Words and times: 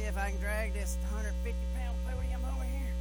see 0.00 0.06
if 0.06 0.16
I 0.16 0.30
can 0.30 0.40
drag 0.40 0.72
this 0.72 0.96
150 1.10 1.54
pound 1.76 1.96
podium 2.06 2.40
over 2.44 2.64
here. 2.64 2.92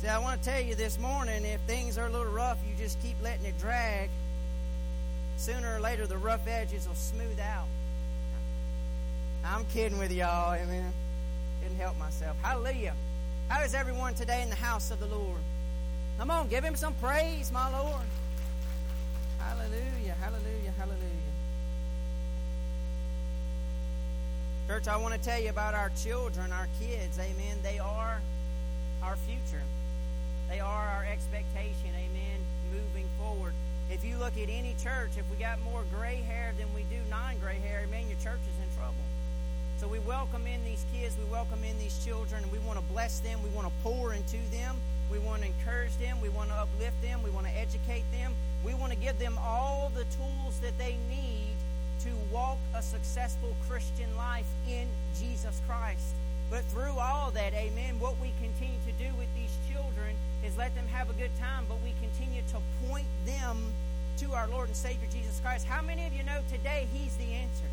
See, 0.00 0.08
I 0.08 0.18
want 0.18 0.42
to 0.42 0.50
tell 0.50 0.60
you 0.60 0.74
this 0.74 0.98
morning 0.98 1.44
if 1.44 1.60
things 1.62 1.96
are 1.98 2.06
a 2.06 2.10
little 2.10 2.32
rough, 2.32 2.58
you 2.68 2.74
just 2.76 3.00
keep 3.02 3.16
letting 3.22 3.46
it 3.46 3.58
drag. 3.58 4.10
Sooner 5.38 5.76
or 5.76 5.80
later, 5.80 6.06
the 6.06 6.18
rough 6.18 6.46
edges 6.46 6.86
will 6.86 6.94
smooth 6.94 7.38
out. 7.40 7.66
I'm 9.44 9.64
kidding 9.66 9.98
with 9.98 10.12
y'all, 10.12 10.54
amen. 10.54 10.92
Didn't 11.62 11.78
help 11.78 11.98
myself. 11.98 12.36
Hallelujah. 12.42 12.94
How 13.48 13.62
is 13.62 13.74
everyone 13.74 14.14
today 14.14 14.42
in 14.42 14.50
the 14.50 14.56
house 14.56 14.90
of 14.90 14.98
the 14.98 15.06
Lord? 15.06 15.38
Come 16.18 16.30
on, 16.30 16.48
give 16.48 16.64
him 16.64 16.74
some 16.74 16.94
praise, 16.94 17.52
my 17.52 17.70
Lord. 17.70 18.02
Hallelujah, 19.38 20.16
hallelujah, 20.20 20.72
hallelujah. 20.76 21.35
Church, 24.66 24.88
I 24.88 24.96
want 24.96 25.14
to 25.14 25.20
tell 25.20 25.40
you 25.40 25.50
about 25.50 25.74
our 25.74 25.92
children, 26.02 26.50
our 26.50 26.66
kids, 26.80 27.20
amen. 27.20 27.58
They 27.62 27.78
are 27.78 28.20
our 29.00 29.14
future. 29.14 29.62
They 30.48 30.58
are 30.58 30.88
our 30.88 31.04
expectation, 31.04 31.94
amen, 31.94 32.42
moving 32.72 33.06
forward. 33.16 33.52
If 33.92 34.04
you 34.04 34.16
look 34.16 34.32
at 34.36 34.50
any 34.50 34.74
church, 34.82 35.14
if 35.16 35.30
we 35.30 35.36
got 35.36 35.62
more 35.62 35.84
gray 35.94 36.16
hair 36.16 36.52
than 36.58 36.66
we 36.74 36.82
do 36.90 36.98
non 37.08 37.38
gray 37.38 37.60
hair, 37.62 37.86
amen, 37.86 38.08
your 38.08 38.18
church 38.18 38.42
is 38.42 38.58
in 38.58 38.76
trouble. 38.76 39.06
So 39.78 39.86
we 39.86 40.00
welcome 40.00 40.48
in 40.48 40.64
these 40.64 40.84
kids, 40.92 41.14
we 41.16 41.30
welcome 41.30 41.62
in 41.62 41.78
these 41.78 42.04
children, 42.04 42.42
and 42.42 42.50
we 42.50 42.58
want 42.58 42.76
to 42.80 42.84
bless 42.90 43.20
them, 43.20 43.38
we 43.44 43.50
want 43.50 43.68
to 43.68 43.72
pour 43.84 44.14
into 44.14 44.38
them, 44.50 44.74
we 45.12 45.20
want 45.20 45.42
to 45.42 45.46
encourage 45.46 45.96
them, 45.98 46.20
we 46.20 46.28
want 46.28 46.50
to 46.50 46.56
uplift 46.56 47.00
them, 47.02 47.22
we 47.22 47.30
want 47.30 47.46
to 47.46 47.56
educate 47.56 48.04
them, 48.10 48.34
we 48.64 48.74
want 48.74 48.90
to 48.92 48.98
give 48.98 49.16
them 49.20 49.38
all 49.38 49.92
the 49.94 50.02
tools 50.18 50.58
that 50.58 50.76
they 50.76 50.96
need 51.08 51.45
to 52.04 52.10
walk 52.32 52.58
a 52.74 52.82
successful 52.82 53.54
Christian 53.68 54.14
life 54.16 54.46
in 54.68 54.86
Jesus 55.18 55.60
Christ. 55.66 56.14
But 56.50 56.64
through 56.64 56.98
all 56.98 57.30
that, 57.32 57.54
amen, 57.54 57.98
what 57.98 58.20
we 58.20 58.32
continue 58.40 58.78
to 58.86 58.92
do 58.92 59.10
with 59.18 59.28
these 59.34 59.54
children 59.72 60.14
is 60.44 60.56
let 60.56 60.74
them 60.74 60.86
have 60.92 61.10
a 61.10 61.14
good 61.14 61.34
time, 61.38 61.64
but 61.68 61.78
we 61.82 61.92
continue 62.00 62.42
to 62.52 62.88
point 62.88 63.06
them 63.24 63.58
to 64.18 64.32
our 64.32 64.48
Lord 64.48 64.68
and 64.68 64.76
Savior 64.76 65.08
Jesus 65.12 65.40
Christ. 65.40 65.66
How 65.66 65.82
many 65.82 66.06
of 66.06 66.12
you 66.12 66.22
know 66.22 66.40
today 66.50 66.86
He's 66.92 67.16
the 67.16 67.34
answer? 67.34 67.66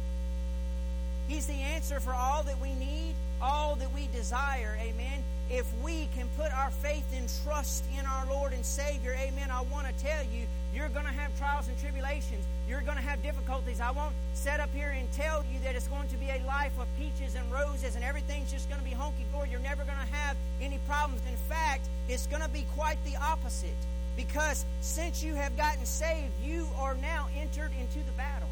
He's 1.28 1.48
the 1.48 1.54
answer 1.54 2.00
for 2.00 2.14
all 2.14 2.44
that 2.44 2.60
we 2.62 2.74
need, 2.74 3.16
all 3.42 3.76
that 3.76 3.94
we 3.94 4.08
desire. 4.14 4.78
Amen. 4.80 5.24
If 5.50 5.68
we 5.84 6.08
can 6.16 6.28
put 6.38 6.52
our 6.54 6.72
faith 6.72 7.06
and 7.16 7.30
trust 7.44 7.84
in 7.98 8.06
our 8.06 8.26
Lord 8.28 8.54
and 8.54 8.66
Savior, 8.66 9.16
amen, 9.20 9.52
I 9.52 9.62
want 9.64 9.88
to 9.88 10.04
tell 10.04 10.24
you, 10.24 10.46
you're 10.74 10.90
going 10.90 11.06
to 11.06 11.12
have 11.12 11.38
trials 11.38 11.68
and 11.68 11.78
tribulations. 11.80 12.44
You're 12.68 12.82
going 12.82 12.98
to 12.98 13.04
have 13.04 13.22
difficulties. 13.22 13.80
I 13.80 13.92
won't 13.92 14.16
set 14.34 14.60
up 14.60 14.70
here 14.74 14.90
and 14.98 15.12
tell 15.12 15.44
you 15.52 15.60
that 15.64 15.76
it's 15.76 15.88
going 15.88 16.08
to 16.08 16.18
be 16.18 16.30
a 16.30 16.42
life 16.48 16.72
of 16.80 16.88
peaches 16.98 17.36
and 17.36 17.50
roses 17.52 17.96
and 17.96 18.04
everything's 18.04 18.52
just 18.52 18.70
going 18.70 18.82
to 18.82 18.86
be 18.88 18.96
honky 18.96 19.30
dory. 19.32 19.50
You're 19.52 19.60
never 19.60 19.84
going 19.84 20.00
to 20.00 20.16
have 20.16 20.36
any 20.62 20.80
problems. 20.88 21.22
In 21.30 21.38
fact, 21.48 21.88
it's 22.10 22.26
going 22.28 22.42
to 22.42 22.50
be 22.50 22.66
quite 22.76 22.98
the 23.06 23.16
opposite. 23.18 23.78
Because 24.16 24.66
since 24.82 25.24
you 25.24 25.36
have 25.36 25.58
gotten 25.58 25.86
saved, 25.86 26.32
you 26.44 26.68
are 26.78 26.96
now 26.96 27.28
entered 27.38 27.72
into 27.80 28.00
the 28.06 28.12
battle. 28.14 28.50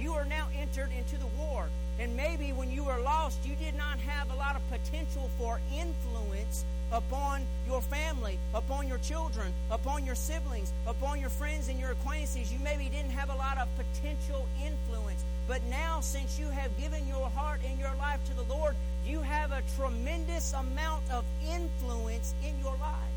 You 0.00 0.14
are 0.14 0.24
now 0.24 0.48
entered 0.58 0.88
into 0.96 1.18
the 1.18 1.26
war. 1.38 1.68
And 1.98 2.16
maybe 2.16 2.52
when 2.52 2.70
you 2.70 2.84
were 2.84 2.98
lost, 3.04 3.38
you 3.44 3.54
did 3.56 3.76
not 3.76 3.98
have 3.98 4.30
a 4.30 4.36
lot 4.36 4.56
of 4.56 4.62
potential 4.70 5.28
for 5.36 5.60
influence 5.76 6.64
upon 6.90 7.42
your 7.68 7.82
family, 7.82 8.38
upon 8.54 8.88
your 8.88 8.96
children, 8.98 9.52
upon 9.70 10.06
your 10.06 10.14
siblings, 10.14 10.72
upon 10.86 11.20
your 11.20 11.28
friends 11.28 11.68
and 11.68 11.78
your 11.78 11.90
acquaintances. 11.90 12.50
You 12.50 12.58
maybe 12.64 12.88
didn't 12.88 13.10
have 13.10 13.28
a 13.28 13.34
lot 13.34 13.58
of 13.58 13.68
potential 13.76 14.48
influence. 14.64 15.22
But 15.46 15.60
now, 15.68 16.00
since 16.00 16.38
you 16.38 16.46
have 16.46 16.76
given 16.80 17.06
your 17.06 17.28
heart 17.30 17.60
and 17.68 17.78
your 17.78 17.94
life 17.98 18.24
to 18.26 18.34
the 18.34 18.44
Lord, 18.44 18.74
you 19.06 19.20
have 19.20 19.52
a 19.52 19.62
tremendous 19.76 20.54
amount 20.54 21.02
of 21.10 21.24
influence 21.46 22.34
in 22.42 22.58
your 22.62 22.76
life. 22.80 23.14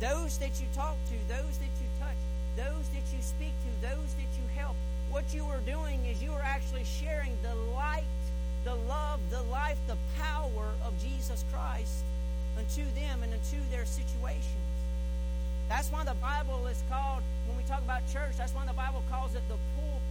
Those 0.00 0.38
that 0.38 0.58
you 0.60 0.66
talk 0.74 0.96
to, 1.10 1.28
those 1.28 1.58
that 1.58 1.74
you 1.76 1.88
touch, 2.00 2.16
those 2.56 2.88
that 2.94 3.04
you 3.14 3.20
speak 3.20 3.52
to, 3.52 3.88
those 3.88 4.14
that 4.14 4.30
you 4.40 4.44
help, 4.56 4.76
what 5.12 5.34
you 5.34 5.44
are 5.44 5.60
doing 5.60 6.00
is 6.06 6.22
you 6.22 6.32
are 6.32 6.42
actually 6.42 6.84
sharing 6.84 7.36
the 7.42 7.54
light, 7.76 8.08
the 8.64 8.74
love, 8.88 9.20
the 9.30 9.42
life, 9.52 9.76
the 9.86 9.96
power 10.18 10.72
of 10.86 10.98
Jesus 11.02 11.44
Christ 11.52 12.02
unto 12.56 12.82
them 12.96 13.22
and 13.22 13.30
unto 13.32 13.60
their 13.70 13.84
situations. 13.84 14.66
That's 15.68 15.92
why 15.92 16.04
the 16.04 16.14
Bible 16.14 16.66
is 16.66 16.82
called, 16.88 17.22
when 17.46 17.58
we 17.58 17.62
talk 17.64 17.82
about 17.82 18.00
church, 18.10 18.36
that's 18.38 18.54
why 18.54 18.64
the 18.64 18.72
Bible 18.72 19.04
calls 19.10 19.34
it 19.34 19.42
the 19.48 19.60
pulpit 19.76 20.01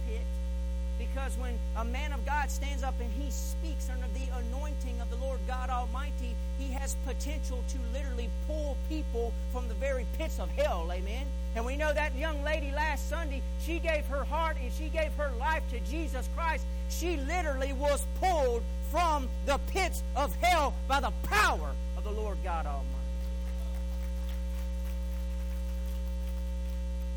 because 1.08 1.36
when 1.36 1.58
a 1.76 1.84
man 1.84 2.12
of 2.12 2.24
God 2.24 2.50
stands 2.50 2.82
up 2.82 2.94
and 3.00 3.10
he 3.12 3.30
speaks 3.30 3.88
under 3.90 4.06
the 4.14 4.26
anointing 4.46 5.00
of 5.00 5.10
the 5.10 5.16
Lord 5.16 5.40
God 5.46 5.68
Almighty, 5.68 6.34
he 6.58 6.72
has 6.72 6.96
potential 7.04 7.64
to 7.68 7.78
literally 7.92 8.30
pull 8.46 8.76
people 8.88 9.32
from 9.52 9.68
the 9.68 9.74
very 9.74 10.06
pits 10.16 10.38
of 10.38 10.48
hell. 10.50 10.88
Amen. 10.92 11.26
And 11.56 11.66
we 11.66 11.76
know 11.76 11.92
that 11.92 12.14
young 12.14 12.42
lady 12.44 12.70
last 12.72 13.08
Sunday, 13.08 13.42
she 13.60 13.78
gave 13.78 14.06
her 14.06 14.24
heart 14.24 14.56
and 14.62 14.72
she 14.72 14.88
gave 14.88 15.12
her 15.14 15.30
life 15.38 15.62
to 15.70 15.80
Jesus 15.80 16.28
Christ. 16.36 16.64
She 16.88 17.16
literally 17.16 17.72
was 17.72 18.06
pulled 18.20 18.62
from 18.90 19.28
the 19.46 19.58
pits 19.68 20.02
of 20.14 20.34
hell 20.36 20.74
by 20.86 21.00
the 21.00 21.12
power 21.24 21.70
of 21.96 22.04
the 22.04 22.12
Lord 22.12 22.38
God 22.44 22.66
Almighty. 22.66 22.88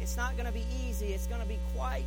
It's 0.01 0.17
not 0.17 0.37
going 0.37 0.47
to 0.47 0.53
be 0.53 0.65
easy. 0.87 1.07
It's 1.07 1.27
going 1.27 1.41
to 1.41 1.47
be 1.47 1.59
quite 1.75 2.03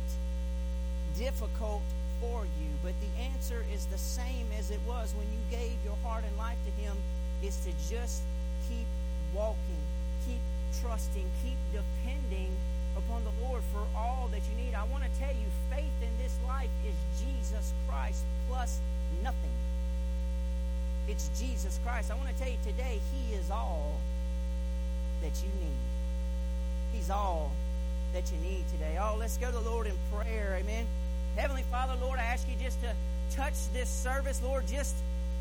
difficult 1.19 1.81
for 2.21 2.45
you, 2.45 2.71
but 2.81 2.93
the 3.01 3.21
answer 3.21 3.65
is 3.73 3.85
the 3.87 3.97
same 3.97 4.47
as 4.57 4.71
it 4.71 4.79
was 4.87 5.13
when 5.17 5.27
you 5.27 5.39
gave 5.51 5.75
your 5.83 5.97
heart 6.01 6.23
and 6.25 6.35
life 6.37 6.57
to 6.65 6.71
Him 6.81 6.95
is 7.43 7.57
to 7.67 7.71
just 7.93 8.23
keep 8.69 8.87
walking, 9.35 9.83
keep 10.25 10.39
trusting, 10.81 11.25
keep 11.43 11.57
depending 11.73 12.49
upon 12.95 13.21
the 13.25 13.45
Lord 13.45 13.61
for 13.73 13.83
all 13.95 14.29
that 14.31 14.41
you 14.49 14.63
need. 14.63 14.73
I 14.73 14.85
want 14.85 15.03
to 15.03 15.09
tell 15.19 15.35
you, 15.35 15.47
faith 15.69 15.91
in 16.01 16.09
this 16.23 16.35
life 16.47 16.71
is 16.87 16.95
Jesus 17.19 17.73
Christ 17.87 18.23
plus 18.47 18.79
nothing. 19.21 19.51
It's 21.09 21.29
Jesus 21.37 21.79
Christ. 21.83 22.11
I 22.11 22.15
want 22.15 22.29
to 22.29 22.35
tell 22.35 22.49
you 22.49 22.59
today, 22.63 22.99
He 23.13 23.35
is 23.35 23.51
all 23.51 23.99
that 25.21 25.35
you 25.43 25.49
need. 25.59 25.79
He's 26.93 27.09
all 27.09 27.51
that 28.13 28.31
you 28.31 28.37
need 28.39 28.63
today. 28.71 28.97
Oh, 29.01 29.17
let's 29.19 29.37
go 29.37 29.47
to 29.47 29.57
the 29.57 29.69
Lord 29.69 29.85
in 29.85 29.93
prayer. 30.11 30.57
Amen. 30.61 30.85
Heavenly 31.35 31.63
Father, 31.63 31.93
Lord, 32.01 32.19
I 32.19 32.23
ask 32.23 32.47
you 32.47 32.55
just 32.61 32.81
to 32.81 32.93
touch 33.31 33.53
this 33.73 33.89
service, 33.89 34.41
Lord. 34.43 34.67
Just 34.67 34.95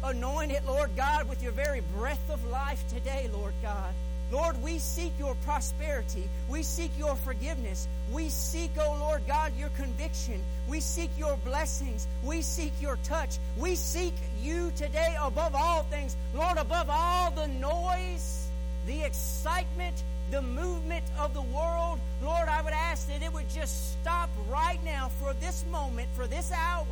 anoint 0.04 0.53
it, 0.53 0.65
Lord 0.66 0.91
God, 0.97 1.28
with 1.28 1.43
your 1.43 1.53
very 1.53 1.82
breath 1.97 2.31
of 2.31 2.44
life 2.47 2.82
today, 2.88 3.28
Lord 3.32 3.54
God. 3.62 3.94
Lord, 4.31 4.62
we 4.62 4.78
seek 4.78 5.12
your 5.19 5.34
prosperity. 5.47 6.28
We 6.50 6.62
seek 6.62 6.91
your 6.99 7.16
forgiveness. 7.16 7.88
We 8.12 8.28
seek, 8.28 8.71
oh 8.78 8.97
Lord 9.00 9.22
God, 9.26 9.53
your 9.59 9.71
conviction. 9.71 10.43
We 10.69 10.81
seek 10.81 11.10
your 11.19 11.37
blessings. 11.38 12.06
We 12.22 12.43
seek 12.43 12.72
your 12.81 12.99
touch. 13.05 13.38
We 13.56 13.75
seek 13.75 14.12
you 14.43 14.70
today 14.76 15.16
above 15.20 15.55
all 15.55 15.82
things. 15.84 16.15
Lord, 16.34 16.59
above 16.59 16.88
all 16.91 17.31
the 17.31 17.49
noise, 17.49 18.49
the 18.87 19.03
excitement, 19.03 20.03
the 20.31 20.43
movement 20.43 21.05
of 21.19 21.33
the 21.33 21.43
world, 21.43 21.99
Lord, 22.22 22.49
I 22.49 22.61
would 22.62 22.72
ask 22.72 23.09
that 23.09 23.22
it 23.22 23.33
would 23.33 23.49
just 23.49 23.93
stop 23.93 24.28
right 24.50 24.78
now 24.84 25.11
for 25.21 25.33
this 25.34 25.65
moment, 25.71 26.09
for 26.15 26.27
this 26.27 26.53
hour, 26.53 26.87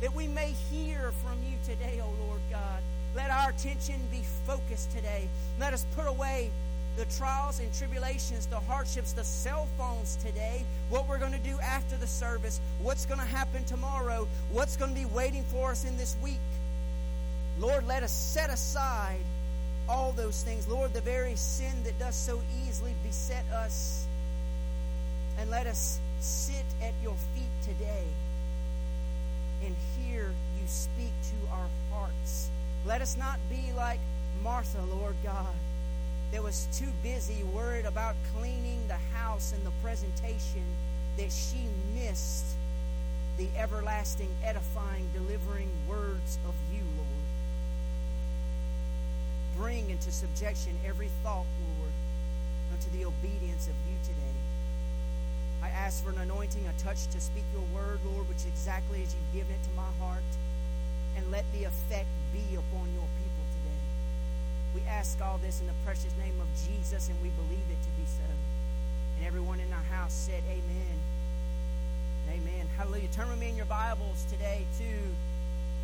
that 0.00 0.14
we 0.14 0.28
may 0.28 0.54
hear 0.70 1.12
from 1.24 1.38
you 1.44 1.56
today, 1.64 2.00
O 2.00 2.04
oh 2.04 2.26
Lord 2.26 2.40
God. 2.50 2.82
Let 3.14 3.30
our 3.30 3.50
attention 3.50 3.96
be 4.10 4.22
focused 4.46 4.92
today. 4.92 5.28
Let 5.58 5.72
us 5.72 5.84
put 5.96 6.06
away 6.06 6.50
the 6.96 7.04
trials 7.16 7.58
and 7.58 7.72
tribulations, 7.74 8.46
the 8.46 8.60
hardships, 8.60 9.12
the 9.12 9.24
cell 9.24 9.66
phones 9.78 10.16
today, 10.16 10.64
what 10.90 11.08
we're 11.08 11.18
going 11.18 11.32
to 11.32 11.38
do 11.38 11.58
after 11.60 11.96
the 11.96 12.06
service, 12.06 12.60
what's 12.80 13.06
going 13.06 13.20
to 13.20 13.26
happen 13.26 13.64
tomorrow, 13.64 14.28
what's 14.50 14.76
going 14.76 14.94
to 14.94 14.98
be 14.98 15.06
waiting 15.06 15.42
for 15.44 15.70
us 15.70 15.84
in 15.84 15.96
this 15.96 16.16
week. 16.22 16.38
Lord, 17.58 17.86
let 17.86 18.02
us 18.02 18.12
set 18.12 18.50
aside 18.50 19.20
all 19.88 20.12
those 20.12 20.42
things. 20.42 20.68
Lord, 20.68 20.92
the 20.92 21.00
very 21.00 21.34
sin 21.36 21.82
that 21.84 21.98
does 21.98 22.14
so 22.14 22.40
easily 22.66 22.94
beset 23.02 23.44
us. 23.52 24.06
And 25.38 25.50
let 25.50 25.66
us 25.66 25.98
sit 26.20 26.64
at 26.82 26.92
your 27.02 27.16
feet 27.34 27.50
today 27.62 28.04
and 29.64 29.74
hear 29.98 30.32
you 30.60 30.66
speak 30.66 31.12
to 31.22 31.52
our 31.52 31.68
hearts. 31.90 32.50
Let 32.86 33.00
us 33.00 33.16
not 33.16 33.38
be 33.48 33.72
like 33.76 34.00
Martha, 34.42 34.82
Lord 34.82 35.14
God, 35.22 35.54
that 36.32 36.42
was 36.42 36.66
too 36.72 36.90
busy, 37.02 37.42
worried 37.54 37.86
about 37.86 38.14
cleaning 38.36 38.86
the 38.88 38.98
house 39.16 39.52
and 39.52 39.64
the 39.64 39.72
presentation, 39.82 40.64
that 41.16 41.30
she 41.30 41.66
missed 41.94 42.44
the 43.38 43.48
everlasting, 43.56 44.28
edifying, 44.44 45.08
delivering 45.14 45.68
words 45.88 46.38
of 46.46 46.54
you, 46.72 46.82
Lord 46.96 47.11
bring 49.56 49.90
into 49.90 50.10
subjection 50.10 50.78
every 50.86 51.08
thought, 51.22 51.46
Lord, 51.78 51.92
unto 52.72 52.90
the 52.96 53.04
obedience 53.04 53.68
of 53.68 53.74
you 53.88 53.96
today. 54.02 54.36
I 55.62 55.68
ask 55.68 56.02
for 56.02 56.10
an 56.10 56.18
anointing, 56.18 56.66
a 56.66 56.82
touch 56.82 57.06
to 57.08 57.20
speak 57.20 57.44
your 57.52 57.62
word, 57.74 58.00
Lord, 58.04 58.28
which 58.28 58.44
exactly 58.46 59.02
as 59.02 59.14
you've 59.14 59.32
given 59.32 59.54
it 59.54 59.62
to 59.62 59.76
my 59.76 59.88
heart. 60.00 60.26
And 61.16 61.30
let 61.30 61.44
the 61.52 61.64
effect 61.64 62.08
be 62.32 62.42
upon 62.56 62.88
your 62.94 63.08
people 63.20 63.44
today. 63.60 63.82
We 64.74 64.80
ask 64.88 65.20
all 65.20 65.38
this 65.38 65.60
in 65.60 65.66
the 65.66 65.76
precious 65.84 66.12
name 66.18 66.40
of 66.40 66.48
Jesus, 66.66 67.08
and 67.08 67.20
we 67.22 67.28
believe 67.30 67.66
it 67.70 67.82
to 67.82 67.90
be 68.00 68.06
so. 68.06 68.28
And 69.18 69.26
everyone 69.26 69.60
in 69.60 69.70
our 69.72 69.86
house 69.94 70.12
said, 70.12 70.42
Amen. 70.48 70.98
Amen. 72.30 72.66
Hallelujah. 72.76 73.08
Turn 73.12 73.28
with 73.28 73.38
me 73.38 73.50
in 73.50 73.56
your 73.56 73.66
Bibles 73.66 74.24
today 74.30 74.64
to 74.78 74.88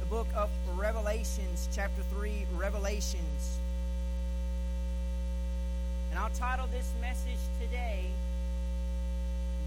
the 0.01 0.07
book 0.07 0.27
of 0.35 0.49
Revelations, 0.77 1.69
chapter 1.75 2.03
3, 2.15 2.47
Revelations. 2.57 3.58
I'll 6.19 6.31
title 6.31 6.67
this 6.73 6.93
message 7.01 7.39
today, 7.63 8.07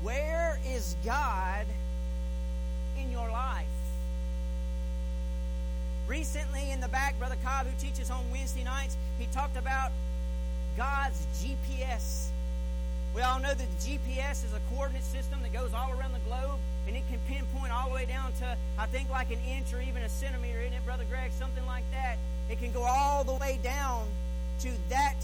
Where 0.04 0.60
is 0.68 0.98
God 1.06 1.66
in 3.00 3.10
Your 3.10 3.30
Life? 3.32 3.66
Recently, 6.10 6.72
in 6.72 6.82
the 6.82 6.90
back, 6.90 7.18
Brother 7.18 7.38
Cobb, 7.42 7.68
who 7.68 7.72
teaches 7.80 8.12
on 8.12 8.30
Wednesday 8.32 8.66
nights, 8.66 8.98
he 9.18 9.28
talked 9.28 9.56
about 9.56 9.92
God's 10.76 11.26
GPS. 11.40 12.28
We 13.16 13.22
all 13.22 13.40
know 13.40 13.54
that 13.54 13.58
the 13.58 13.90
GPS 13.90 14.44
is 14.44 14.54
a 14.54 14.60
coordinate 14.76 15.04
system 15.04 15.40
that 15.44 15.54
goes 15.54 15.74
all 15.74 15.92
around 15.98 16.12
the 16.12 16.20
globe, 16.28 16.60
and 16.86 16.98
it 16.98 17.04
can 17.10 17.20
pinpoint 17.30 17.72
all 17.72 17.88
the 17.88 17.96
way 17.96 18.06
down 18.06 18.34
to, 18.40 18.58
I 18.78 18.88
think, 18.88 19.10
like 19.10 19.32
an 19.32 19.40
inch 19.48 19.74
or 19.74 19.80
even 19.80 20.04
a 20.04 20.10
centimeter, 20.10 20.60
isn't 20.60 20.74
it, 20.74 20.86
Brother 20.86 21.06
Greg? 21.10 21.32
Something 21.32 21.66
like 21.66 21.86
that. 21.92 22.18
It 22.50 22.60
can 22.60 22.74
go 22.74 22.84
all 22.84 23.24
the 23.24 23.36
way 23.36 23.58
down 23.64 24.06
to 24.60 24.72
that 24.90 25.16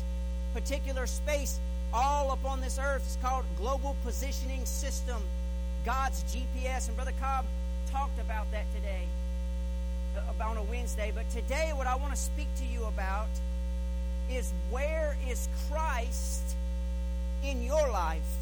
particular 0.61 1.05
space 1.05 1.59
all 1.93 2.31
up 2.31 2.43
on 2.43 2.59
this 2.59 2.79
earth. 2.81 3.03
It's 3.05 3.17
called 3.21 3.45
Global 3.59 3.95
Positioning 4.03 4.65
System, 4.65 5.21
God's 5.85 6.23
GPS. 6.23 6.87
And 6.87 6.95
Brother 6.95 7.13
Cobb 7.21 7.45
talked 7.91 8.19
about 8.19 8.49
that 8.51 8.65
today, 8.73 9.03
uh, 10.17 10.43
on 10.43 10.57
a 10.57 10.63
Wednesday. 10.63 11.11
But 11.13 11.29
today, 11.29 11.73
what 11.75 11.85
I 11.85 11.95
want 11.95 12.11
to 12.11 12.19
speak 12.19 12.47
to 12.57 12.65
you 12.65 12.85
about 12.85 13.27
is 14.31 14.51
where 14.71 15.15
is 15.29 15.47
Christ 15.69 16.55
in 17.45 17.63
your 17.63 17.91
life? 17.91 18.33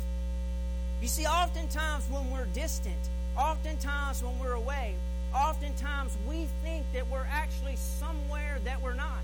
You 1.02 1.10
see, 1.10 1.26
oftentimes 1.26 2.06
when 2.10 2.32
we're 2.32 2.48
distant, 2.54 2.96
oftentimes 3.38 4.24
when 4.24 4.40
we're 4.40 4.54
away, 4.54 4.96
oftentimes 5.36 6.16
we 6.30 6.48
think 6.64 6.86
that 6.94 7.10
we're 7.10 7.28
actually 7.30 7.76
somewhere 7.76 8.60
that 8.64 8.82
we're 8.82 8.94
not. 8.94 9.20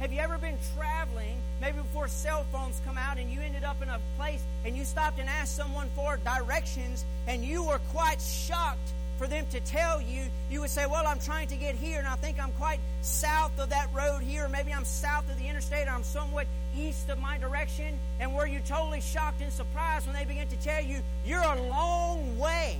Have 0.00 0.12
you 0.12 0.18
ever 0.18 0.38
been 0.38 0.58
traveling, 0.76 1.36
maybe 1.60 1.78
before 1.78 2.08
cell 2.08 2.44
phones 2.50 2.80
come 2.84 2.98
out, 2.98 3.16
and 3.16 3.30
you 3.30 3.40
ended 3.40 3.64
up 3.64 3.80
in 3.80 3.88
a 3.88 4.00
place 4.18 4.42
and 4.64 4.76
you 4.76 4.84
stopped 4.84 5.18
and 5.20 5.28
asked 5.28 5.56
someone 5.56 5.88
for 5.94 6.18
directions, 6.18 7.04
and 7.28 7.44
you 7.44 7.62
were 7.62 7.80
quite 7.92 8.20
shocked 8.20 8.92
for 9.18 9.28
them 9.28 9.46
to 9.52 9.60
tell 9.60 10.02
you? 10.02 10.24
You 10.50 10.60
would 10.60 10.70
say, 10.70 10.86
Well, 10.86 11.06
I'm 11.06 11.20
trying 11.20 11.46
to 11.48 11.56
get 11.56 11.76
here, 11.76 11.98
and 11.98 12.08
I 12.08 12.16
think 12.16 12.42
I'm 12.42 12.50
quite 12.52 12.80
south 13.02 13.58
of 13.58 13.70
that 13.70 13.88
road 13.94 14.22
here, 14.22 14.48
maybe 14.48 14.74
I'm 14.74 14.84
south 14.84 15.30
of 15.30 15.38
the 15.38 15.48
interstate, 15.48 15.86
or 15.86 15.92
I'm 15.92 16.02
somewhat 16.02 16.48
east 16.76 17.08
of 17.08 17.20
my 17.20 17.38
direction. 17.38 17.96
And 18.18 18.34
were 18.34 18.46
you 18.46 18.60
totally 18.66 19.00
shocked 19.00 19.40
and 19.42 19.52
surprised 19.52 20.06
when 20.06 20.16
they 20.16 20.24
begin 20.24 20.48
to 20.48 20.56
tell 20.56 20.82
you, 20.82 20.98
You're 21.24 21.40
a 21.40 21.62
long 21.68 22.36
way 22.38 22.78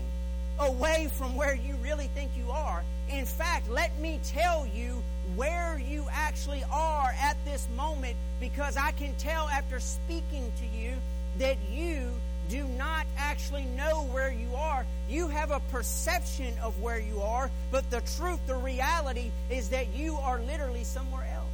away 0.59 1.09
from 1.13 1.37
where 1.37 1.55
you 1.55 1.77
really 1.77 2.09
think 2.09 2.33
you 2.37 2.51
are? 2.51 2.83
In 3.09 3.25
fact, 3.25 3.71
let 3.71 3.97
me 4.01 4.19
tell 4.25 4.67
you 4.75 5.03
where 5.37 5.79
you 5.79 6.05
actually 6.11 6.63
are 6.73 7.13
at 7.21 7.37
this 7.45 7.67
moment 7.77 8.17
because 8.41 8.77
I 8.77 8.93
can 8.93 9.15
tell 9.17 9.49
after 9.49 9.81
speaking 9.81 10.53
to 10.59 10.79
you 10.79 10.95
that 11.39 11.57
you 11.71 12.11
do 12.49 12.65
not 12.65 13.07
actually 13.17 13.65
know 13.65 14.05
where 14.13 14.31
you 14.31 14.55
are. 14.55 14.85
You 15.09 15.29
have 15.29 15.51
a 15.51 15.61
perception 15.71 16.53
of 16.63 16.81
where 16.81 16.99
you 16.99 17.21
are, 17.21 17.51
but 17.71 17.89
the 17.91 18.03
truth, 18.17 18.41
the 18.47 18.57
reality 18.57 19.31
is 19.51 19.71
that 19.71 19.95
you 19.95 20.17
are 20.17 20.41
literally 20.41 20.85
somewhere 20.85 21.27
else. 21.35 21.45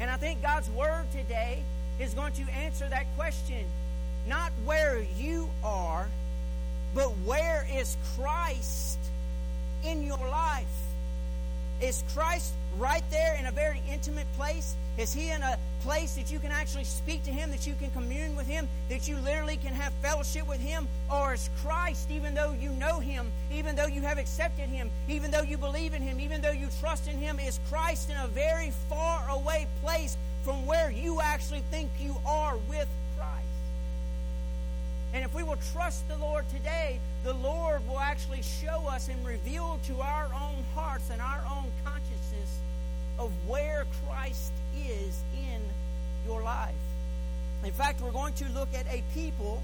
And 0.00 0.10
I 0.10 0.16
think 0.16 0.42
God's 0.42 0.70
Word 0.70 1.06
today 1.12 1.62
is 1.98 2.14
going 2.14 2.32
to 2.34 2.42
answer 2.52 2.88
that 2.88 3.06
question. 3.16 3.64
Not 4.28 4.52
where 4.64 5.02
you 5.16 5.48
are, 5.64 6.06
but 6.94 7.08
where 7.24 7.66
is 7.72 7.96
Christ 8.16 8.98
in 9.84 10.04
your 10.04 10.18
life? 10.18 10.66
Is 11.80 12.02
Christ 12.12 12.54
right 12.76 13.04
there 13.10 13.36
in 13.38 13.46
a 13.46 13.52
very 13.52 13.80
intimate 13.90 14.26
place? 14.34 14.74
Is 14.96 15.14
He 15.14 15.30
in 15.30 15.42
a 15.42 15.56
place 15.80 16.16
that 16.16 16.30
you 16.32 16.40
can 16.40 16.50
actually 16.50 16.84
speak 16.84 17.22
to 17.24 17.30
Him, 17.30 17.50
that 17.50 17.66
you 17.66 17.74
can 17.74 17.90
commune 17.92 18.34
with 18.34 18.48
Him, 18.48 18.68
that 18.88 19.06
you 19.06 19.16
literally 19.18 19.56
can 19.56 19.72
have 19.74 19.92
fellowship 20.02 20.48
with 20.48 20.60
Him? 20.60 20.88
Or 21.10 21.34
is 21.34 21.50
Christ, 21.62 22.10
even 22.10 22.34
though 22.34 22.52
you 22.52 22.70
know 22.70 22.98
Him, 22.98 23.30
even 23.52 23.76
though 23.76 23.86
you 23.86 24.00
have 24.02 24.18
accepted 24.18 24.68
Him, 24.68 24.90
even 25.08 25.30
though 25.30 25.42
you 25.42 25.56
believe 25.56 25.94
in 25.94 26.02
Him, 26.02 26.18
even 26.18 26.40
though 26.40 26.50
you 26.50 26.68
trust 26.80 27.08
in 27.08 27.16
Him, 27.16 27.38
is 27.38 27.60
Christ 27.70 28.10
in 28.10 28.16
a 28.16 28.26
very 28.26 28.72
far 28.88 29.28
away 29.30 29.68
place 29.80 30.16
from 30.42 30.66
where 30.66 30.90
you 30.90 31.20
actually 31.20 31.62
think 31.70 31.90
you 32.00 32.16
are 32.26 32.56
with 32.68 32.88
and 35.14 35.24
if 35.24 35.34
we 35.34 35.42
will 35.42 35.58
trust 35.72 36.06
the 36.08 36.16
Lord 36.18 36.48
today, 36.50 37.00
the 37.24 37.32
Lord 37.32 37.86
will 37.88 37.98
actually 37.98 38.42
show 38.42 38.86
us 38.88 39.08
and 39.08 39.26
reveal 39.26 39.80
to 39.86 40.00
our 40.00 40.26
own 40.26 40.64
hearts 40.74 41.10
and 41.10 41.20
our 41.20 41.42
own 41.50 41.70
consciousness 41.84 42.60
of 43.18 43.30
where 43.46 43.86
Christ 44.06 44.52
is 44.76 45.20
in 45.34 45.60
your 46.26 46.42
life. 46.42 46.74
In 47.64 47.72
fact, 47.72 48.00
we're 48.00 48.12
going 48.12 48.34
to 48.34 48.48
look 48.50 48.68
at 48.74 48.86
a 48.86 49.02
people, 49.14 49.62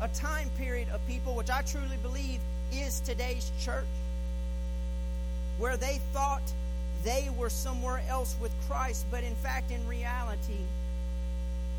a 0.00 0.08
time 0.08 0.50
period 0.58 0.88
of 0.90 1.06
people, 1.06 1.34
which 1.34 1.50
I 1.50 1.62
truly 1.62 1.96
believe 2.02 2.40
is 2.72 3.00
today's 3.00 3.50
church, 3.60 3.86
where 5.58 5.76
they 5.76 6.00
thought 6.12 6.42
they 7.04 7.28
were 7.36 7.50
somewhere 7.50 8.02
else 8.08 8.36
with 8.40 8.52
Christ, 8.68 9.06
but 9.10 9.22
in 9.24 9.34
fact, 9.36 9.70
in 9.70 9.86
reality, 9.86 10.60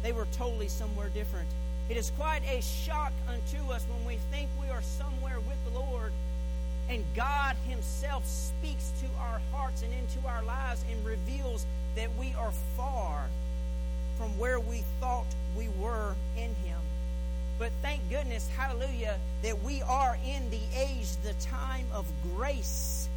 they 0.01 0.13
were 0.13 0.27
totally 0.33 0.67
somewhere 0.67 1.09
different. 1.09 1.49
It 1.89 1.97
is 1.97 2.11
quite 2.17 2.41
a 2.49 2.61
shock 2.61 3.13
unto 3.29 3.71
us 3.71 3.85
when 3.89 4.05
we 4.07 4.17
think 4.31 4.49
we 4.59 4.69
are 4.69 4.81
somewhere 4.81 5.39
with 5.39 5.63
the 5.71 5.79
Lord 5.79 6.11
and 6.89 7.03
God 7.15 7.55
Himself 7.67 8.25
speaks 8.25 8.91
to 9.01 9.07
our 9.19 9.41
hearts 9.51 9.83
and 9.83 9.91
into 9.93 10.27
our 10.27 10.43
lives 10.43 10.83
and 10.91 11.05
reveals 11.05 11.65
that 11.95 12.09
we 12.19 12.33
are 12.37 12.51
far 12.75 13.25
from 14.17 14.37
where 14.37 14.59
we 14.59 14.83
thought 14.99 15.25
we 15.57 15.67
were 15.79 16.15
in 16.37 16.53
Him. 16.65 16.79
But 17.57 17.71
thank 17.81 18.07
goodness, 18.09 18.49
hallelujah, 18.55 19.17
that 19.43 19.63
we 19.63 19.81
are 19.83 20.17
in 20.25 20.49
the 20.49 20.59
age, 20.75 21.07
the 21.23 21.33
time 21.45 21.85
of 21.93 22.05
grace. 22.35 23.07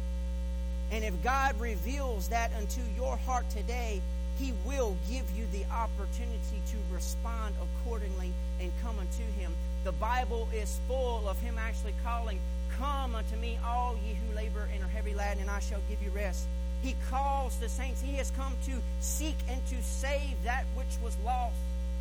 And 0.91 1.03
if 1.03 1.21
God 1.23 1.59
reveals 1.59 2.29
that 2.29 2.51
unto 2.57 2.81
your 2.95 3.17
heart 3.17 3.49
today, 3.49 4.01
He 4.39 4.53
will 4.65 4.95
give 5.09 5.29
you 5.35 5.45
the 5.51 5.65
opportunity 5.65 6.61
to 6.71 6.95
respond 6.95 7.55
accordingly 7.61 8.31
and 8.61 8.71
come 8.81 8.97
unto 8.97 9.23
him. 9.37 9.53
The 9.83 9.91
Bible 9.91 10.47
is 10.53 10.79
full 10.87 11.27
of 11.27 11.39
him 11.41 11.57
actually 11.59 11.93
calling, 12.05 12.39
Come 12.77 13.15
unto 13.15 13.35
me, 13.35 13.59
all 13.65 13.97
ye 14.07 14.13
who 14.13 14.33
labor 14.33 14.69
and 14.73 14.81
are 14.81 14.87
heavy 14.87 15.13
laden, 15.13 15.41
and 15.41 15.49
I 15.49 15.59
shall 15.59 15.81
give 15.89 16.01
you 16.01 16.11
rest. 16.11 16.47
He 16.81 16.95
calls 17.09 17.57
the 17.57 17.67
saints. 17.67 18.01
He 18.01 18.13
has 18.13 18.31
come 18.31 18.53
to 18.65 18.71
seek 19.01 19.35
and 19.49 19.65
to 19.67 19.83
save 19.83 20.41
that 20.45 20.63
which 20.75 20.95
was 21.03 21.17
lost. 21.25 21.55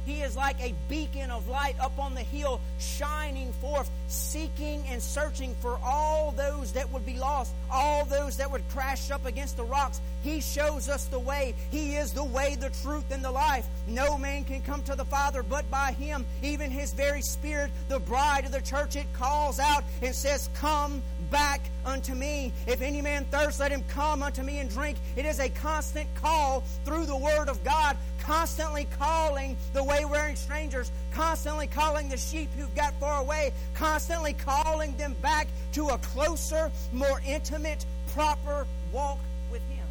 He 0.09 0.23
is 0.23 0.38
like 0.38 0.59
a 0.62 0.75
beacon 0.88 1.31
of 1.31 1.49
light 1.49 1.79
up 1.79 1.99
on 1.99 2.15
the 2.15 2.23
hill, 2.23 2.62
shining 2.79 3.53
forth, 3.53 3.91
seeking 4.07 4.83
and 4.88 5.03
searching 5.03 5.55
for 5.57 5.79
all 5.85 6.33
those 6.33 6.73
that 6.73 6.91
would 6.91 7.05
be 7.05 7.19
lost, 7.19 7.53
all 7.71 8.07
those 8.07 8.38
that 8.38 8.50
would 8.50 8.67
crash 8.71 9.11
up 9.11 9.27
against 9.27 9.59
the 9.59 9.65
rocks. 9.65 10.00
He 10.23 10.41
shows 10.41 10.88
us 10.88 11.05
the 11.05 11.19
way. 11.19 11.55
He 11.71 11.97
is 11.97 12.15
the 12.15 12.25
way, 12.25 12.57
the 12.57 12.71
truth, 12.83 13.11
and 13.11 13.23
the 13.23 13.31
life. 13.31 13.67
No 13.87 14.17
man 14.17 14.45
can 14.45 14.62
come 14.62 14.83
to 14.85 14.97
the 14.97 15.05
Father 15.05 15.43
but 15.43 15.71
by 15.71 15.93
Him. 15.93 16.25
Even 16.43 16.71
His 16.71 16.95
very 16.95 17.21
Spirit, 17.21 17.71
the 17.91 18.00
bride 18.00 18.47
of 18.47 18.53
the 18.53 18.62
church, 18.62 18.97
it 18.97 19.12
calls 19.12 19.61
out 19.61 19.85
and 20.00 20.15
says, 20.15 20.49
Come 20.55 21.03
back 21.30 21.61
unto 21.85 22.14
me. 22.14 22.52
If 22.66 22.82
any 22.82 23.00
man 23.00 23.25
thirst, 23.26 23.61
let 23.61 23.73
him 23.73 23.85
come 23.88 24.23
unto 24.23 24.42
me 24.42 24.58
and 24.58 24.70
drink. 24.70 24.99
It 25.16 25.26
is 25.26 25.40
a 25.40 25.49
constant 25.49 26.08
call 26.16 26.62
through 26.85 27.06
the 27.06 27.16
Word 27.16 27.49
of 27.49 27.62
God 27.64 27.97
constantly 28.28 28.87
calling 28.99 29.56
the 29.73 29.82
way-wearing 29.82 30.37
strangers, 30.37 30.92
constantly 31.12 31.66
calling 31.66 32.11
the 32.11 32.16
sheep 32.18 32.50
who've 32.58 32.75
got 32.75 32.92
far 33.00 33.23
away, 33.23 33.52
constantly 33.73 34.35
calling 34.35 34.94
them 34.99 35.14
back 35.23 35.49
to 35.73 35.88
a 35.88 35.99
closer, 35.99 36.70
more 36.92 37.23
intimate, 37.26 37.87
proper 38.12 38.66
walk 38.92 39.18
with 39.50 39.62
Him. 39.70 39.87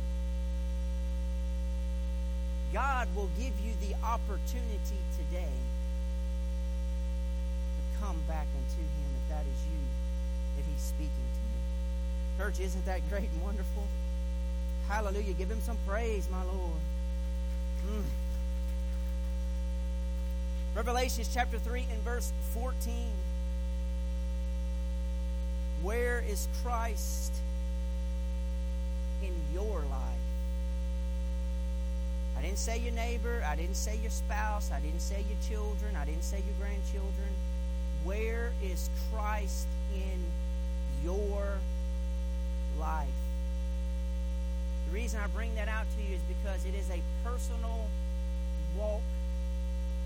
God 2.72 3.08
will 3.16 3.30
give 3.40 3.54
you 3.66 3.74
the 3.82 3.96
opportunity 4.06 5.00
today 5.18 5.58
to 7.74 8.00
come 8.00 8.18
back 8.28 8.46
unto 8.56 8.82
Him 8.82 9.10
if 9.16 9.30
that 9.30 9.42
is 9.42 9.66
you, 9.66 9.80
He's 10.72 10.82
speaking 10.82 11.10
to 11.10 12.44
you. 12.44 12.46
Church, 12.46 12.60
isn't 12.60 12.86
that 12.86 13.08
great 13.10 13.30
and 13.34 13.42
wonderful? 13.42 13.84
Hallelujah. 14.88 15.34
Give 15.34 15.50
Him 15.50 15.62
some 15.62 15.78
praise, 15.88 16.30
my 16.32 16.44
Lord. 16.44 16.82
Mm. 17.90 18.04
Revelations 20.76 21.30
chapter 21.34 21.58
3 21.58 21.86
and 21.92 22.02
verse 22.04 22.32
14. 22.54 22.94
Where 25.82 26.24
is 26.28 26.48
Christ 26.64 27.34
in 29.24 29.34
your 29.54 29.82
life? 29.90 30.18
I 32.38 32.42
didn't 32.42 32.60
say 32.60 32.78
your 32.78 32.94
neighbor. 32.94 33.44
I 33.48 33.56
didn't 33.56 33.76
say 33.76 33.98
your 33.98 34.12
spouse. 34.12 34.72
I 34.72 34.80
didn't 34.80 35.02
say 35.02 35.26
your 35.28 35.38
children. 35.50 35.96
I 35.96 36.06
didn't 36.06 36.24
say 36.24 36.38
your 36.38 36.56
grandchildren. 36.60 37.34
Where 38.04 38.52
is 38.64 38.90
Christ 39.12 39.68
in 39.96 40.24
your 41.04 41.60
life? 42.80 43.08
The 44.88 44.94
reason 44.94 45.20
I 45.20 45.28
bring 45.28 45.54
that 45.56 45.68
out 45.68 45.86
to 45.98 46.04
you 46.04 46.16
is 46.16 46.22
because 46.28 46.66
it 46.66 46.74
is 46.74 46.90
a 46.90 47.02
personal 47.24 47.88
walk 48.78 49.02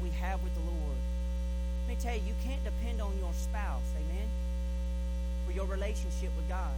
we 0.02 0.10
have 0.22 0.42
with 0.44 0.54
the 0.56 0.62
Lord. 0.62 0.98
Let 1.86 1.98
me 1.98 2.02
tell 2.02 2.16
you, 2.16 2.22
you 2.28 2.36
can't 2.44 2.64
depend 2.64 3.02
on 3.02 3.14
your 3.20 3.34
spouse, 3.34 3.86
amen, 3.96 4.28
for 5.46 5.52
your 5.52 5.66
relationship 5.66 6.32
with 6.36 6.48
God. 6.50 6.74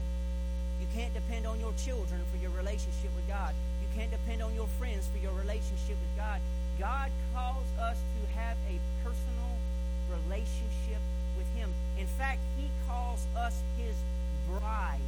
You 0.81 0.87
can't 0.93 1.13
depend 1.13 1.47
on 1.47 1.59
your 1.59 1.71
children 1.79 2.19
for 2.31 2.37
your 2.41 2.51
relationship 2.51 3.11
with 3.15 3.27
God. 3.27 3.55
You 3.81 3.87
can't 3.95 4.11
depend 4.11 4.41
on 4.41 4.53
your 4.55 4.67
friends 4.79 5.07
for 5.07 5.19
your 5.19 5.33
relationship 5.33 5.95
with 5.95 6.13
God. 6.17 6.41
God 6.79 7.11
calls 7.33 7.67
us 7.79 7.95
to 7.95 8.21
have 8.35 8.57
a 8.67 8.75
personal 9.03 9.53
relationship 10.09 10.99
with 11.37 11.47
Him. 11.55 11.71
In 11.97 12.07
fact, 12.07 12.39
He 12.57 12.69
calls 12.87 13.25
us 13.37 13.61
His 13.77 13.95
bride. 14.47 14.99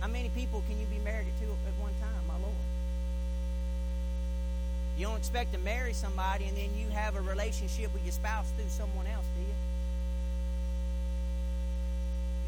How 0.00 0.08
many 0.08 0.30
people 0.30 0.62
can 0.68 0.80
you 0.80 0.86
be 0.86 0.98
married 1.04 1.32
to 1.40 1.44
at 1.44 1.74
one 1.80 1.92
time, 2.00 2.24
my 2.26 2.38
Lord? 2.40 2.56
You 4.96 5.06
don't 5.06 5.16
expect 5.16 5.52
to 5.52 5.58
marry 5.58 5.92
somebody 5.92 6.44
and 6.44 6.56
then 6.56 6.76
you 6.76 6.88
have 6.90 7.16
a 7.16 7.20
relationship 7.20 7.92
with 7.92 8.04
your 8.04 8.12
spouse 8.12 8.52
through 8.56 8.68
someone 8.68 9.06
else, 9.06 9.24
do 9.36 9.40
you? 9.40 9.56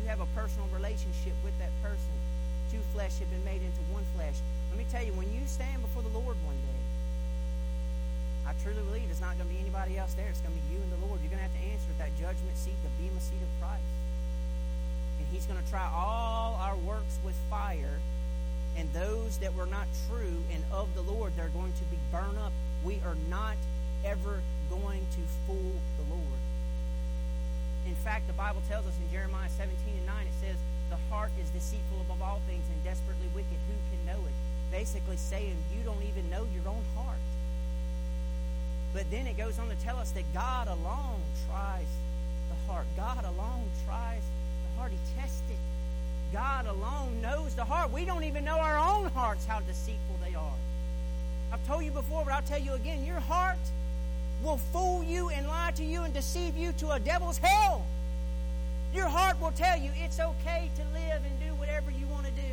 You 0.02 0.08
have 0.08 0.20
a 0.20 0.28
personal 0.34 0.68
relationship 0.68 1.32
with 1.44 1.56
that 1.60 1.70
person. 1.80 2.12
Two 2.72 2.80
flesh 2.92 3.16
have 3.20 3.30
been 3.30 3.44
made 3.44 3.60
into 3.60 3.80
one 3.92 4.04
flesh. 4.16 4.36
Let 4.68 4.76
me 4.76 4.86
tell 4.90 5.04
you, 5.04 5.12
when 5.12 5.32
you 5.32 5.40
stand 5.46 5.80
before 5.80 6.02
the 6.02 6.12
Lord 6.12 6.36
one 6.44 6.56
day, 6.56 6.82
I 8.44 8.52
truly 8.64 8.82
believe 8.82 9.06
it's 9.08 9.20
not 9.20 9.36
going 9.38 9.48
to 9.48 9.54
be 9.54 9.60
anybody 9.60 9.96
else 9.96 10.12
there. 10.12 10.28
It's 10.28 10.40
going 10.40 10.52
to 10.52 10.60
be 10.60 10.74
you 10.74 10.80
and 10.82 10.92
the 10.92 11.00
Lord. 11.06 11.20
You're 11.22 11.30
going 11.30 11.40
to 11.40 11.48
have 11.48 11.56
to 11.56 11.64
answer 11.72 11.88
at 11.88 11.98
that 12.04 12.12
judgment 12.18 12.51
seat, 12.62 12.78
the 12.84 13.02
bema 13.02 13.20
seat 13.20 13.42
of 13.42 13.50
Christ. 13.60 13.82
And 15.18 15.26
He's 15.32 15.46
going 15.46 15.62
to 15.62 15.68
try 15.70 15.82
all 15.92 16.54
our 16.62 16.76
works 16.76 17.18
with 17.24 17.34
fire. 17.50 17.98
And 18.76 18.90
those 18.92 19.38
that 19.38 19.54
were 19.54 19.66
not 19.66 19.86
true 20.08 20.38
and 20.54 20.62
of 20.72 20.94
the 20.94 21.02
Lord, 21.02 21.32
they're 21.36 21.52
going 21.52 21.72
to 21.72 21.84
be 21.90 21.98
burned 22.10 22.38
up. 22.38 22.52
We 22.84 23.02
are 23.04 23.16
not 23.28 23.56
ever 24.04 24.40
going 24.70 25.00
to 25.00 25.22
fool 25.46 25.74
the 25.98 26.06
Lord. 26.14 26.40
In 27.86 27.94
fact, 27.96 28.26
the 28.26 28.32
Bible 28.32 28.62
tells 28.68 28.86
us 28.86 28.94
in 28.96 29.10
Jeremiah 29.12 29.50
17 29.58 29.76
and 29.98 30.06
9, 30.06 30.14
it 30.22 30.38
says, 30.40 30.56
The 30.88 30.98
heart 31.10 31.32
is 31.42 31.50
deceitful 31.50 32.00
above 32.00 32.22
all 32.22 32.40
things 32.46 32.62
and 32.72 32.78
desperately 32.84 33.26
wicked. 33.34 33.58
Who 33.66 33.76
can 33.90 34.00
know 34.06 34.22
it? 34.24 34.34
Basically 34.70 35.16
saying, 35.16 35.56
You 35.74 35.82
don't 35.84 36.02
even 36.06 36.30
know 36.30 36.46
your 36.54 36.66
own 36.70 36.84
heart. 36.94 37.18
But 38.94 39.10
then 39.10 39.26
it 39.26 39.36
goes 39.36 39.58
on 39.58 39.68
to 39.68 39.76
tell 39.76 39.98
us 39.98 40.12
that 40.12 40.24
God 40.32 40.68
alone 40.68 41.20
tries 41.48 41.90
heart. 42.66 42.86
God 42.96 43.24
alone 43.24 43.64
tries 43.86 44.22
the 44.22 44.80
heart. 44.80 44.92
He 44.92 44.98
tests 45.20 45.42
it. 45.50 45.56
God 46.32 46.66
alone 46.66 47.20
knows 47.20 47.54
the 47.54 47.64
heart. 47.64 47.92
We 47.92 48.04
don't 48.04 48.24
even 48.24 48.44
know 48.44 48.58
our 48.58 48.78
own 48.78 49.10
hearts 49.10 49.44
how 49.44 49.60
deceitful 49.60 50.18
they 50.24 50.34
are. 50.34 50.54
I've 51.52 51.66
told 51.66 51.84
you 51.84 51.90
before, 51.90 52.24
but 52.24 52.32
I'll 52.32 52.42
tell 52.42 52.60
you 52.60 52.72
again 52.72 53.04
your 53.04 53.20
heart 53.20 53.58
will 54.42 54.56
fool 54.56 55.04
you 55.04 55.28
and 55.28 55.46
lie 55.46 55.72
to 55.76 55.84
you 55.84 56.02
and 56.02 56.12
deceive 56.12 56.56
you 56.56 56.72
to 56.72 56.92
a 56.92 57.00
devil's 57.00 57.38
hell. 57.38 57.84
Your 58.94 59.08
heart 59.08 59.40
will 59.40 59.52
tell 59.52 59.78
you 59.78 59.90
it's 59.96 60.20
okay 60.20 60.70
to 60.76 60.82
live 60.92 61.22
and 61.24 61.40
do 61.40 61.54
whatever 61.54 61.90
you 61.90 62.06
want 62.06 62.26
to 62.26 62.32
do. 62.32 62.48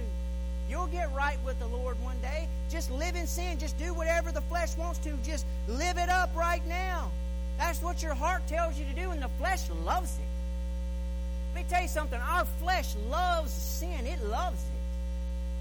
You'll 0.70 0.88
get 0.88 1.14
right 1.16 1.38
with 1.44 1.58
the 1.60 1.68
Lord 1.68 2.00
one 2.02 2.20
day. 2.22 2.48
Just 2.70 2.92
live 2.92 3.16
in 3.16 3.26
sin. 3.26 3.58
Just 3.58 3.78
do 3.80 3.94
whatever 3.94 4.32
the 4.32 4.42
flesh 4.42 4.78
wants 4.78 5.00
to. 5.00 5.12
Just 5.24 5.46
live 5.68 5.98
it 5.98 6.10
up 6.10 6.30
right 6.36 6.66
now. 6.68 7.12
That's 7.60 7.84
what 7.84 8.02
your 8.02 8.16
heart 8.16 8.48
tells 8.48 8.80
you 8.80 8.86
to 8.86 8.94
do, 8.94 9.12
and 9.12 9.22
the 9.22 9.30
flesh 9.38 9.70
loves 9.86 10.16
it. 10.18 11.54
Let 11.54 11.64
me 11.64 11.70
tell 11.70 11.82
you 11.82 11.90
something. 11.90 12.20
Our 12.20 12.46
flesh 12.46 12.96
loves 13.10 13.52
sin. 13.52 14.08
It 14.08 14.24
loves 14.24 14.64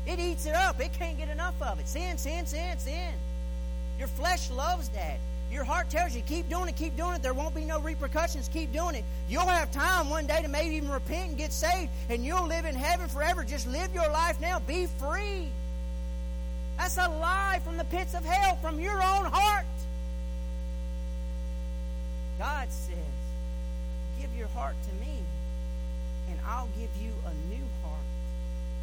it. 0.07 0.12
It 0.12 0.21
eats 0.21 0.47
it 0.47 0.55
up. 0.55 0.81
It 0.81 0.93
can't 0.93 1.19
get 1.19 1.28
enough 1.28 1.61
of 1.61 1.81
it. 1.81 1.88
Sin, 1.88 2.17
sin, 2.17 2.47
sin, 2.47 2.78
sin. 2.78 3.12
Your 3.99 4.07
flesh 4.09 4.49
loves 4.50 4.88
that. 4.90 5.19
Your 5.50 5.64
heart 5.64 5.90
tells 5.90 6.14
you, 6.14 6.23
keep 6.23 6.49
doing 6.49 6.69
it, 6.69 6.76
keep 6.76 6.97
doing 6.97 7.17
it. 7.17 7.23
There 7.23 7.35
won't 7.35 7.55
be 7.55 7.64
no 7.64 7.81
repercussions. 7.81 8.49
Keep 8.49 8.73
doing 8.73 8.95
it. 8.95 9.05
You'll 9.28 9.47
have 9.47 9.73
time 9.73 10.09
one 10.09 10.26
day 10.26 10.40
to 10.43 10.49
maybe 10.49 10.76
even 10.76 10.90
repent 10.90 11.31
and 11.31 11.38
get 11.38 11.52
saved, 11.52 11.90
and 12.09 12.25
you'll 12.25 12.47
live 12.47 12.64
in 12.64 12.76
heaven 12.76 13.09
forever. 13.09 13.43
Just 13.43 13.67
live 13.67 13.93
your 13.93 14.09
life 14.09 14.40
now. 14.40 14.61
Be 14.61 14.87
free. 14.87 15.49
That's 16.76 16.97
a 16.97 17.09
lie 17.09 17.61
from 17.64 17.76
the 17.76 17.85
pits 17.85 18.14
of 18.14 18.25
hell, 18.25 18.57
from 18.57 18.78
your 18.78 19.02
own 19.02 19.25
heart. 19.25 19.64
God 22.38 22.71
says, 22.71 22.97
Give 24.21 24.30
your 24.37 24.49
heart 24.49 24.75
to 24.88 24.95
me, 25.04 25.23
and 26.30 26.38
I'll 26.47 26.68
give 26.78 26.90
you 27.02 27.12
a 27.26 27.35
new 27.52 27.64
heart. 27.83 27.99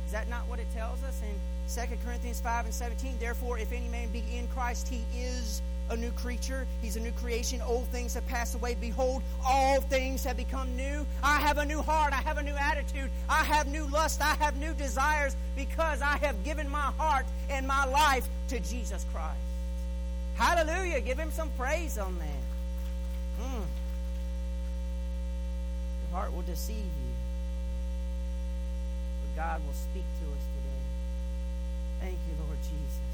Is 0.05 0.11
that 0.11 0.29
not 0.29 0.47
what 0.47 0.59
it 0.59 0.67
tells 0.73 1.03
us 1.03 1.21
in 1.21 1.87
2 1.87 1.95
Corinthians 2.05 2.39
5 2.39 2.65
and 2.65 2.73
17? 2.73 3.15
Therefore, 3.19 3.57
if 3.57 3.71
any 3.71 3.87
man 3.87 4.09
be 4.09 4.23
in 4.33 4.47
Christ, 4.49 4.87
he 4.87 5.03
is 5.17 5.61
a 5.89 5.97
new 5.97 6.11
creature. 6.11 6.65
He's 6.81 6.95
a 6.95 6.99
new 6.99 7.11
creation. 7.11 7.61
Old 7.61 7.87
things 7.87 8.13
have 8.13 8.25
passed 8.27 8.55
away. 8.55 8.75
Behold, 8.79 9.23
all 9.45 9.81
things 9.81 10.23
have 10.23 10.37
become 10.37 10.75
new. 10.75 11.05
I 11.23 11.39
have 11.39 11.57
a 11.57 11.65
new 11.65 11.81
heart. 11.81 12.13
I 12.13 12.21
have 12.21 12.37
a 12.37 12.43
new 12.43 12.55
attitude. 12.55 13.09
I 13.29 13.43
have 13.43 13.67
new 13.67 13.85
lust. 13.87 14.21
I 14.21 14.35
have 14.35 14.57
new 14.57 14.73
desires 14.73 15.35
because 15.55 16.01
I 16.01 16.17
have 16.17 16.43
given 16.43 16.69
my 16.69 16.91
heart 16.97 17.25
and 17.49 17.67
my 17.67 17.85
life 17.85 18.27
to 18.49 18.59
Jesus 18.59 19.05
Christ. 19.13 19.37
Hallelujah. 20.35 21.01
Give 21.01 21.17
him 21.17 21.31
some 21.31 21.49
praise 21.57 21.97
on 21.97 22.17
that. 22.17 22.44
Mm. 23.41 23.65
Your 26.01 26.19
heart 26.19 26.33
will 26.33 26.43
deceive 26.43 26.77
you, 26.77 27.13
but 29.21 29.43
God 29.43 29.61
will 29.65 29.73
speak 29.73 30.05
to 30.21 30.25
us 30.31 30.43
today. 30.55 30.75
Thank 32.01 32.17
you, 32.27 32.45
Lord 32.45 32.57
Jesus. 32.61 33.05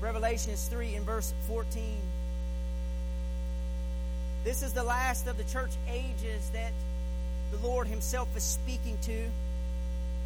Revelations 0.00 0.66
3 0.68 0.94
and 0.94 1.06
verse 1.06 1.32
14. 1.46 1.82
This 4.44 4.62
is 4.62 4.72
the 4.72 4.84
last 4.84 5.26
of 5.26 5.36
the 5.36 5.44
church 5.44 5.72
ages 5.90 6.50
that 6.50 6.72
the 7.50 7.58
Lord 7.66 7.86
Himself 7.86 8.28
is 8.36 8.42
speaking 8.42 8.98
to. 9.02 9.30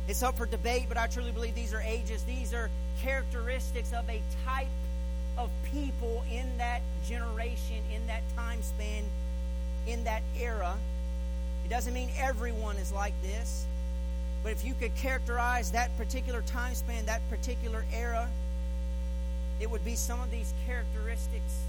It's 0.08 0.22
up 0.22 0.36
for 0.36 0.46
debate, 0.46 0.86
but 0.88 0.98
I 0.98 1.06
truly 1.06 1.32
believe 1.32 1.54
these 1.54 1.72
are 1.72 1.80
ages. 1.80 2.22
These 2.24 2.52
are 2.52 2.70
characteristics 3.02 3.92
of 3.92 4.08
a 4.08 4.20
type 4.44 4.66
of 5.38 5.50
people 5.72 6.24
in 6.30 6.58
that 6.58 6.82
generation, 7.06 7.82
in 7.94 8.06
that 8.06 8.22
time 8.36 8.62
span, 8.62 9.04
in 9.86 10.04
that 10.04 10.22
era. 10.38 10.76
It 11.64 11.68
doesn't 11.68 11.94
mean 11.94 12.10
everyone 12.18 12.76
is 12.76 12.92
like 12.92 13.14
this, 13.22 13.66
but 14.42 14.52
if 14.52 14.64
you 14.64 14.74
could 14.74 14.94
characterize 14.96 15.72
that 15.72 15.96
particular 15.96 16.42
time 16.42 16.74
span, 16.74 17.06
that 17.06 17.22
particular 17.30 17.84
era, 17.94 18.28
it 19.60 19.70
would 19.70 19.84
be 19.84 19.94
some 19.94 20.20
of 20.20 20.30
these 20.30 20.52
characteristics 20.66 21.60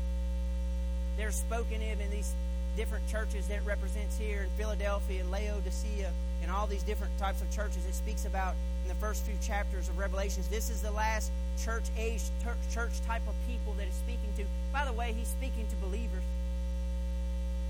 that 1.17 1.25
are 1.25 1.32
spoken 1.32 1.82
of 1.91 2.01
in 2.01 2.10
these 2.10 2.34
different 2.75 3.08
churches 3.08 3.48
that 3.48 3.63
represents 3.65 4.17
here 4.17 4.43
in 4.43 4.50
Philadelphia 4.58 5.22
and 5.22 5.29
Laodicea 5.29 6.12
and 6.44 6.52
all 6.52 6.68
these 6.68 6.84
different 6.84 7.18
types 7.18 7.42
of 7.42 7.50
churches 7.50 7.86
it 7.88 7.96
speaks 7.96 8.26
about 8.26 8.54
in 8.84 8.90
the 8.90 8.96
first 8.96 9.24
few 9.24 9.36
chapters 9.42 9.90
of 9.90 9.98
Revelations. 9.98 10.48
This 10.50 10.70
is 10.70 10.82
the 10.82 10.92
last 10.92 11.32
church 11.58 11.86
age, 11.98 12.22
church 12.72 13.02
type 13.08 13.22
of 13.28 13.34
people 13.48 13.74
that 13.74 13.86
he's 13.86 13.96
speaking 13.96 14.30
to. 14.38 14.44
By 14.72 14.86
the 14.86 14.94
way, 14.94 15.16
he's 15.18 15.30
speaking 15.30 15.66
to 15.70 15.76
believers. 15.78 16.24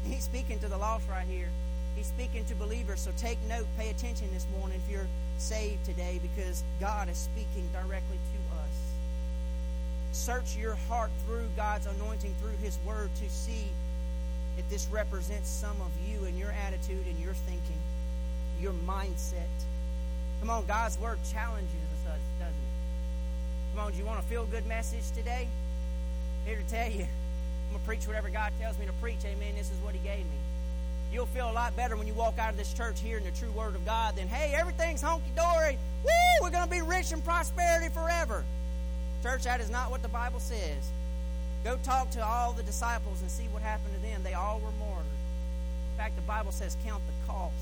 He's 0.04 0.24
speaking 0.24 0.60
to 0.60 0.68
the 0.68 0.78
lost 0.78 1.08
right 1.08 1.28
here. 1.28 1.50
He's 1.96 2.08
speaking 2.08 2.44
to 2.46 2.56
believers. 2.56 3.00
So 3.00 3.12
take 3.18 3.38
note, 3.48 3.68
pay 3.78 3.90
attention 3.90 4.28
this 4.34 4.48
morning 4.58 4.82
if 4.84 4.92
you're 4.92 5.08
saved 5.38 5.86
today 5.86 6.20
because 6.22 6.64
God 6.80 7.10
is 7.10 7.18
speaking 7.18 7.70
directly 7.72 8.18
to 8.18 8.58
us. 8.58 8.94
Search 10.12 10.58
your 10.58 10.76
heart 10.88 11.12
through 11.26 11.48
God's 11.56 11.86
anointing, 11.86 12.34
through 12.42 12.58
His 12.62 12.78
Word, 12.86 13.10
to 13.16 13.30
see 13.30 13.68
if 14.58 14.68
this 14.70 14.88
represents 14.92 15.50
some 15.50 15.76
of 15.82 15.92
you 16.08 16.26
and 16.26 16.38
your 16.38 16.52
attitude 16.52 17.06
and 17.08 17.20
your 17.20 17.34
thinking, 17.34 17.80
your 18.64 18.74
mindset. 18.88 19.52
Come 20.40 20.50
on, 20.50 20.66
God's 20.66 20.98
Word 20.98 21.20
challenges 21.32 21.70
us, 22.08 22.20
doesn't 22.40 22.54
it? 22.54 23.76
Come 23.76 23.86
on, 23.86 23.92
do 23.92 23.98
you 23.98 24.06
want 24.06 24.20
a 24.20 24.24
feel 24.24 24.46
good 24.46 24.66
message 24.66 25.12
today? 25.16 25.50
Here 26.46 26.56
to 26.56 26.64
tell 26.70 26.90
you, 26.90 27.04
I'm 27.04 27.70
going 27.72 27.82
to 27.82 27.86
preach 27.86 28.08
whatever 28.08 28.30
God 28.30 28.54
tells 28.60 28.80
me 28.80 28.86
to 28.86 28.94
preach. 28.94 29.20
Amen. 29.26 29.56
This 29.58 29.70
is 29.70 29.78
what 29.84 29.94
He 29.94 30.00
gave 30.00 30.20
me. 30.20 30.40
You'll 31.12 31.26
feel 31.28 31.50
a 31.50 31.52
lot 31.52 31.76
better 31.76 31.98
when 31.98 32.08
you 32.08 32.14
walk 32.14 32.40
out 32.40 32.52
of 32.52 32.58
this 32.58 32.74
church 32.74 33.02
hearing 33.02 33.26
the 33.26 33.32
true 33.32 33.52
Word 33.52 33.76
of 33.76 33.86
God 33.86 34.16
than, 34.16 34.30
hey, 34.30 34.56
everything's 34.56 35.04
honky 35.04 35.36
dory. 35.36 35.78
Woo, 36.04 36.10
we're 36.42 36.50
going 36.50 36.64
to 36.64 36.72
be 36.72 36.82
rich 36.82 37.12
in 37.12 37.22
prosperity 37.22 37.90
forever. 37.90 38.46
Church, 39.22 39.44
that 39.44 39.60
is 39.60 39.70
not 39.70 39.92
what 39.92 40.02
the 40.02 40.08
Bible 40.08 40.40
says. 40.40 40.90
Go 41.66 41.78
talk 41.84 42.12
to 42.12 42.26
all 42.26 42.54
the 42.54 42.64
disciples 42.64 43.22
and 43.22 43.30
see 43.30 43.44
what 43.52 43.62
happened 43.62 43.94
to 43.96 44.02
them. 44.02 44.24
They 44.24 44.34
all 44.34 44.60
were 44.60 44.72
martyred. 44.80 45.06
In 45.06 45.98
fact, 45.98 46.16
the 46.16 46.22
Bible 46.24 46.52
says, 46.52 46.78
count 46.86 47.02
the 47.06 47.32
cost. 47.32 47.54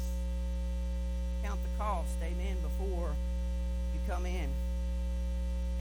Count 1.51 1.63
the 1.63 1.83
cost, 1.83 2.15
amen, 2.23 2.55
before 2.61 3.09
you 3.93 3.99
come 4.07 4.25
in. 4.25 4.47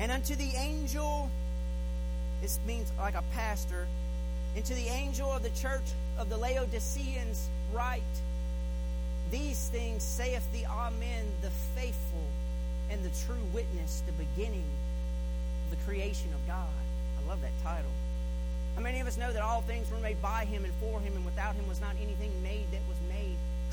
And 0.01 0.11
unto 0.11 0.35
the 0.35 0.51
angel, 0.57 1.31
this 2.43 2.59
means 2.67 2.91
like 2.99 3.15
a 3.15 3.23
pastor, 3.33 3.87
and 4.57 4.65
to 4.65 4.75
the 4.75 4.89
angel 4.89 5.31
of 5.31 5.45
the 5.45 5.51
church 5.51 5.85
of 6.19 6.29
the 6.29 6.37
Laodiceans 6.37 7.49
write, 7.73 8.03
These 9.31 9.69
things 9.69 10.03
saith 10.03 10.45
the 10.53 10.67
Amen, 10.67 11.27
the 11.41 11.51
faithful 11.77 12.27
and 12.91 13.05
the 13.05 13.11
true 13.25 13.45
witness, 13.55 14.03
the 14.07 14.25
beginning 14.25 14.65
of 15.67 15.79
the 15.79 15.85
creation 15.85 16.33
of 16.35 16.45
God. 16.49 16.67
I 17.23 17.29
love 17.29 17.41
that 17.43 17.53
title. 17.63 17.93
How 18.75 18.83
many 18.83 18.99
of 18.99 19.07
us 19.07 19.17
know 19.17 19.33
that 19.33 19.43
all 19.43 19.61
things 19.61 19.89
were 19.93 20.01
made 20.01 20.21
by 20.21 20.47
him 20.47 20.65
and 20.65 20.75
for 20.81 20.99
him, 20.99 21.15
and 21.15 21.25
without 21.25 21.55
him 21.55 21.69
was 21.69 21.81
not 21.81 21.95
anything 22.03 22.33
made 22.43 22.67
that 22.73 22.81
was? 22.89 23.00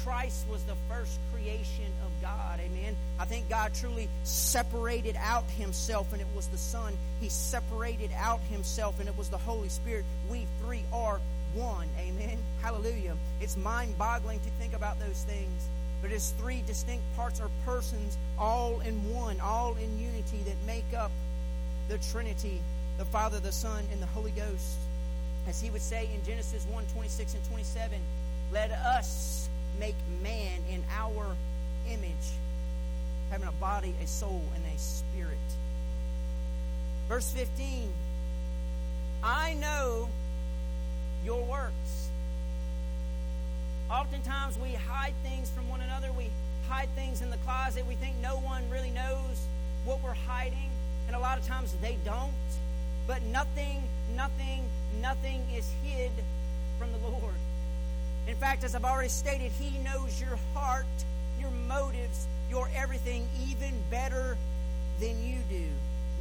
Christ 0.07 0.47
was 0.49 0.63
the 0.63 0.75
first 0.87 1.19
creation 1.33 1.91
of 2.05 2.09
God. 2.21 2.61
Amen. 2.61 2.95
I 3.19 3.25
think 3.25 3.49
God 3.49 3.73
truly 3.73 4.07
separated 4.23 5.17
out 5.19 5.43
himself, 5.57 6.13
and 6.13 6.21
it 6.21 6.27
was 6.33 6.47
the 6.47 6.57
Son. 6.57 6.93
He 7.19 7.27
separated 7.27 8.11
out 8.17 8.39
himself, 8.49 9.01
and 9.01 9.09
it 9.09 9.17
was 9.17 9.27
the 9.27 9.37
Holy 9.37 9.67
Spirit. 9.67 10.05
We 10.31 10.47
three 10.63 10.83
are 10.93 11.19
one. 11.53 11.89
Amen. 11.99 12.37
Hallelujah. 12.61 13.17
It's 13.41 13.57
mind 13.57 13.97
boggling 13.97 14.39
to 14.39 14.49
think 14.51 14.73
about 14.73 14.97
those 14.97 15.23
things. 15.23 15.67
But 16.01 16.13
it's 16.13 16.29
three 16.39 16.63
distinct 16.65 17.03
parts 17.17 17.41
or 17.41 17.49
persons, 17.65 18.17
all 18.39 18.79
in 18.79 19.13
one, 19.13 19.41
all 19.41 19.75
in 19.75 19.99
unity, 19.99 20.37
that 20.45 20.55
make 20.65 20.85
up 20.97 21.11
the 21.89 21.97
Trinity 22.13 22.61
the 22.97 23.03
Father, 23.03 23.41
the 23.41 23.51
Son, 23.51 23.83
and 23.91 24.01
the 24.01 24.07
Holy 24.07 24.31
Ghost. 24.31 24.77
As 25.49 25.59
he 25.59 25.69
would 25.69 25.81
say 25.81 26.09
in 26.15 26.23
Genesis 26.23 26.65
1 26.71 26.85
26 26.93 27.33
and 27.33 27.45
27, 27.49 27.99
let 28.53 28.71
us 28.71 29.49
make 29.79 29.95
man 30.21 30.61
in 30.69 30.83
our 30.97 31.35
image, 31.89 32.31
having 33.29 33.47
a 33.47 33.51
body, 33.53 33.93
a 34.03 34.07
soul, 34.07 34.43
and 34.55 34.63
a 34.73 34.77
spirit. 34.77 35.37
Verse 37.07 37.31
15 37.31 37.89
I 39.23 39.55
know 39.55 40.09
your 41.25 41.43
works. 41.43 42.09
Oftentimes 43.89 44.57
we 44.59 44.73
hide 44.73 45.13
things 45.23 45.49
from 45.49 45.67
one 45.69 45.81
another. 45.81 46.09
We 46.17 46.29
hide 46.67 46.89
things 46.95 47.21
in 47.21 47.29
the 47.29 47.37
closet. 47.37 47.85
We 47.87 47.95
think 47.95 48.15
no 48.21 48.37
one 48.37 48.63
really 48.69 48.91
knows 48.91 49.45
what 49.85 50.03
we're 50.03 50.13
hiding. 50.13 50.69
And 51.07 51.15
a 51.15 51.19
lot 51.19 51.37
of 51.37 51.47
times 51.47 51.73
they 51.81 51.97
don't. 52.03 52.31
But 53.07 53.23
nothing, 53.23 53.83
nothing, 54.15 54.63
nothing 55.01 55.41
is 55.55 55.71
hid 55.83 56.11
from 56.77 56.91
the 56.91 56.97
Lord. 57.07 57.35
In 58.27 58.35
fact, 58.35 58.63
as 58.63 58.75
I've 58.75 58.85
already 58.85 59.09
stated, 59.09 59.51
He 59.53 59.77
knows 59.79 60.19
your 60.19 60.37
heart, 60.53 60.85
your 61.39 61.51
motives, 61.51 62.27
your 62.49 62.69
everything 62.75 63.27
even 63.49 63.73
better 63.89 64.37
than 64.99 65.23
you 65.23 65.39
do. 65.49 65.65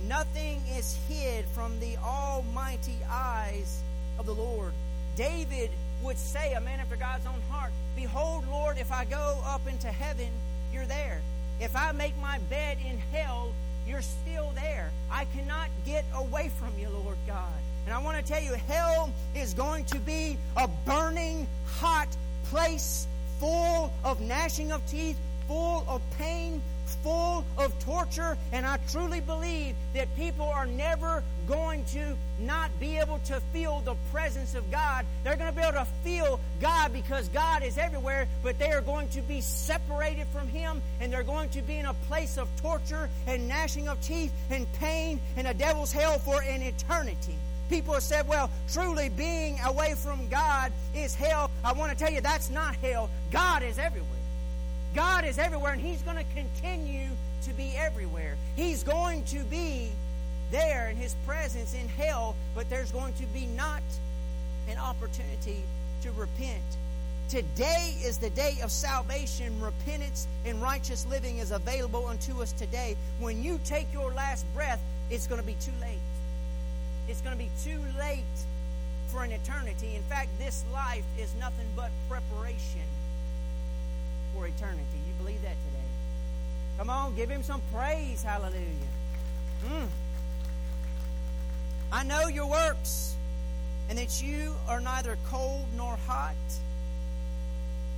Nothing 0.07 0.61
is 0.77 0.99
hid 1.09 1.45
from 1.47 1.79
the 1.81 1.97
almighty 1.99 2.99
eyes 3.11 3.81
of 4.19 4.27
the 4.27 4.35
Lord. 4.35 4.73
David 5.17 5.71
would 6.03 6.19
say, 6.19 6.53
a 6.53 6.61
man 6.61 6.79
after 6.81 6.97
God's 6.97 7.27
own 7.27 7.41
heart, 7.51 7.73
Behold, 7.97 8.47
Lord, 8.49 8.77
if 8.79 8.93
I 8.93 9.07
go 9.07 9.41
up 9.47 9.67
into 9.67 9.89
heaven, 9.89 10.29
you're 10.73 10.85
there. 10.85 11.23
If 11.61 11.75
I 11.75 11.93
make 11.93 12.17
my 12.21 12.39
bed 12.51 12.77
in 12.87 12.99
hell, 13.11 13.53
you're 13.89 14.03
still 14.03 14.53
there. 14.55 14.91
I 15.11 15.25
cannot 15.25 15.71
get 15.87 16.05
away 16.15 16.51
from 16.59 16.79
you, 16.79 16.91
Lord 16.91 17.17
God. 17.27 17.49
And 17.87 17.95
I 17.95 17.99
want 17.99 18.19
to 18.19 18.33
tell 18.33 18.43
you, 18.43 18.53
hell 18.67 19.13
is 19.37 19.55
going 19.55 19.85
to 19.87 20.01
be 20.01 20.37
a 20.57 20.69
burning, 20.85 21.47
hot 21.79 22.09
place 22.47 23.07
full 23.39 23.93
of 24.05 24.21
gnashing 24.21 24.73
of 24.73 24.85
teeth, 24.87 25.17
full 25.47 25.85
of 25.89 26.03
pain, 26.19 26.61
full 27.03 27.45
of 27.59 27.79
torture, 27.81 28.37
and 28.53 28.67
I 28.67 28.79
truly 28.91 29.21
believe 29.21 29.77
that 29.95 30.15
people 30.17 30.47
are 30.47 30.67
never 30.67 31.23
going 31.47 31.85
to 31.87 32.17
not 32.41 32.71
be 32.81 32.97
able 32.99 33.21
to 33.27 33.41
feel 33.53 33.81
the 33.85 33.95
presence 34.13 34.55
of 34.55 34.69
God. 34.71 35.07
They're 35.23 35.37
going 35.37 35.51
to 35.51 35.57
be 35.57 35.63
able 35.63 35.79
to 35.79 35.87
feel 36.03 36.41
God 36.61 36.93
because 36.93 37.29
God 37.29 37.63
is 37.63 37.79
everywhere, 37.79 38.27
but 38.43 38.59
they 38.59 38.71
are 38.73 38.81
going 38.81 39.09
to 39.11 39.21
be 39.23 39.41
separated 39.41 40.27
from 40.29 40.49
Him 40.49 40.83
and 41.01 41.13
they're 41.13 41.23
going 41.23 41.51
to 41.51 41.63
be 41.63 41.77
in 41.77 41.87
a 41.87 41.95
place 42.09 42.39
of 42.39 42.49
torture 42.61 43.09
and 43.27 43.47
gnashing 43.49 43.89
of 43.89 44.01
teeth 44.01 44.33
and 44.51 44.71
pain 44.75 45.21
and 45.37 45.47
a 45.47 45.55
devil's 45.55 45.93
hell 45.93 46.19
for 46.19 46.43
an 46.43 46.63
eternity. 46.63 47.37
People 47.69 47.95
have 47.95 48.03
said, 48.03 48.29
well, 48.29 48.51
truly 48.73 49.09
being 49.09 49.59
away 49.65 49.95
from 49.95 50.29
God 50.29 50.73
is 50.95 51.15
hell. 51.15 51.51
I 51.65 51.73
want 51.73 51.91
to 51.91 51.99
tell 51.99 52.13
you 52.13 52.21
that's 52.21 52.51
not 52.51 52.77
hell. 52.77 53.11
God 53.31 53.63
is 53.63 53.79
everywhere. 53.79 54.11
God 54.95 55.25
is 55.25 55.39
everywhere, 55.39 55.73
and 55.73 55.83
He's 55.83 56.01
going 56.03 56.17
to 56.17 56.25
continue 56.35 57.09
to 57.43 57.53
be 57.55 57.75
everywhere. 57.77 58.37
He's 58.55 58.83
going 58.83 59.25
to 59.27 59.45
be 59.45 59.91
there 60.51 60.89
in 60.91 60.97
His 60.97 61.15
presence 61.27 61.75
in 61.75 61.89
hell, 61.89 62.35
but 62.55 62.71
there's 62.71 62.93
going 62.93 63.13
to 63.15 63.25
be 63.27 63.47
not 63.47 63.83
an 64.71 64.79
opportunity 64.79 65.63
to 66.03 66.13
repent. 66.13 66.63
Today 67.29 67.97
is 68.05 68.19
the 68.19 68.31
day 68.31 68.57
of 68.63 68.71
salvation. 68.71 69.61
Repentance 69.61 70.29
and 70.45 70.63
righteous 70.63 71.05
living 71.07 71.39
is 71.39 71.51
available 71.51 72.07
unto 72.07 72.41
us 72.41 72.53
today. 72.53 72.97
When 73.19 73.43
you 73.43 73.59
take 73.65 73.93
your 73.93 74.13
last 74.13 74.47
breath, 74.55 74.81
it's 75.11 75.27
going 75.27 75.41
to 75.41 75.47
be 75.47 75.57
too 75.61 75.73
late. 75.81 75.99
It's 77.09 77.21
going 77.21 77.37
to 77.37 77.43
be 77.43 77.51
too 77.63 77.81
late 77.99 78.25
for 79.09 79.23
an 79.23 79.33
eternity. 79.33 79.95
In 79.95 80.03
fact, 80.03 80.29
this 80.39 80.65
life 80.73 81.05
is 81.19 81.33
nothing 81.39 81.67
but 81.77 81.91
preparation 82.09 82.87
for 84.35 84.47
eternity. 84.47 84.99
You 85.07 85.15
believe 85.25 85.41
that 85.43 85.57
today? 85.67 85.87
Come 86.79 86.91
on, 86.91 87.15
give 87.15 87.31
him 87.31 87.43
some 87.43 87.63
praise. 87.73 88.23
Hallelujah. 88.23 88.61
Mm. 89.65 89.89
I 91.93 92.03
know 92.03 92.27
your 92.27 92.51
works, 92.51 93.15
and 93.89 93.99
that 93.99 94.23
you 94.23 94.55
are 94.69 94.81
neither 94.81 95.17
cold 95.29 95.67
nor 95.77 95.97
hot. 96.07 96.35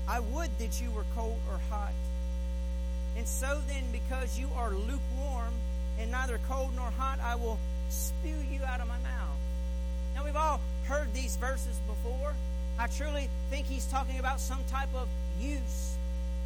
I 0.06 0.20
would 0.20 0.50
that 0.58 0.80
you 0.80 0.90
were 0.90 1.04
cold 1.14 1.40
or 1.50 1.58
hot. 1.70 1.92
And 3.16 3.26
so 3.26 3.60
then, 3.66 3.84
because 3.90 4.38
you 4.38 4.48
are 4.56 4.70
lukewarm 4.70 5.54
and 5.98 6.10
neither 6.12 6.38
cold 6.48 6.76
nor 6.76 6.90
hot, 6.90 7.18
I 7.20 7.34
will 7.34 7.58
spew 7.88 8.34
you 8.50 8.60
out 8.64 8.80
of 8.80 8.88
my 8.88 8.98
mouth. 8.98 9.38
Now, 10.14 10.24
we've 10.24 10.36
all 10.36 10.60
heard 10.84 11.12
these 11.14 11.36
verses 11.36 11.78
before. 11.86 12.34
I 12.78 12.86
truly 12.86 13.28
think 13.50 13.66
he's 13.66 13.86
talking 13.86 14.18
about 14.18 14.40
some 14.40 14.60
type 14.70 14.88
of 14.94 15.08
use 15.40 15.96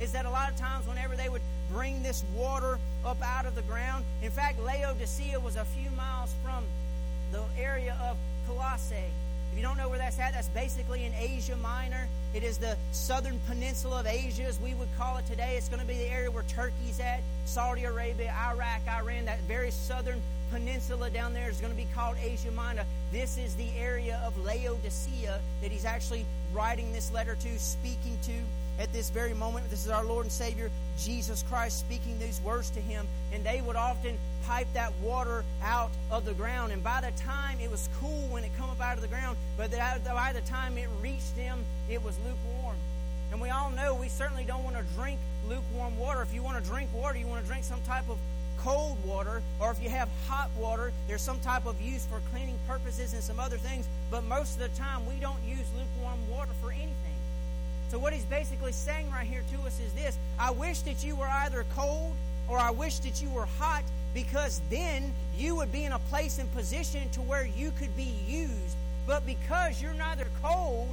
is 0.00 0.12
that 0.12 0.26
a 0.26 0.30
lot 0.30 0.50
of 0.50 0.56
times 0.56 0.86
whenever 0.86 1.14
they 1.14 1.28
would 1.28 1.42
bring 1.70 2.02
this 2.02 2.24
water 2.34 2.78
up 3.04 3.22
out 3.22 3.46
of 3.46 3.54
the 3.54 3.62
ground, 3.62 4.04
in 4.22 4.30
fact, 4.30 4.60
Laodicea 4.60 5.38
was 5.38 5.56
a 5.56 5.64
few 5.64 5.90
miles 5.92 6.34
from 6.42 6.64
the 7.30 7.42
area 7.60 7.96
of 8.02 8.16
Colossae. 8.46 9.10
If 9.52 9.58
you 9.58 9.62
don't 9.62 9.76
know 9.76 9.90
where 9.90 9.98
that's 9.98 10.18
at, 10.18 10.32
that's 10.32 10.48
basically 10.48 11.04
in 11.04 11.12
Asia 11.12 11.56
Minor. 11.56 12.08
It 12.32 12.42
is 12.42 12.56
the 12.56 12.74
southern 12.90 13.38
peninsula 13.46 14.00
of 14.00 14.06
Asia, 14.06 14.44
as 14.44 14.58
we 14.58 14.72
would 14.72 14.88
call 14.96 15.18
it 15.18 15.26
today. 15.26 15.56
It's 15.58 15.68
going 15.68 15.82
to 15.82 15.86
be 15.86 15.98
the 15.98 16.10
area 16.10 16.30
where 16.30 16.44
Turkey's 16.44 16.98
at, 17.00 17.20
Saudi 17.44 17.84
Arabia, 17.84 18.34
Iraq, 18.50 18.80
Iran, 18.88 19.26
that 19.26 19.40
very 19.40 19.70
southern 19.70 20.22
peninsula 20.50 21.10
down 21.10 21.34
there 21.34 21.50
is 21.50 21.60
going 21.60 21.70
to 21.70 21.76
be 21.76 21.86
called 21.94 22.16
Asia 22.22 22.50
Minor. 22.50 22.86
This 23.12 23.36
is 23.36 23.54
the 23.56 23.68
area 23.76 24.22
of 24.24 24.34
Laodicea 24.42 25.38
that 25.60 25.70
he's 25.70 25.84
actually 25.84 26.24
writing 26.54 26.90
this 26.94 27.12
letter 27.12 27.34
to, 27.34 27.58
speaking 27.58 28.16
to 28.22 28.32
at 28.78 28.92
this 28.92 29.10
very 29.10 29.34
moment. 29.34 29.68
This 29.70 29.84
is 29.84 29.90
our 29.90 30.04
Lord 30.04 30.24
and 30.24 30.32
Savior, 30.32 30.70
Jesus 30.98 31.44
Christ, 31.48 31.78
speaking 31.80 32.18
these 32.18 32.40
words 32.42 32.70
to 32.70 32.80
him. 32.80 33.06
And 33.32 33.44
they 33.44 33.60
would 33.60 33.76
often 33.76 34.16
pipe 34.46 34.66
that 34.74 34.92
water 35.02 35.44
out 35.62 35.90
of 36.10 36.24
the 36.24 36.34
ground. 36.34 36.72
And 36.72 36.82
by 36.82 37.00
the 37.00 37.12
time 37.20 37.58
it 37.60 37.70
was 37.70 37.88
cool 38.00 38.28
when 38.30 38.44
it 38.44 38.50
come 38.58 38.70
up 38.70 38.80
out 38.80 38.96
of 38.96 39.02
the 39.02 39.08
ground, 39.08 39.36
but 39.56 39.70
by 39.70 40.32
the 40.32 40.40
time 40.42 40.76
it 40.78 40.88
reached 41.00 41.36
them, 41.36 41.64
it 41.90 42.02
was 42.02 42.16
lukewarm. 42.18 42.76
And 43.30 43.40
we 43.40 43.48
all 43.48 43.70
know 43.70 43.94
we 43.94 44.08
certainly 44.08 44.44
don't 44.44 44.62
want 44.64 44.76
to 44.76 44.84
drink 44.94 45.18
lukewarm 45.48 45.96
water. 45.98 46.20
If 46.22 46.34
you 46.34 46.42
want 46.42 46.62
to 46.62 46.70
drink 46.70 46.90
water, 46.94 47.18
you 47.18 47.26
want 47.26 47.42
to 47.42 47.48
drink 47.48 47.64
some 47.64 47.80
type 47.82 48.08
of 48.10 48.18
cold 48.58 48.96
water, 49.04 49.42
or 49.58 49.72
if 49.72 49.82
you 49.82 49.88
have 49.88 50.08
hot 50.28 50.48
water, 50.56 50.92
there's 51.08 51.22
some 51.22 51.40
type 51.40 51.66
of 51.66 51.80
use 51.80 52.04
for 52.06 52.20
cleaning 52.30 52.58
purposes 52.68 53.12
and 53.12 53.22
some 53.22 53.40
other 53.40 53.56
things. 53.56 53.88
But 54.10 54.22
most 54.24 54.60
of 54.60 54.60
the 54.60 54.78
time, 54.78 55.04
we 55.06 55.14
don't 55.16 55.42
use 55.44 55.64
lukewarm 55.76 56.18
water 56.30 56.52
for 56.60 56.70
anything. 56.70 57.11
So, 57.92 57.98
what 57.98 58.14
he's 58.14 58.24
basically 58.24 58.72
saying 58.72 59.10
right 59.10 59.26
here 59.26 59.42
to 59.52 59.66
us 59.66 59.78
is 59.78 59.92
this 59.92 60.16
I 60.38 60.50
wish 60.50 60.80
that 60.80 61.04
you 61.04 61.14
were 61.14 61.28
either 61.28 61.66
cold 61.76 62.14
or 62.48 62.58
I 62.58 62.70
wish 62.70 63.00
that 63.00 63.20
you 63.20 63.28
were 63.28 63.44
hot 63.58 63.82
because 64.14 64.62
then 64.70 65.12
you 65.36 65.56
would 65.56 65.70
be 65.70 65.84
in 65.84 65.92
a 65.92 65.98
place 65.98 66.38
and 66.38 66.50
position 66.54 67.10
to 67.10 67.20
where 67.20 67.44
you 67.44 67.70
could 67.78 67.94
be 67.94 68.14
used. 68.26 68.76
But 69.06 69.26
because 69.26 69.82
you're 69.82 69.92
neither 69.92 70.26
cold, 70.42 70.88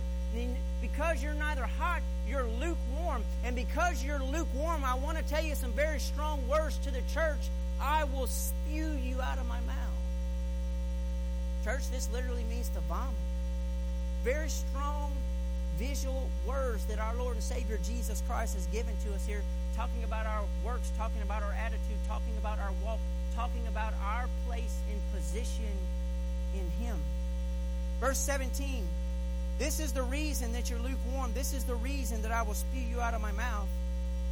because 0.82 1.24
you're 1.24 1.34
neither 1.36 1.66
hot, 1.80 2.02
you're 2.28 2.44
lukewarm. 2.60 3.24
And 3.46 3.56
because 3.56 4.04
you're 4.04 4.22
lukewarm, 4.22 4.84
I 4.84 4.96
want 4.96 5.18
to 5.18 5.24
tell 5.24 5.42
you 5.42 5.56
some 5.56 5.72
very 5.72 6.02
strong 6.02 6.46
words 6.50 6.80
to 6.80 6.92
the 6.92 7.02
church. 7.14 7.48
I 7.82 8.04
will 8.04 8.28
spew 8.28 8.92
you 9.02 9.22
out 9.22 9.38
of 9.38 9.48
my 9.48 9.62
mouth. 9.62 10.00
Church, 11.64 11.90
this 11.92 12.10
literally 12.12 12.44
means 12.50 12.68
to 12.70 12.82
vomit. 12.82 13.16
Very 14.26 14.50
strong 14.50 15.14
visual 15.80 16.30
words 16.46 16.86
that 16.86 17.00
our 17.00 17.16
Lord 17.16 17.36
and 17.36 17.44
Savior 17.44 17.80
Jesus 17.84 18.22
Christ 18.28 18.54
has 18.56 18.66
given 18.68 18.94
to 19.06 19.14
us 19.16 19.26
here, 19.26 19.42
talking 19.78 20.04
about 20.04 20.26
our 20.26 20.44
works, 20.64 20.92
talking 20.98 21.22
about 21.22 21.42
our 21.42 21.54
attitude, 21.54 21.98
talking 22.06 22.36
about 22.38 22.60
our 22.60 22.72
walk, 22.84 23.00
talking 23.34 23.66
about 23.70 23.94
our 24.04 24.28
place 24.46 24.78
and 24.92 25.00
position 25.14 25.72
in 26.54 26.86
Him. 26.86 26.98
Verse 28.02 28.18
17 28.18 28.84
This 29.58 29.80
is 29.80 29.94
the 29.94 30.04
reason 30.04 30.52
that 30.52 30.70
you're 30.70 30.80
lukewarm. 30.80 31.32
This 31.34 31.54
is 31.54 31.64
the 31.64 31.76
reason 31.76 32.22
that 32.24 32.32
I 32.34 32.42
will 32.42 32.56
spew 32.56 32.82
you 32.82 33.00
out 33.00 33.14
of 33.14 33.22
my 33.22 33.32
mouth, 33.32 33.68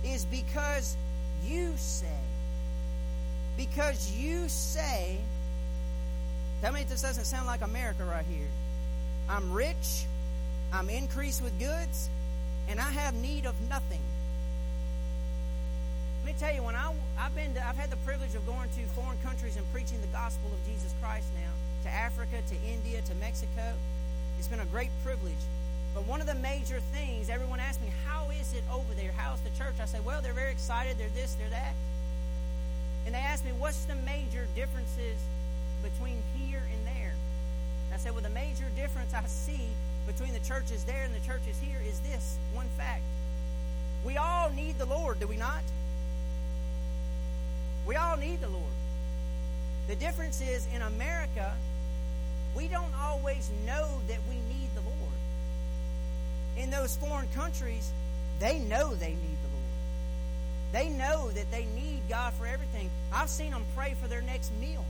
is 0.03 0.25
because 0.25 0.97
you 1.45 1.71
say, 1.77 2.19
because 3.55 4.11
you 4.11 4.49
say, 4.49 5.17
tell 6.61 6.73
me 6.73 6.83
this 6.83 7.01
doesn't 7.01 7.25
sound 7.25 7.47
like 7.47 7.61
America 7.61 8.03
right 8.03 8.25
here. 8.29 8.47
I'm 9.29 9.53
rich, 9.53 10.05
I'm 10.73 10.89
increased 10.89 11.41
with 11.41 11.57
goods, 11.59 12.09
and 12.67 12.79
I 12.79 12.91
have 12.91 13.15
need 13.15 13.45
of 13.45 13.55
nothing. 13.69 14.01
Let 16.23 16.33
me 16.33 16.39
tell 16.39 16.53
you, 16.53 16.63
when 16.63 16.75
I, 16.75 16.91
I've 17.17 17.33
been, 17.35 17.53
to, 17.53 17.65
I've 17.65 17.77
had 17.77 17.89
the 17.89 17.97
privilege 17.97 18.35
of 18.35 18.45
going 18.45 18.67
to 18.69 18.81
foreign 18.93 19.17
countries 19.23 19.55
and 19.55 19.65
preaching 19.71 20.01
the 20.01 20.07
gospel 20.07 20.51
of 20.51 20.59
Jesus 20.67 20.93
Christ 21.01 21.27
now 21.35 21.51
to 21.83 21.89
Africa, 21.89 22.41
to 22.49 22.55
India, 22.67 23.01
to 23.01 23.15
Mexico. 23.15 23.73
It's 24.37 24.47
been 24.47 24.59
a 24.59 24.65
great 24.65 24.91
privilege. 25.05 25.39
But 25.95 26.05
one 26.05 26.19
of 26.19 26.27
the 26.27 26.35
major 26.35 26.79
things, 26.91 27.29
everyone 27.29 27.59
asks 27.59 27.81
me, 27.81 27.89
how 28.05 28.27
is 28.29 28.53
it 28.53 28.63
over 28.71 28.93
there? 28.93 29.11
How's 29.15 29.39
the 29.41 29.49
church? 29.57 29.75
I 29.81 29.85
say, 29.85 29.99
well, 30.05 30.21
they're 30.21 30.33
very 30.33 30.51
excited. 30.51 30.97
They're 30.97 31.09
this, 31.15 31.33
they're 31.35 31.49
that. 31.49 31.73
And 33.05 33.15
they 33.15 33.19
ask 33.19 33.45
me, 33.45 33.51
what's 33.57 33.85
the 33.85 33.95
major 33.95 34.47
differences 34.53 35.17
between 35.81 36.17
here 36.35 36.61
and 36.61 36.85
there? 36.85 37.13
And 37.87 37.95
I 37.95 37.97
said, 37.97 38.11
well, 38.11 38.21
the 38.21 38.29
major 38.29 38.65
difference 38.75 39.13
I 39.13 39.23
see 39.27 39.69
between 40.17 40.33
the 40.33 40.47
churches 40.47 40.83
there 40.83 41.03
and 41.03 41.13
the 41.13 41.19
churches 41.19 41.59
here 41.61 41.77
is 41.87 41.99
this 41.99 42.37
one 42.51 42.65
fact. 42.75 43.03
We 44.03 44.17
all 44.17 44.49
need 44.49 44.79
the 44.79 44.85
Lord, 44.87 45.19
do 45.19 45.27
we 45.27 45.37
not? 45.37 45.61
We 47.85 47.95
all 47.95 48.17
need 48.17 48.41
the 48.41 48.49
Lord. 48.49 48.63
The 49.87 49.95
difference 49.95 50.41
is 50.41 50.67
in 50.73 50.81
America, 50.81 51.53
we 52.55 52.67
don't 52.67 52.91
always 52.99 53.51
know 53.67 53.87
that 54.07 54.17
we 54.27 54.35
need 54.51 54.69
the 54.73 54.81
Lord. 54.81 55.13
In 56.57 56.71
those 56.71 56.97
foreign 56.97 57.27
countries, 57.35 57.91
they 58.39 58.57
know 58.57 58.95
they 58.95 59.11
need 59.11 59.37
the 59.43 59.51
Lord. 59.53 60.71
They 60.71 60.89
know 60.89 61.29
that 61.29 61.51
they 61.51 61.67
need 61.75 62.01
God 62.09 62.33
for 62.33 62.47
everything. 62.47 62.89
I've 63.13 63.29
seen 63.29 63.51
them 63.51 63.63
pray 63.75 63.93
for 64.01 64.07
their 64.07 64.21
next 64.21 64.51
meal. 64.59 64.83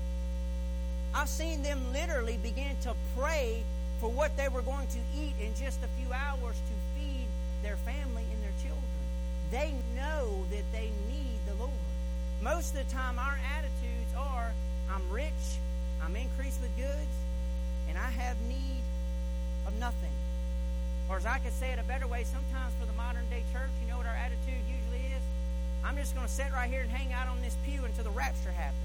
I've 1.13 1.27
seen 1.27 1.63
them 1.63 1.81
literally 1.91 2.39
begin 2.41 2.77
to 2.83 2.93
pray 3.17 3.63
for 3.99 4.09
what 4.09 4.35
they 4.37 4.47
were 4.49 4.61
going 4.61 4.87
to 4.87 4.99
eat 5.17 5.33
in 5.41 5.53
just 5.55 5.83
a 5.83 5.87
few 5.99 6.11
hours 6.13 6.55
to 6.55 6.75
feed 6.95 7.27
their 7.63 7.77
family 7.77 8.23
and 8.31 8.43
their 8.43 8.53
children. 8.61 8.83
They 9.49 9.73
know 9.95 10.45
that 10.51 10.63
they 10.71 10.91
need 11.09 11.39
the 11.47 11.55
Lord. 11.55 11.71
Most 12.41 12.75
of 12.75 12.85
the 12.85 12.93
time, 12.93 13.17
our 13.17 13.37
attitudes 13.57 14.13
are 14.15 14.53
I'm 14.93 15.09
rich, 15.09 15.59
I'm 16.03 16.15
increased 16.15 16.61
with 16.61 16.75
goods, 16.77 17.15
and 17.89 17.97
I 17.97 18.09
have 18.09 18.39
need 18.47 18.83
of 19.65 19.77
nothing. 19.79 20.11
Or 21.09 21.17
as 21.17 21.25
I 21.25 21.39
could 21.39 21.53
say 21.53 21.71
it 21.71 21.79
a 21.79 21.83
better 21.83 22.07
way, 22.07 22.23
sometimes 22.23 22.73
for 22.79 22.85
the 22.85 22.93
modern 22.93 23.27
day 23.29 23.43
church, 23.53 23.71
you 23.81 23.89
know 23.89 23.97
what 23.97 24.05
our 24.05 24.15
attitude 24.15 24.61
usually 24.67 25.07
is? 25.11 25.23
I'm 25.83 25.95
just 25.95 26.15
going 26.15 26.27
to 26.27 26.31
sit 26.31 26.51
right 26.51 26.69
here 26.69 26.81
and 26.81 26.91
hang 26.91 27.13
out 27.13 27.27
on 27.27 27.41
this 27.41 27.55
pew 27.65 27.85
until 27.85 28.03
the 28.03 28.11
rapture 28.11 28.51
happens. 28.51 28.81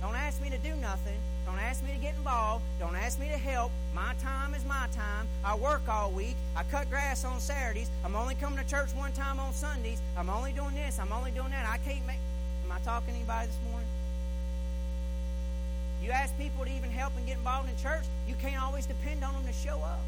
Don't 0.00 0.16
ask 0.16 0.40
me 0.42 0.50
to 0.50 0.58
do 0.58 0.74
nothing. 0.76 1.18
Don't 1.50 1.58
ask 1.58 1.82
me 1.82 1.90
to 1.90 1.98
get 1.98 2.14
involved. 2.14 2.62
Don't 2.78 2.94
ask 2.94 3.18
me 3.18 3.26
to 3.26 3.36
help. 3.36 3.72
My 3.92 4.14
time 4.22 4.54
is 4.54 4.64
my 4.66 4.86
time. 4.94 5.26
I 5.44 5.56
work 5.56 5.82
all 5.88 6.12
week. 6.12 6.36
I 6.54 6.62
cut 6.62 6.88
grass 6.88 7.24
on 7.24 7.40
Saturdays. 7.40 7.90
I'm 8.04 8.14
only 8.14 8.36
coming 8.36 8.56
to 8.62 8.70
church 8.70 8.94
one 8.94 9.10
time 9.12 9.40
on 9.40 9.52
Sundays. 9.52 10.00
I'm 10.16 10.30
only 10.30 10.52
doing 10.52 10.76
this. 10.76 11.00
I'm 11.00 11.12
only 11.12 11.32
doing 11.32 11.50
that. 11.50 11.66
I 11.66 11.78
can't 11.78 12.06
make. 12.06 12.22
Am 12.64 12.70
I 12.70 12.78
talking 12.84 13.14
to 13.14 13.18
anybody 13.18 13.48
this 13.48 13.58
morning? 13.68 13.88
You 16.00 16.12
ask 16.12 16.38
people 16.38 16.64
to 16.64 16.70
even 16.70 16.88
help 16.88 17.16
and 17.16 17.26
get 17.26 17.36
involved 17.36 17.68
in 17.68 17.76
church, 17.82 18.04
you 18.28 18.36
can't 18.40 18.62
always 18.62 18.86
depend 18.86 19.24
on 19.24 19.34
them 19.34 19.42
to 19.42 19.52
show 19.52 19.82
up. 19.82 20.06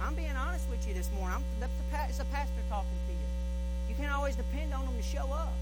I'm 0.00 0.14
being 0.14 0.36
honest 0.38 0.70
with 0.70 0.86
you 0.86 0.94
this 0.94 1.10
morning. 1.18 1.34
I'm, 1.34 1.44
the, 1.58 1.66
the, 1.66 1.98
it's 2.08 2.20
a 2.20 2.24
pastor 2.26 2.62
talking 2.68 2.94
to 3.08 3.12
you. 3.12 3.26
You 3.88 3.96
can't 3.96 4.14
always 4.14 4.36
depend 4.36 4.72
on 4.72 4.84
them 4.84 4.94
to 4.96 5.02
show 5.02 5.26
up. 5.32 5.52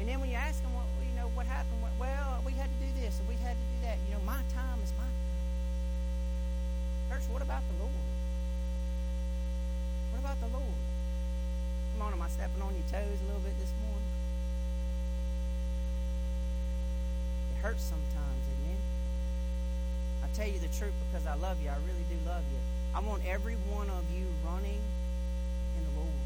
And 0.00 0.08
then 0.08 0.20
when 0.20 0.28
you 0.28 0.36
ask 0.36 0.62
them, 0.62 0.77
know, 1.18 1.28
what 1.34 1.46
happened? 1.46 1.82
Well, 1.98 2.42
we 2.46 2.52
had 2.52 2.70
to 2.70 2.78
do 2.78 2.90
this 3.02 3.18
and 3.18 3.26
we 3.26 3.34
had 3.42 3.58
to 3.58 3.66
do 3.74 3.78
that. 3.90 3.98
You 4.06 4.14
know, 4.14 4.22
my 4.22 4.38
time 4.54 4.78
is 4.82 4.94
my 4.94 5.02
time. 5.02 5.18
Church, 7.10 7.26
what 7.34 7.42
about 7.42 7.62
the 7.66 7.76
Lord? 7.82 8.06
What 10.14 10.20
about 10.22 10.38
the 10.38 10.50
Lord? 10.54 10.78
Come 11.92 12.06
on, 12.06 12.12
am 12.14 12.22
I 12.22 12.28
stepping 12.30 12.62
on 12.62 12.70
your 12.70 12.86
toes 12.86 13.18
a 13.18 13.26
little 13.26 13.42
bit 13.42 13.58
this 13.58 13.74
morning? 13.82 14.12
It 17.50 17.58
hurts 17.58 17.82
sometimes, 17.82 18.42
amen. 18.54 18.78
I 20.22 20.30
tell 20.36 20.46
you 20.46 20.62
the 20.62 20.70
truth 20.78 20.94
because 21.10 21.26
I 21.26 21.34
love 21.34 21.58
you. 21.58 21.70
I 21.70 21.78
really 21.82 22.06
do 22.06 22.14
love 22.22 22.46
you. 22.54 22.60
I 22.94 23.00
want 23.02 23.26
every 23.26 23.58
one 23.74 23.90
of 23.90 24.06
you 24.14 24.26
running 24.46 24.78
in 24.78 25.82
the 25.82 25.94
Lord. 25.98 26.22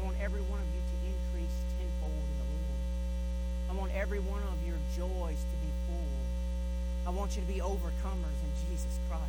I 0.00 0.04
want 0.04 0.16
every 0.22 0.40
one 0.48 0.60
of 0.60 0.68
you 0.72 0.80
to 0.80 0.96
increase 1.04 1.56
tenfold 1.76 2.16
in 2.16 2.36
the 2.40 2.48
Lord. 2.48 2.80
I 3.67 3.67
want 3.78 3.92
every 3.94 4.18
one 4.18 4.42
of 4.42 4.66
your 4.66 4.76
joys 4.96 5.38
to 5.38 5.56
be 5.62 5.70
full. 5.86 7.06
I 7.06 7.10
want 7.10 7.36
you 7.36 7.42
to 7.42 7.48
be 7.48 7.60
overcomers 7.60 8.38
in 8.42 8.68
Jesus 8.68 8.98
Christ. 9.08 9.22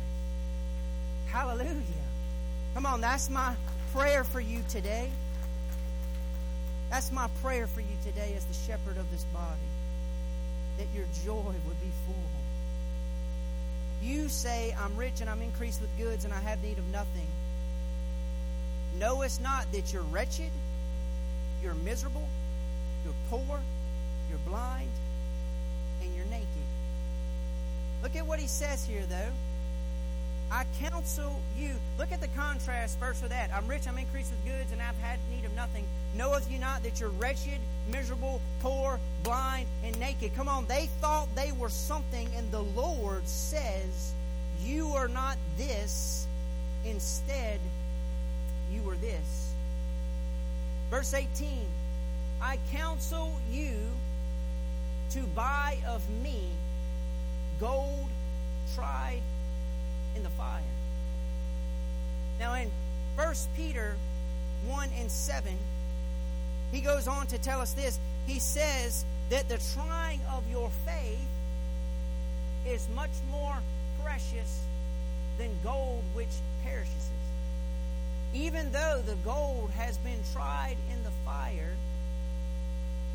Hallelujah. 1.28 2.08
Come 2.74 2.84
on, 2.84 3.00
that's 3.00 3.30
my 3.30 3.54
prayer 3.94 4.24
for 4.24 4.40
you 4.40 4.62
today. 4.68 5.08
That's 6.90 7.12
my 7.12 7.28
prayer 7.42 7.68
for 7.68 7.80
you 7.80 7.96
today 8.04 8.34
as 8.36 8.44
the 8.44 8.54
shepherd 8.66 8.96
of 8.96 9.08
this 9.12 9.24
body 9.32 9.70
that 10.78 10.86
your 10.94 11.06
joy 11.24 11.52
would 11.52 11.80
be 11.80 11.90
full. 12.06 12.16
You 14.02 14.28
say, 14.28 14.74
I'm 14.80 14.96
rich 14.96 15.20
and 15.20 15.30
I'm 15.30 15.42
increased 15.42 15.80
with 15.80 15.96
goods 15.98 16.24
and 16.24 16.34
I 16.34 16.40
have 16.40 16.62
need 16.62 16.78
of 16.78 16.90
nothing. 16.90 17.26
Knowest 18.98 19.40
not 19.40 19.70
that 19.72 19.92
you're 19.92 20.02
wretched, 20.02 20.50
you're 21.62 21.74
miserable, 21.74 22.26
you're 23.04 23.14
poor, 23.28 23.60
you're 24.44 24.52
blind, 24.52 24.90
and 26.02 26.14
you're 26.14 26.26
naked. 26.26 26.46
Look 28.02 28.16
at 28.16 28.26
what 28.26 28.38
he 28.38 28.46
says 28.46 28.84
here, 28.84 29.04
though. 29.08 29.32
I 30.52 30.64
counsel 30.80 31.40
you. 31.56 31.74
Look 31.98 32.10
at 32.10 32.20
the 32.20 32.28
contrast 32.28 32.98
first 32.98 33.22
with 33.22 33.30
that. 33.30 33.50
I'm 33.54 33.68
rich, 33.68 33.86
I'm 33.86 33.98
increased 33.98 34.32
with 34.32 34.44
goods, 34.44 34.72
and 34.72 34.82
I've 34.82 34.98
had 34.98 35.18
need 35.30 35.44
of 35.44 35.54
nothing. 35.54 35.84
Knoweth 36.16 36.50
you 36.50 36.58
not 36.58 36.82
that 36.82 36.98
you're 36.98 37.10
wretched, 37.10 37.60
miserable, 37.92 38.40
poor, 38.60 38.98
blind, 39.22 39.66
and 39.84 39.98
naked? 40.00 40.34
Come 40.34 40.48
on, 40.48 40.66
they 40.66 40.88
thought 41.00 41.28
they 41.36 41.52
were 41.52 41.68
something, 41.68 42.28
and 42.36 42.50
the 42.50 42.62
Lord 42.62 43.26
says, 43.28 44.12
You 44.60 44.88
are 44.88 45.08
not 45.08 45.36
this. 45.56 46.26
Instead, 46.84 47.60
you 48.72 48.88
are 48.90 48.96
this. 48.96 49.52
Verse 50.90 51.14
18 51.14 51.48
I 52.42 52.58
counsel 52.72 53.32
you 53.50 53.74
to 55.10 55.20
buy 55.34 55.78
of 55.88 56.08
me 56.22 56.40
gold 57.58 58.08
tried 58.74 59.20
in 60.16 60.22
the 60.22 60.30
fire. 60.30 60.62
Now, 62.38 62.54
in 62.54 62.70
1 63.16 63.34
Peter 63.56 63.96
1 64.66 64.88
and 64.98 65.10
7, 65.10 65.52
he 66.72 66.80
goes 66.80 67.08
on 67.08 67.26
to 67.28 67.38
tell 67.38 67.60
us 67.60 67.72
this. 67.72 67.98
He 68.26 68.38
says 68.38 69.04
that 69.30 69.48
the 69.48 69.58
trying 69.74 70.20
of 70.32 70.44
your 70.50 70.70
faith 70.86 71.18
is 72.66 72.88
much 72.94 73.10
more 73.30 73.56
precious 74.02 74.62
than 75.38 75.50
gold 75.64 76.04
which 76.14 76.28
perishes. 76.62 77.10
Even 78.32 78.70
though 78.70 79.02
the 79.04 79.16
gold 79.24 79.70
has 79.76 79.98
been 79.98 80.20
tried 80.32 80.76
in 80.92 81.02
the 81.02 81.10
fire, 81.24 81.74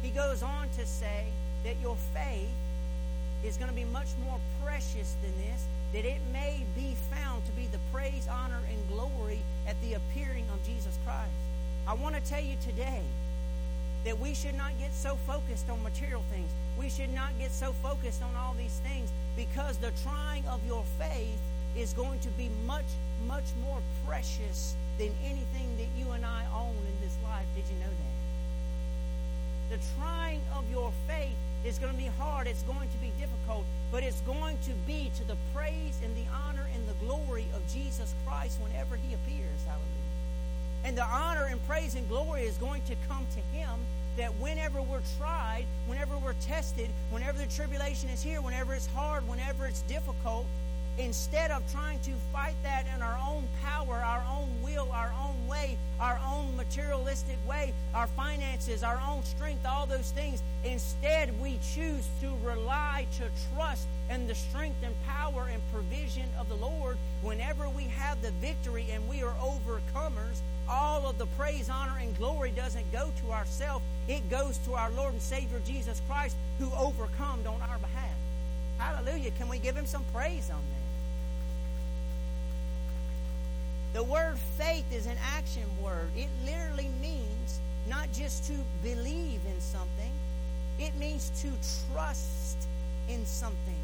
he 0.03 0.10
goes 0.10 0.43
on 0.43 0.67
to 0.77 0.86
say 0.86 1.25
that 1.65 1.75
your 1.82 1.97
faith 2.13 2.49
is 3.43 3.58
going 3.58 3.69
to 3.69 3.75
be 3.75 3.86
much 3.86 4.08
more 4.23 4.39
precious 4.63 5.15
than 5.21 5.36
this 5.38 5.65
that 5.93 6.06
it 6.06 6.19
may 6.34 6.62
be 6.75 6.93
found 7.10 7.45
to 7.45 7.51
be 7.51 7.67
the 7.67 7.80
praise, 7.93 8.28
honor, 8.30 8.60
and 8.69 8.78
glory 8.89 9.39
at 9.67 9.80
the 9.82 9.93
appearing 9.93 10.43
of 10.54 10.62
Jesus 10.65 10.97
Christ. 11.06 11.32
I 11.88 11.93
want 11.93 12.15
to 12.15 12.21
tell 12.21 12.41
you 12.41 12.56
today 12.62 13.01
that 14.04 14.19
we 14.19 14.34
should 14.34 14.56
not 14.56 14.78
get 14.78 14.93
so 14.93 15.15
focused 15.25 15.69
on 15.69 15.82
material 15.84 16.21
things. 16.30 16.51
We 16.78 16.89
should 16.89 17.13
not 17.13 17.30
get 17.39 17.51
so 17.51 17.71
focused 17.82 18.21
on 18.21 18.36
all 18.36 18.56
these 18.56 18.80
things 18.84 19.10
because 19.38 19.78
the 19.78 19.91
trying 20.04 20.45
of 20.47 20.60
your 20.67 20.84
faith 20.99 21.39
is 21.78 21.93
going 21.93 22.19
to 22.19 22.30
be 22.30 22.49
much, 22.65 22.91
much 23.25 23.45
more 23.63 23.80
precious 24.06 24.75
than 24.97 25.12
anything 25.23 25.78
that 25.78 25.88
you 25.97 26.12
and 26.12 26.25
I 26.25 26.45
own 26.54 26.75
in 26.75 27.01
this 27.01 27.15
life. 27.23 27.45
Did 27.56 27.63
you 27.71 27.80
know 27.80 27.89
that? 27.89 28.14
The 29.69 29.80
trying 29.97 30.41
of 30.56 30.69
your 30.71 30.91
faith 31.08 31.36
is 31.65 31.80
going 31.80 31.91
to 31.91 31.97
be 31.97 32.10
hard. 32.19 32.47
It's 32.47 32.63
going 32.63 32.88
to 32.89 32.97
be 32.97 33.12
difficult. 33.19 33.65
But 33.91 34.04
it's 34.04 34.21
going 34.21 34.58
to 34.65 34.71
be 34.86 35.12
to 35.17 35.28
the 35.28 35.38
praise 35.54 35.99
and 36.04 36.15
the 36.15 36.30
honor 36.47 36.67
and 36.73 36.88
the 36.88 37.06
glory 37.06 37.45
of 37.56 37.62
Jesus 37.73 38.13
Christ 38.25 38.60
whenever 38.62 38.95
he 38.95 39.13
appears. 39.13 39.63
Hallelujah. 39.65 39.86
And 40.84 40.97
the 40.97 41.04
honor 41.04 41.45
and 41.45 41.65
praise 41.67 41.95
and 41.95 42.08
glory 42.08 42.43
is 42.43 42.58
going 42.58 42.84
to 42.84 42.95
come 43.08 43.25
to 43.34 43.58
him 43.58 43.80
that 44.17 44.34
whenever 44.36 44.82
we're 44.82 45.01
tried, 45.17 45.65
whenever 45.88 46.17
we're 46.17 46.36
tested, 46.41 46.89
whenever 47.10 47.38
the 47.38 47.47
tribulation 47.47 48.10
is 48.10 48.21
here, 48.21 48.41
whenever 48.41 48.73
it's 48.73 48.88
hard, 48.88 49.28
whenever 49.28 49.65
it's 49.65 49.82
difficult, 49.84 50.45
instead 50.97 51.51
of 51.51 51.62
trying 51.71 51.99
to 51.99 52.12
fight 52.31 52.55
that 52.63 52.86
in 52.95 53.01
our 53.01 53.17
own 53.27 53.43
power, 53.63 53.95
our 53.95 54.23
own 54.31 54.49
will, 54.63 54.89
our 54.91 55.13
own 55.21 55.47
way, 55.47 55.77
our 55.99 56.19
own 56.25 56.55
materialistic 56.55 57.38
way, 57.47 57.73
our 57.93 58.08
finances, 58.08 58.84
our 58.84 59.01
own 59.10 59.23
strength, 59.23 59.65
all 59.65 59.86
those 59.86 60.12
things, 60.12 60.41
instead 60.63 61.39
we 61.41 61.60
choose 61.73 62.08
to 62.21 62.31
rely, 62.43 63.05
to 63.17 63.25
trust 63.53 63.88
in 64.10 64.27
the 64.27 64.36
strength 64.36 64.77
and 64.84 64.93
power 65.05 65.49
and 65.51 65.62
provision 65.71 66.29
of 66.39 66.47
the 66.49 66.55
Lord. 66.55 66.97
Whenever 67.21 67.67
we 67.69 67.84
have 67.84 68.21
the 68.21 68.31
victory 68.31 68.88
and 68.91 69.08
we 69.10 69.23
are 69.23 69.36
overcomers, 69.36 70.39
all 70.67 71.08
of 71.08 71.17
the 71.17 71.27
praise, 71.38 71.69
honor, 71.69 71.97
and 72.01 72.17
glory 72.17 72.51
doesn't 72.51 72.91
go 72.91 73.12
to 73.21 73.31
ourselves. 73.31 73.84
It 74.08 74.29
goes 74.29 74.58
to 74.60 74.73
our 74.73 74.91
Lord 74.91 75.13
and 75.13 75.21
Savior 75.21 75.62
Jesus 75.65 76.01
Christ 76.08 76.36
who 76.60 76.71
overcome 76.73 77.41
on 77.45 77.62
our 77.69 77.77
behalf. 77.79 78.15
Hallelujah. 78.77 79.31
Can 79.31 79.47
we 79.47 79.60
give 79.60 79.75
him 79.75 79.86
some 79.86 80.03
praise 80.13 80.49
on 80.49 80.58
that? 80.58 80.85
The 83.95 84.03
word 84.03 84.38
faith 84.58 84.91
is 84.91 85.05
an 85.05 85.15
action 85.38 85.63
word. 85.81 86.10
It 86.17 86.27
literally 86.45 86.89
means 87.01 87.62
not 87.88 88.12
just 88.12 88.43
to 88.47 88.53
believe 88.84 89.39
in 89.47 89.62
something, 89.62 90.12
it 90.77 90.93
means 90.95 91.31
to 91.41 91.47
trust 91.93 92.58
in 93.08 93.25
something. 93.25 93.79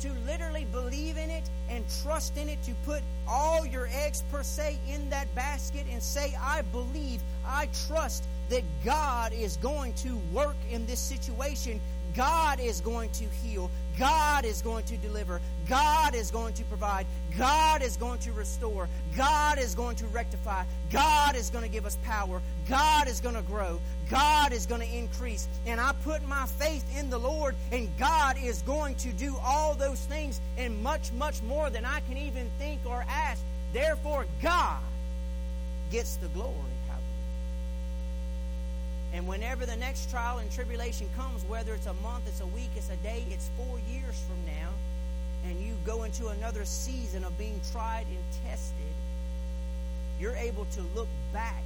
To 0.00 0.10
literally 0.26 0.64
believe 0.72 1.18
in 1.18 1.28
it 1.28 1.44
and 1.68 1.84
trust 2.02 2.38
in 2.38 2.48
it, 2.48 2.62
to 2.62 2.72
put 2.86 3.02
all 3.28 3.66
your 3.66 3.90
eggs 3.92 4.24
per 4.32 4.42
se 4.42 4.78
in 4.88 5.10
that 5.10 5.26
basket 5.34 5.84
and 5.92 6.02
say, 6.02 6.34
I 6.40 6.62
believe, 6.72 7.20
I 7.46 7.68
trust 7.86 8.24
that 8.48 8.62
God 8.86 9.34
is 9.34 9.58
going 9.58 9.92
to 9.96 10.16
work 10.32 10.56
in 10.72 10.86
this 10.86 10.98
situation. 10.98 11.78
God 12.14 12.58
is 12.58 12.80
going 12.80 13.10
to 13.10 13.24
heal. 13.44 13.70
God 13.98 14.44
is 14.44 14.60
going 14.62 14.84
to 14.86 14.96
deliver. 14.98 15.40
God 15.68 16.14
is 16.14 16.30
going 16.30 16.54
to 16.54 16.64
provide. 16.64 17.06
God 17.38 17.82
is 17.82 17.96
going 17.96 18.18
to 18.20 18.32
restore. 18.32 18.88
God 19.16 19.58
is 19.58 19.74
going 19.74 19.96
to 19.96 20.06
rectify. 20.06 20.64
God 20.92 21.34
is 21.34 21.50
going 21.50 21.64
to 21.64 21.70
give 21.70 21.86
us 21.86 21.96
power. 22.04 22.42
God 22.68 23.08
is 23.08 23.20
going 23.20 23.34
to 23.34 23.42
grow. 23.42 23.80
God 24.10 24.52
is 24.52 24.66
going 24.66 24.82
to 24.82 24.96
increase. 24.96 25.48
And 25.66 25.80
I 25.80 25.92
put 26.04 26.26
my 26.28 26.46
faith 26.46 26.84
in 26.98 27.10
the 27.10 27.18
Lord, 27.18 27.54
and 27.72 27.88
God 27.98 28.36
is 28.42 28.62
going 28.62 28.94
to 28.96 29.12
do 29.12 29.36
all 29.42 29.74
those 29.74 30.00
things 30.00 30.40
and 30.56 30.82
much, 30.82 31.12
much 31.12 31.42
more 31.42 31.70
than 31.70 31.84
I 31.84 32.00
can 32.00 32.18
even 32.18 32.50
think 32.58 32.80
or 32.84 33.04
ask. 33.08 33.42
Therefore, 33.72 34.26
God 34.42 34.82
gets 35.90 36.16
the 36.16 36.28
glory. 36.28 36.75
And 39.16 39.26
whenever 39.26 39.64
the 39.64 39.76
next 39.76 40.10
trial 40.10 40.38
and 40.38 40.52
tribulation 40.52 41.08
comes, 41.16 41.42
whether 41.44 41.72
it's 41.72 41.86
a 41.86 41.94
month, 41.94 42.24
it's 42.28 42.42
a 42.42 42.46
week, 42.48 42.68
it's 42.76 42.90
a 42.90 42.96
day, 42.96 43.24
it's 43.30 43.48
four 43.56 43.78
years 43.90 44.22
from 44.28 44.36
now, 44.44 44.68
and 45.46 45.58
you 45.58 45.72
go 45.86 46.04
into 46.04 46.28
another 46.28 46.66
season 46.66 47.24
of 47.24 47.36
being 47.38 47.58
tried 47.72 48.04
and 48.08 48.18
tested, 48.44 48.92
you're 50.20 50.36
able 50.36 50.66
to 50.66 50.82
look 50.94 51.08
back 51.32 51.62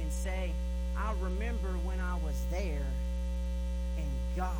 and 0.00 0.12
say, 0.12 0.52
I 0.96 1.12
remember 1.20 1.70
when 1.84 1.98
I 1.98 2.14
was 2.24 2.40
there 2.52 2.86
and 3.98 4.06
God 4.36 4.54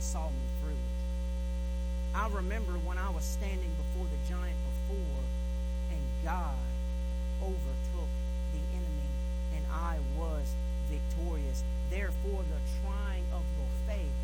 saw 0.00 0.26
me 0.26 0.46
through 0.60 0.72
it. 0.72 2.14
I 2.14 2.28
remember 2.28 2.72
when 2.84 2.98
I 2.98 3.08
was 3.08 3.24
standing 3.24 3.70
before 3.78 4.04
the 4.04 4.34
giant 4.34 4.56
before 4.86 5.22
and 5.92 6.00
God 6.22 6.56
overtook 7.42 7.79
I 9.72 9.98
was 10.18 10.54
victorious. 10.90 11.62
Therefore, 11.90 12.42
the 12.42 12.60
trying 12.82 13.24
of 13.32 13.42
your 13.56 13.70
faith 13.86 14.18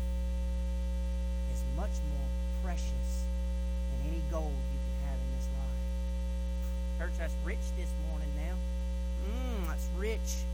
is 1.53 1.61
much 1.75 1.91
more 2.11 2.27
precious 2.63 3.25
than 3.91 4.11
any 4.11 4.21
gold 4.31 4.51
you 4.51 4.79
can 4.79 5.09
have 5.09 5.19
in 5.19 5.29
this 5.35 5.47
life. 5.57 6.99
Church, 6.99 7.17
that's 7.17 7.33
rich 7.45 7.65
this 7.77 7.89
morning 8.09 8.29
now. 8.37 8.55
Mmm, 9.25 9.67
that's 9.67 9.87
rich. 9.97 10.45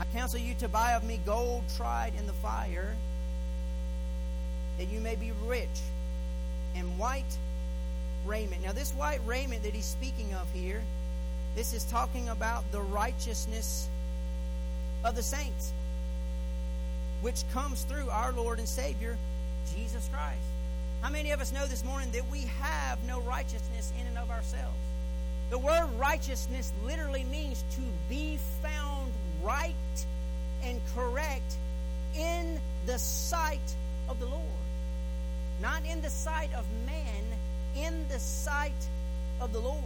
I 0.00 0.04
counsel 0.16 0.40
you 0.40 0.54
to 0.54 0.68
buy 0.68 0.92
of 0.92 1.04
me 1.04 1.20
gold 1.24 1.64
tried 1.76 2.14
in 2.18 2.26
the 2.26 2.32
fire, 2.32 2.96
that 4.78 4.88
you 4.88 5.00
may 5.00 5.14
be 5.14 5.32
rich, 5.46 5.68
and 6.74 6.98
white 6.98 7.38
raiment. 8.26 8.62
Now, 8.64 8.72
this 8.72 8.92
white 8.92 9.20
raiment 9.24 9.62
that 9.62 9.74
he's 9.74 9.84
speaking 9.84 10.34
of 10.34 10.50
here 10.52 10.82
this 11.54 11.72
is 11.72 11.84
talking 11.84 12.28
about 12.28 12.70
the 12.72 12.80
righteousness 12.80 13.88
of 15.04 15.14
the 15.14 15.22
saints, 15.22 15.72
which 17.22 17.44
comes 17.52 17.82
through 17.82 18.10
our 18.10 18.32
Lord 18.32 18.58
and 18.58 18.68
Savior, 18.68 19.16
Jesus 19.74 20.08
Christ. 20.12 20.40
How 21.00 21.10
many 21.10 21.30
of 21.30 21.40
us 21.40 21.52
know 21.52 21.66
this 21.66 21.84
morning 21.84 22.10
that 22.12 22.28
we 22.30 22.40
have 22.60 22.98
no 23.06 23.20
righteousness 23.20 23.92
in 24.00 24.06
and 24.06 24.18
of 24.18 24.30
ourselves? 24.30 24.76
The 25.50 25.58
word 25.58 25.88
righteousness 25.98 26.72
literally 26.84 27.24
means 27.24 27.62
to 27.74 27.82
be 28.08 28.38
found 28.62 29.12
right 29.42 29.74
and 30.64 30.80
correct 30.94 31.54
in 32.16 32.58
the 32.86 32.98
sight 32.98 33.76
of 34.08 34.18
the 34.18 34.26
Lord. 34.26 34.42
Not 35.60 35.84
in 35.84 36.00
the 36.00 36.10
sight 36.10 36.52
of 36.54 36.64
man, 36.86 37.24
in 37.76 38.08
the 38.08 38.18
sight 38.18 38.72
of 39.40 39.52
the 39.52 39.60
Lord. 39.60 39.82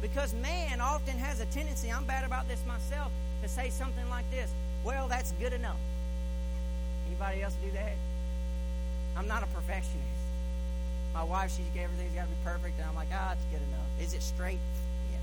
Because 0.00 0.34
man 0.34 0.80
often 0.80 1.16
has 1.18 1.40
a 1.40 1.46
tendency, 1.46 1.90
I'm 1.90 2.04
bad 2.04 2.24
about 2.24 2.48
this 2.48 2.60
myself, 2.66 3.10
to 3.42 3.48
say 3.48 3.70
something 3.70 4.08
like 4.10 4.30
this 4.30 4.50
Well, 4.84 5.08
that's 5.08 5.32
good 5.32 5.52
enough. 5.52 5.78
Anybody 7.06 7.42
else 7.42 7.54
do 7.64 7.70
that? 7.72 7.94
I'm 9.16 9.26
not 9.26 9.42
a 9.42 9.46
perfectionist. 9.46 10.06
My 11.14 11.24
wife, 11.24 11.50
she's 11.56 11.64
everything's 11.80 12.14
got 12.14 12.24
to 12.24 12.28
be 12.28 12.36
perfect, 12.44 12.78
and 12.78 12.86
I'm 12.88 12.94
like, 12.94 13.08
ah, 13.12 13.32
it's 13.32 13.44
good 13.50 13.62
enough. 13.68 13.88
Is 14.00 14.12
it 14.12 14.22
straight? 14.22 14.58
Yeah. 15.10 15.18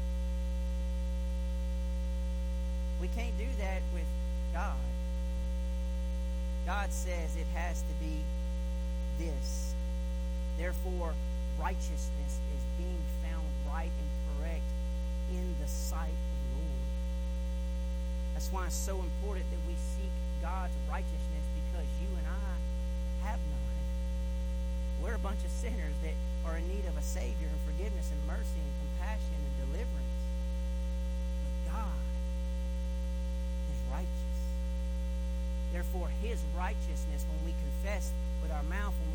We 2.99 3.07
can't 3.09 3.38
do 3.38 3.45
that 3.59 3.81
with 3.93 4.05
God. 4.53 4.75
God 6.65 6.91
says 6.91 7.36
it 7.36 7.45
has 7.53 7.81
to 7.81 7.93
be 8.03 8.23
this. 9.19 9.75
Therefore, 10.57 11.13
righteousness 11.59 12.09
is 12.27 12.63
being 12.77 13.01
found 13.21 13.45
right 13.67 13.91
and 13.91 14.12
in 15.34 15.56
the 15.60 15.67
sight 15.67 16.13
of 16.13 16.38
the 16.38 16.50
Lord. 16.62 16.88
That's 18.34 18.50
why 18.54 18.65
it's 18.67 18.76
so 18.76 19.02
important 19.02 19.46
that 19.50 19.62
we 19.67 19.74
seek 19.98 20.13
God's 20.41 20.74
righteousness 20.89 21.46
because 21.58 21.88
you 22.02 22.10
and 22.17 22.28
I 22.28 22.54
have 23.30 23.39
none. 23.50 23.63
We're 25.02 25.15
a 25.15 25.26
bunch 25.26 25.43
of 25.43 25.52
sinners 25.52 25.96
that 26.04 26.15
are 26.46 26.58
in 26.58 26.67
need 26.67 26.86
of 26.86 26.96
a 26.98 27.02
Savior 27.02 27.48
and 27.50 27.62
forgiveness 27.65 28.08
and 28.12 28.19
mercy 28.28 28.60
and 28.60 28.74
compassion 28.84 29.36
and 29.36 29.54
deliverance. 29.67 30.15
But 31.43 31.74
God 31.74 32.04
is 33.74 33.80
righteous. 33.91 34.39
Therefore, 35.72 36.10
His 36.22 36.39
righteousness, 36.56 37.26
when 37.28 37.41
we 37.43 37.54
confess 37.58 38.12
with 38.41 38.52
our 38.52 38.63
mouth, 38.63 38.93
when 39.00 39.12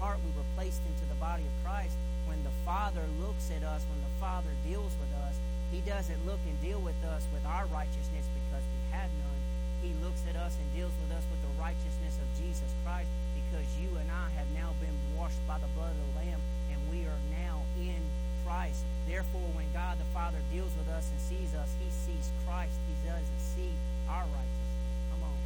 heart, 0.00 0.16
we 0.24 0.32
were 0.32 0.48
placed 0.56 0.80
into 0.88 1.04
the 1.12 1.20
body 1.20 1.44
of 1.44 1.52
Christ 1.60 1.92
when 2.24 2.40
the 2.40 2.56
Father 2.64 3.04
looks 3.20 3.52
at 3.52 3.60
us, 3.60 3.84
when 3.92 4.00
the 4.00 4.14
Father 4.16 4.48
deals 4.64 4.96
with 4.96 5.12
us, 5.28 5.36
He 5.68 5.84
doesn't 5.84 6.24
look 6.24 6.40
and 6.48 6.56
deal 6.64 6.80
with 6.80 6.96
us 7.04 7.28
with 7.36 7.44
our 7.44 7.68
righteousness 7.68 8.24
because 8.32 8.64
we 8.64 8.80
have 8.96 9.12
none. 9.20 9.40
He 9.84 9.92
looks 10.00 10.24
at 10.24 10.40
us 10.40 10.56
and 10.56 10.66
deals 10.72 10.94
with 11.04 11.12
us 11.12 11.24
with 11.28 11.42
the 11.44 11.52
righteousness 11.60 12.16
of 12.16 12.28
Jesus 12.40 12.70
Christ 12.80 13.12
because 13.36 13.66
you 13.76 13.92
and 14.00 14.08
I 14.08 14.32
have 14.40 14.48
now 14.56 14.72
been 14.80 14.96
washed 15.18 15.40
by 15.44 15.60
the 15.60 15.68
blood 15.76 15.92
of 15.92 16.00
the 16.00 16.12
Lamb 16.24 16.40
and 16.72 16.78
we 16.88 17.04
are 17.04 17.22
now 17.36 17.60
in 17.76 18.00
Christ. 18.46 18.86
Therefore, 19.04 19.48
when 19.52 19.68
God 19.76 20.00
the 20.00 20.08
Father 20.16 20.40
deals 20.48 20.72
with 20.80 20.88
us 20.88 21.12
and 21.12 21.20
sees 21.20 21.52
us, 21.52 21.68
He 21.76 21.90
sees 21.92 22.32
Christ. 22.48 22.78
He 22.88 22.96
doesn't 23.04 23.42
see 23.42 23.74
our 24.08 24.24
righteousness. 24.24 24.72
Come 25.12 25.22
on. 25.28 25.38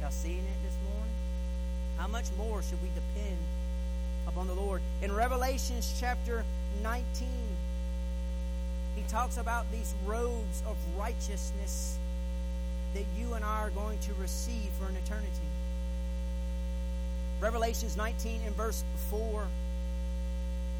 Y'all 0.00 0.16
seeing 0.16 0.42
it 0.42 0.58
this 0.64 0.74
morning? 0.88 1.29
How 2.00 2.06
much 2.06 2.24
more 2.38 2.62
should 2.62 2.80
we 2.82 2.88
depend 2.94 3.36
upon 4.26 4.46
the 4.46 4.54
Lord. 4.54 4.80
In 5.02 5.12
Revelations 5.12 5.94
chapter 6.00 6.44
19, 6.82 7.28
he 8.96 9.02
talks 9.02 9.36
about 9.36 9.70
these 9.70 9.94
robes 10.06 10.62
of 10.66 10.78
righteousness 10.98 11.98
that 12.94 13.04
you 13.18 13.34
and 13.34 13.44
I 13.44 13.58
are 13.58 13.70
going 13.70 13.98
to 13.98 14.14
receive 14.14 14.70
for 14.78 14.86
an 14.86 14.96
eternity. 14.96 15.28
Revelations 17.38 17.98
19 17.98 18.40
and 18.46 18.56
verse 18.56 18.82
4. 19.10 19.46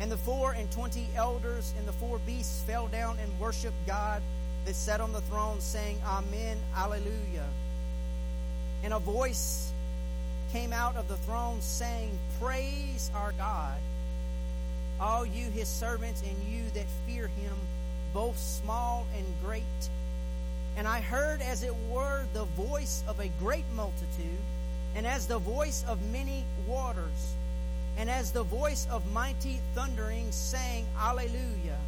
And 0.00 0.10
the 0.10 0.16
four 0.16 0.52
and 0.52 0.70
twenty 0.72 1.06
elders 1.14 1.74
and 1.76 1.86
the 1.86 1.92
four 1.92 2.18
beasts 2.24 2.62
fell 2.62 2.86
down 2.86 3.18
and 3.22 3.38
worshiped 3.38 3.76
God 3.86 4.22
that 4.64 4.74
sat 4.74 5.02
on 5.02 5.12
the 5.12 5.20
throne, 5.20 5.60
saying, 5.60 5.98
Amen, 6.06 6.56
Alleluia. 6.74 7.44
And 8.82 8.94
a 8.94 8.98
voice 8.98 9.69
came 10.52 10.72
out 10.72 10.96
of 10.96 11.08
the 11.08 11.16
throne, 11.18 11.60
saying, 11.60 12.10
Praise 12.40 13.10
our 13.14 13.32
God, 13.32 13.78
all 15.00 15.24
you 15.24 15.50
his 15.50 15.68
servants, 15.68 16.22
and 16.22 16.36
you 16.52 16.68
that 16.74 16.86
fear 17.06 17.28
him, 17.28 17.56
both 18.12 18.38
small 18.38 19.06
and 19.16 19.24
great. 19.44 19.62
And 20.76 20.86
I 20.86 21.00
heard, 21.00 21.40
as 21.42 21.62
it 21.62 21.74
were, 21.88 22.24
the 22.32 22.44
voice 22.44 23.04
of 23.06 23.20
a 23.20 23.28
great 23.38 23.64
multitude, 23.74 24.40
and 24.94 25.06
as 25.06 25.26
the 25.26 25.38
voice 25.38 25.84
of 25.86 26.00
many 26.10 26.44
waters, 26.66 27.34
and 27.96 28.10
as 28.10 28.32
the 28.32 28.42
voice 28.42 28.86
of 28.90 29.12
mighty 29.12 29.60
thundering, 29.74 30.32
saying, 30.32 30.86
Alleluia! 30.98 31.78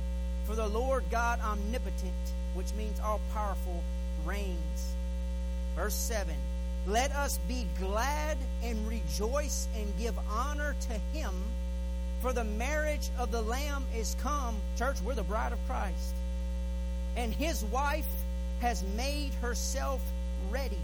For 0.44 0.54
the 0.54 0.68
Lord 0.68 1.04
God 1.10 1.40
omnipotent, 1.40 2.12
which 2.54 2.72
means 2.74 3.00
all 3.00 3.20
powerful, 3.32 3.82
reigns. 4.24 4.94
Verse 5.76 5.94
7 5.94 6.34
Let 6.86 7.12
us 7.12 7.38
be 7.46 7.66
glad 7.78 8.36
and 8.64 8.88
rejoice 8.88 9.68
and 9.76 9.86
give 9.98 10.14
honor 10.28 10.74
to 10.88 10.92
him, 11.16 11.32
for 12.20 12.32
the 12.32 12.44
marriage 12.44 13.08
of 13.18 13.30
the 13.30 13.42
Lamb 13.42 13.84
is 13.96 14.16
come. 14.20 14.56
Church, 14.76 14.96
we're 15.02 15.14
the 15.14 15.22
bride 15.22 15.52
of 15.52 15.58
Christ. 15.68 16.14
And 17.16 17.32
his 17.32 17.64
wife 17.66 18.08
has 18.60 18.82
made 18.96 19.32
herself 19.34 20.00
ready. 20.50 20.78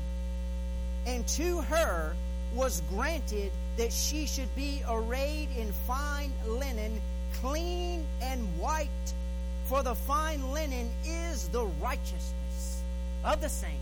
And 1.06 1.26
to 1.28 1.62
her 1.62 2.14
was 2.54 2.82
granted 2.90 3.50
that 3.76 3.92
she 3.92 4.26
should 4.26 4.54
be 4.54 4.82
arrayed 4.88 5.48
in 5.56 5.72
fine 5.86 6.32
linen, 6.46 7.00
clean 7.40 8.06
and 8.22 8.40
white. 8.58 8.88
For 9.66 9.82
the 9.82 9.94
fine 9.94 10.52
linen 10.52 10.88
is 11.04 11.48
the 11.48 11.64
righteousness 11.80 12.82
of 13.24 13.40
the 13.40 13.48
saints. 13.48 13.77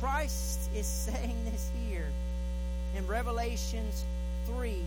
Christ 0.00 0.70
is 0.74 0.86
saying 0.86 1.36
this 1.44 1.70
here 1.86 2.08
in 2.96 3.06
Revelations 3.06 4.04
3 4.46 4.82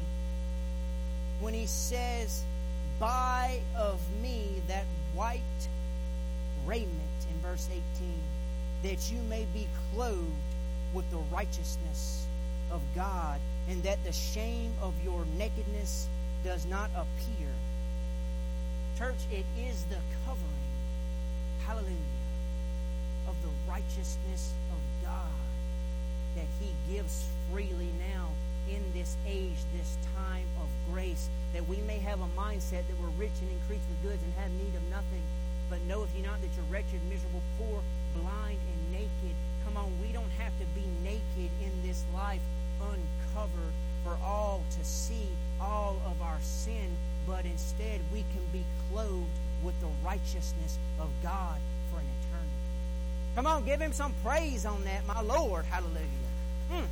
when 1.39 1.53
he 1.53 1.67
says, 1.67 2.43
Buy 2.99 3.59
of 3.77 3.99
me 4.23 4.61
that 4.67 4.85
white 5.13 5.39
raiment 6.65 6.89
in 7.29 7.39
verse 7.47 7.69
18, 7.71 7.83
that 8.81 9.11
you 9.11 9.19
may 9.29 9.45
be 9.53 9.67
clothed 9.93 10.31
with 10.95 11.09
the 11.11 11.17
righteousness 11.31 12.25
of 12.71 12.81
God, 12.95 13.39
and 13.69 13.83
that 13.83 14.03
the 14.03 14.11
shame 14.11 14.71
of 14.81 14.93
your 15.03 15.25
nakedness 15.37 16.07
does 16.43 16.65
not 16.65 16.89
appear. 16.95 17.49
Church, 18.97 19.19
it 19.31 19.45
is 19.59 19.83
the 19.85 19.97
covering, 20.25 20.73
hallelujah, 21.67 21.93
of 23.27 23.35
the 23.43 23.49
righteousness 23.69 24.53
of 24.71 24.72
God 25.03 25.35
that 26.35 26.47
He 26.59 26.71
gives 26.91 27.27
freely 27.51 27.91
now 27.99 28.29
in 28.71 28.81
this 28.93 29.15
age, 29.27 29.59
this 29.77 29.97
time 30.15 30.47
of 30.59 30.67
grace, 30.91 31.29
that 31.53 31.67
we 31.67 31.77
may 31.85 31.99
have 31.99 32.21
a 32.21 32.29
mindset 32.35 32.87
that 32.87 32.97
we're 32.99 33.13
rich 33.19 33.35
and 33.41 33.51
increased 33.51 33.85
with 33.91 34.01
goods 34.01 34.23
and 34.23 34.33
have 34.39 34.49
need 34.51 34.73
of 34.73 34.83
nothing. 34.89 35.21
But 35.69 35.81
knoweth 35.87 36.15
ye 36.15 36.23
not 36.23 36.41
that 36.41 36.49
you're 36.55 36.71
wretched, 36.71 37.03
miserable, 37.09 37.43
poor, 37.59 37.81
blind, 38.15 38.57
and 38.57 38.91
naked? 38.91 39.35
Come 39.65 39.77
on, 39.77 39.91
we 40.01 40.11
don't 40.11 40.31
have 40.39 40.53
to 40.59 40.65
be 40.73 40.87
naked 41.03 41.51
in 41.61 41.73
this 41.85 42.03
life, 42.15 42.41
uncovered 42.81 43.75
for 44.03 44.17
all 44.23 44.63
to 44.71 44.83
see 44.83 45.27
all 45.61 46.01
of 46.07 46.21
our 46.21 46.39
sin 46.41 46.89
but 47.25 47.45
instead 47.45 48.01
we 48.11 48.19
can 48.19 48.43
be 48.51 48.63
clothed 48.91 49.39
with 49.63 49.79
the 49.79 49.87
righteousness 50.03 50.77
of 50.99 51.09
God. 51.21 51.57
Come 53.35 53.47
on, 53.47 53.65
give 53.65 53.81
him 53.81 53.93
some 53.93 54.13
praise 54.23 54.65
on 54.65 54.83
that, 54.83 55.05
my 55.07 55.21
Lord. 55.21 55.65
Hallelujah. 55.65 56.05
Mm. 56.71 56.85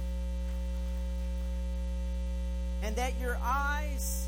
And 2.83 2.95
that 2.95 3.13
your 3.21 3.37
eyes 3.43 4.27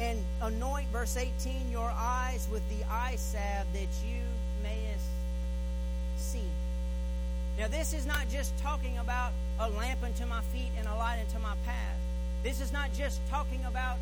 and 0.00 0.18
anoint, 0.40 0.88
verse 0.88 1.16
18, 1.16 1.70
your 1.70 1.92
eyes 1.96 2.46
with 2.52 2.62
the 2.68 2.84
eye 2.88 3.16
salve 3.16 3.66
that 3.72 3.88
you 4.06 4.22
mayest 4.62 5.04
see. 6.16 6.46
Now, 7.58 7.66
this 7.66 7.92
is 7.92 8.06
not 8.06 8.28
just 8.30 8.56
talking 8.58 8.98
about 8.98 9.32
a 9.58 9.68
lamp 9.70 10.04
unto 10.04 10.24
my 10.26 10.42
feet 10.52 10.70
and 10.78 10.86
a 10.86 10.94
light 10.94 11.18
unto 11.18 11.42
my 11.42 11.54
path. 11.66 11.98
This 12.44 12.60
is 12.60 12.72
not 12.72 12.92
just 12.92 13.20
talking 13.28 13.64
about 13.66 13.96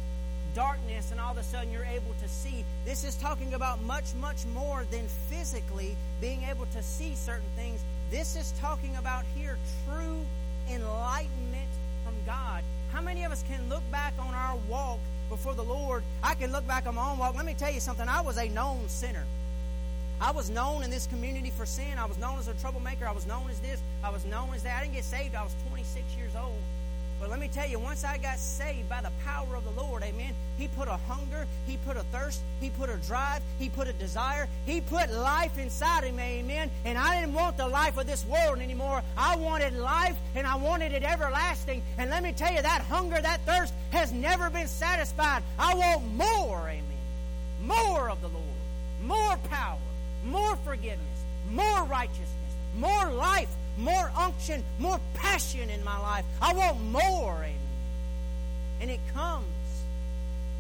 darkness 0.57 1.13
and 1.13 1.21
all 1.21 1.33
of 1.33 1.37
a 1.37 1.43
sudden 1.43 1.71
you're 1.71 1.85
able 1.85 2.15
to 2.19 2.27
see. 2.27 2.65
This 2.87 3.05
is 3.05 3.15
talking 3.17 3.53
about 3.53 3.83
much, 3.83 4.15
much 4.19 4.47
more 4.55 4.87
than 4.91 5.07
physically 5.29 5.95
being 6.19 6.43
able 6.45 6.65
to 6.73 6.83
see 6.83 7.15
certain 7.15 7.49
things. 7.55 7.85
This 8.11 8.37
is 8.37 8.53
talking 8.59 8.97
about 8.97 9.25
here 9.37 9.59
true 9.85 10.19
enlightenment 10.71 11.69
from 12.03 12.15
God. 12.25 12.65
How 12.91 13.03
many 13.03 13.25
of 13.25 13.33
us 13.33 13.45
can 13.47 13.69
look 13.69 13.83
back 13.93 14.15
on 14.19 14.33
our 14.33 14.57
walk 14.67 14.99
before 15.29 15.53
the 15.53 15.63
Lord? 15.63 16.03
I 16.23 16.35
can 16.35 16.51
look 16.53 16.67
back 16.67 16.87
on 16.87 16.95
my 16.95 17.11
own 17.11 17.19
walk. 17.19 17.35
Let 17.35 17.45
me 17.45 17.53
tell 17.53 17.71
you 17.71 17.81
something. 17.81 18.09
I 18.09 18.23
was 18.23 18.39
a 18.39 18.49
known 18.49 18.89
sinner. 18.89 19.25
I 20.23 20.31
was 20.31 20.49
known 20.49 20.83
in 20.83 20.91
this 20.91 21.07
community 21.07 21.51
for 21.51 21.67
sin. 21.67 21.99
I 21.99 22.07
was 22.07 22.17
known 22.17 22.39
as 22.39 22.49
a 22.49 22.55
troublemaker. 22.55 23.07
I 23.07 23.13
was 23.13 23.27
known 23.27 23.51
as 23.51 23.61
this. 23.61 23.79
I 24.03 24.09
was 24.09 24.25
known 24.25 24.55
as 24.55 24.63
that. 24.63 24.79
I 24.79 24.85
didn't 24.85 24.95
get 24.95 25.05
saved. 25.05 25.35
I 25.35 25.43
was 25.43 25.55
26 25.69 26.17
years 26.17 26.33
old. 26.35 26.57
But 27.19 27.31
let 27.31 27.41
me 27.41 27.49
tell 27.49 27.67
you, 27.67 27.79
once 27.79 28.05
I 28.05 28.19
got 28.19 28.39
saved 28.39 28.89
by 28.89 29.01
the 29.01 29.11
power 29.25 29.57
of 29.57 29.65
the 29.65 29.71
Lord, 29.81 30.03
amen, 30.03 30.35
He 30.59 30.69
put 30.69 30.87
a 30.87 30.99
hunger, 31.09 31.47
He 31.67 31.79
put 31.79 31.97
a 31.97 32.03
thirst, 32.05 32.43
He 32.61 32.69
put 32.69 32.91
a 32.91 32.97
drive, 32.99 33.43
He 33.59 33.71
put 33.71 33.89
a 33.89 33.93
desire, 33.95 34.49
He 34.67 34.83
put 34.83 35.11
life 35.11 35.59
inside 35.59 36.05
of 36.05 36.15
me, 36.15 36.41
amen. 36.41 36.71
And 36.85 36.99
I 36.99 37.19
didn't 37.19 37.35
want 37.35 37.57
the 37.57 37.69
life 37.69 37.97
of 37.97 38.07
this 38.07 38.27
world 38.27 38.59
anymore. 38.59 39.03
I 39.17 39.37
wanted 39.37 39.75
life 39.75 40.17
and 40.35 40.47
I 40.47 40.57
wanted 40.57 40.93
it 40.93 41.03
everlasting. 41.03 41.83
And 41.97 42.11
let 42.11 42.23
me 42.23 42.33
tell 42.33 42.53
you, 42.53 42.61
that 42.61 42.83
hunger, 42.83 43.21
that 43.21 43.41
thirst 43.47 43.73
has 43.91 44.13
never 44.13 44.51
been 44.51 44.69
satisfied. 44.69 45.43
I 45.59 45.75
want 45.75 46.15
more, 46.15 46.69
amen. 46.69 46.85
More 47.63 48.11
of 48.11 48.21
the 48.21 48.29
Lord, 48.29 48.45
more 49.03 49.37
power, 49.49 49.79
more 50.27 50.57
forgiveness, 50.57 51.01
more 51.51 51.85
righteousness, 51.85 52.29
more 52.77 53.11
life, 53.11 53.49
more 53.79 54.11
unction, 54.17 54.65
more 54.79 55.01
passion 55.15 55.71
in 55.71 55.85
my 55.85 55.99
life. 55.99 56.25
I 56.41 56.53
want 56.55 56.83
more, 56.83 57.35
amen. 57.35 57.55
And 58.81 58.91
it 58.91 59.01
comes 59.15 59.47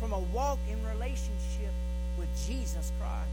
from 0.00 0.12
a 0.12 0.18
walk 0.18 0.58
in 0.70 0.82
relationship 0.86 1.72
with 2.18 2.28
Jesus 2.46 2.92
Christ. 3.00 3.28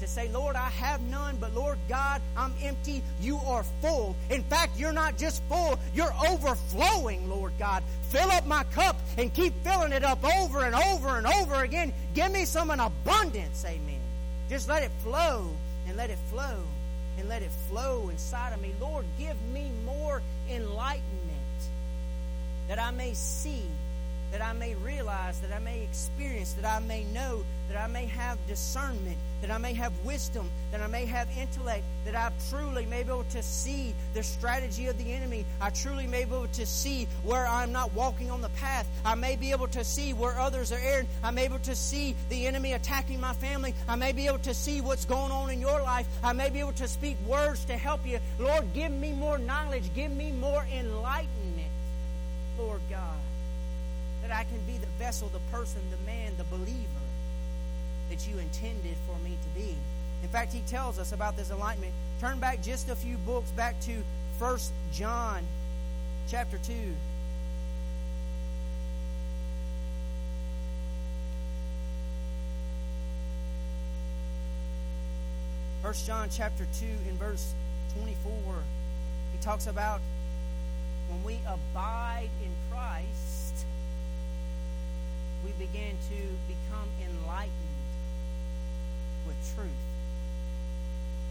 To 0.00 0.08
say, 0.08 0.28
Lord, 0.30 0.56
I 0.56 0.68
have 0.68 1.00
none, 1.02 1.36
but 1.40 1.54
Lord 1.54 1.78
God, 1.88 2.20
I'm 2.36 2.52
empty. 2.60 3.02
You 3.20 3.36
are 3.46 3.62
full. 3.80 4.16
In 4.30 4.42
fact, 4.42 4.76
you're 4.76 4.92
not 4.92 5.16
just 5.16 5.42
full, 5.44 5.78
you're 5.94 6.12
overflowing, 6.28 7.30
Lord 7.30 7.52
God. 7.58 7.84
Fill 8.08 8.30
up 8.32 8.44
my 8.44 8.64
cup 8.64 8.96
and 9.16 9.32
keep 9.32 9.54
filling 9.62 9.92
it 9.92 10.02
up 10.02 10.24
over 10.24 10.64
and 10.64 10.74
over 10.74 11.16
and 11.18 11.26
over 11.26 11.62
again. 11.62 11.92
Give 12.14 12.32
me 12.32 12.46
some 12.46 12.72
in 12.72 12.80
abundance, 12.80 13.64
amen. 13.64 14.00
Just 14.48 14.68
let 14.68 14.82
it 14.82 14.90
flow 15.04 15.48
and 15.86 15.96
let 15.96 16.10
it 16.10 16.18
flow 16.30 16.64
and 17.22 17.28
let 17.28 17.42
it 17.42 17.50
flow 17.70 18.08
inside 18.10 18.52
of 18.52 18.60
me. 18.60 18.74
Lord, 18.80 19.04
give 19.16 19.40
me 19.54 19.70
more 19.86 20.20
enlightenment 20.50 21.06
that 22.68 22.80
I 22.80 22.90
may 22.90 23.14
see, 23.14 23.62
that 24.32 24.42
I 24.42 24.52
may 24.52 24.74
realize, 24.74 25.40
that 25.40 25.52
I 25.52 25.60
may 25.60 25.84
experience, 25.84 26.54
that 26.54 26.64
I 26.64 26.80
may 26.80 27.04
know, 27.04 27.44
that 27.72 27.82
I 27.82 27.86
may 27.86 28.04
have 28.04 28.38
discernment, 28.46 29.16
that 29.40 29.50
I 29.50 29.56
may 29.56 29.72
have 29.72 29.92
wisdom, 30.04 30.50
that 30.72 30.82
I 30.82 30.88
may 30.88 31.06
have 31.06 31.26
intellect, 31.38 31.84
that 32.04 32.14
I 32.14 32.30
truly 32.50 32.84
may 32.84 33.02
be 33.02 33.08
able 33.08 33.24
to 33.30 33.42
see 33.42 33.94
the 34.12 34.22
strategy 34.22 34.88
of 34.88 34.98
the 34.98 35.10
enemy. 35.10 35.46
I 35.58 35.70
truly 35.70 36.06
may 36.06 36.26
be 36.26 36.34
able 36.34 36.48
to 36.48 36.66
see 36.66 37.08
where 37.22 37.46
I'm 37.46 37.72
not 37.72 37.94
walking 37.94 38.30
on 38.30 38.42
the 38.42 38.50
path. 38.50 38.86
I 39.06 39.14
may 39.14 39.36
be 39.36 39.52
able 39.52 39.68
to 39.68 39.84
see 39.84 40.12
where 40.12 40.38
others 40.38 40.70
are 40.70 40.78
erring. 40.78 41.08
I 41.24 41.30
may 41.30 41.48
be 41.48 41.54
able 41.54 41.64
to 41.64 41.74
see 41.74 42.14
the 42.28 42.46
enemy 42.46 42.74
attacking 42.74 43.20
my 43.20 43.32
family. 43.32 43.74
I 43.88 43.96
may 43.96 44.12
be 44.12 44.26
able 44.26 44.40
to 44.40 44.52
see 44.52 44.82
what's 44.82 45.06
going 45.06 45.32
on 45.32 45.48
in 45.48 45.58
your 45.58 45.80
life. 45.80 46.06
I 46.22 46.34
may 46.34 46.50
be 46.50 46.60
able 46.60 46.72
to 46.72 46.88
speak 46.88 47.16
words 47.26 47.64
to 47.66 47.78
help 47.78 48.06
you. 48.06 48.18
Lord, 48.38 48.74
give 48.74 48.92
me 48.92 49.12
more 49.12 49.38
knowledge. 49.38 49.94
Give 49.94 50.10
me 50.10 50.30
more 50.30 50.66
enlightenment, 50.74 51.72
Lord 52.58 52.82
God, 52.90 53.16
that 54.20 54.30
I 54.30 54.44
can 54.44 54.60
be 54.66 54.76
the 54.76 54.92
vessel, 54.98 55.30
the 55.32 55.40
person, 55.56 55.80
the 55.90 56.04
man, 56.04 56.32
the 56.36 56.44
believer 56.44 57.01
that 58.12 58.28
you 58.28 58.38
intended 58.38 58.94
for 59.06 59.16
me 59.24 59.38
to 59.42 59.60
be. 59.60 59.74
In 60.22 60.28
fact, 60.28 60.52
he 60.52 60.60
tells 60.66 60.98
us 60.98 61.12
about 61.12 61.34
this 61.34 61.50
enlightenment. 61.50 61.94
Turn 62.20 62.38
back 62.38 62.62
just 62.62 62.90
a 62.90 62.94
few 62.94 63.16
books 63.16 63.50
back 63.52 63.80
to 63.80 63.92
1 64.38 64.58
John 64.92 65.42
chapter 66.28 66.58
2. 66.58 66.74
First 75.80 76.06
John 76.06 76.28
chapter 76.30 76.66
2 76.80 76.86
in 77.08 77.16
verse 77.16 77.54
24. 77.96 78.42
He 79.32 79.42
talks 79.42 79.66
about 79.66 80.00
when 81.08 81.24
we 81.24 81.38
abide 81.46 82.28
in 82.44 82.50
Christ, 82.70 83.64
we 85.44 85.52
begin 85.52 85.96
to 86.10 86.22
become 86.46 86.88
enlightened 87.00 87.71
with 89.26 89.36
truth. 89.54 89.70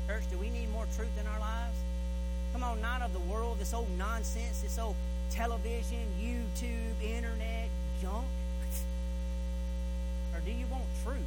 Church, 0.07 0.23
do 0.31 0.37
we 0.37 0.49
need 0.49 0.71
more 0.71 0.85
truth 0.95 1.17
in 1.19 1.27
our 1.27 1.39
lives? 1.39 1.77
Come 2.53 2.63
on, 2.63 2.81
not 2.81 3.01
of 3.01 3.13
the 3.13 3.19
world, 3.31 3.59
this 3.59 3.73
old 3.73 3.89
nonsense, 3.97 4.61
this 4.61 4.77
old 4.77 4.95
television, 5.29 6.05
YouTube, 6.19 7.01
internet 7.01 7.69
junk? 8.01 8.25
or 10.33 10.39
do 10.41 10.51
you 10.51 10.65
want 10.71 10.83
truth? 11.03 11.17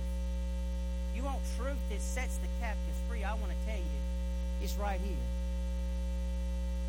You 1.15 1.23
want 1.23 1.39
truth 1.57 1.79
that 1.91 2.01
sets 2.01 2.37
the 2.39 2.49
captives 2.61 2.99
free? 3.09 3.23
I 3.23 3.35
want 3.35 3.53
to 3.53 3.67
tell 3.67 3.79
you, 3.79 4.01
it's 4.63 4.75
right 4.77 5.01
here. 5.01 5.17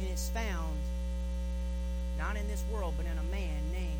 And 0.02 0.10
it's 0.10 0.30
found 0.30 0.78
not 2.18 2.36
in 2.36 2.48
this 2.48 2.64
world, 2.72 2.96
but 2.98 3.06
in 3.06 3.18
a 3.18 3.32
man 3.32 3.62
named 3.72 4.00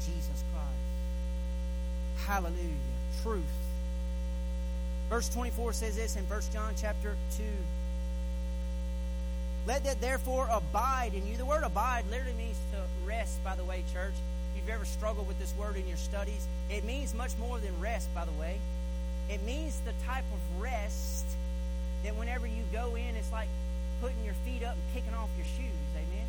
Jesus 0.00 0.42
Christ. 0.52 2.26
Hallelujah. 2.26 2.56
Truth. 3.22 3.61
Verse 5.12 5.28
24 5.28 5.74
says 5.74 5.96
this 5.96 6.16
in 6.16 6.24
1 6.24 6.40
John 6.54 6.72
chapter 6.74 7.14
2. 7.36 7.42
Let 9.66 9.84
that 9.84 10.00
therefore 10.00 10.48
abide 10.50 11.12
in 11.12 11.26
you. 11.26 11.36
The 11.36 11.44
word 11.44 11.64
abide 11.64 12.04
literally 12.10 12.32
means 12.38 12.56
to 12.72 12.80
rest, 13.06 13.44
by 13.44 13.54
the 13.54 13.62
way, 13.62 13.84
church. 13.92 14.14
If 14.16 14.62
you've 14.62 14.70
ever 14.70 14.86
struggled 14.86 15.28
with 15.28 15.38
this 15.38 15.52
word 15.60 15.76
in 15.76 15.86
your 15.86 15.98
studies, 15.98 16.46
it 16.70 16.84
means 16.84 17.12
much 17.12 17.32
more 17.38 17.58
than 17.58 17.78
rest, 17.78 18.08
by 18.14 18.24
the 18.24 18.32
way. 18.40 18.56
It 19.28 19.42
means 19.42 19.78
the 19.80 19.92
type 20.06 20.24
of 20.32 20.62
rest 20.62 21.26
that 22.04 22.16
whenever 22.16 22.46
you 22.46 22.64
go 22.72 22.94
in, 22.94 23.14
it's 23.14 23.30
like 23.32 23.48
putting 24.00 24.24
your 24.24 24.34
feet 24.46 24.64
up 24.64 24.76
and 24.76 24.94
kicking 24.94 25.12
off 25.12 25.28
your 25.36 25.44
shoes. 25.44 25.76
Amen. 25.94 26.26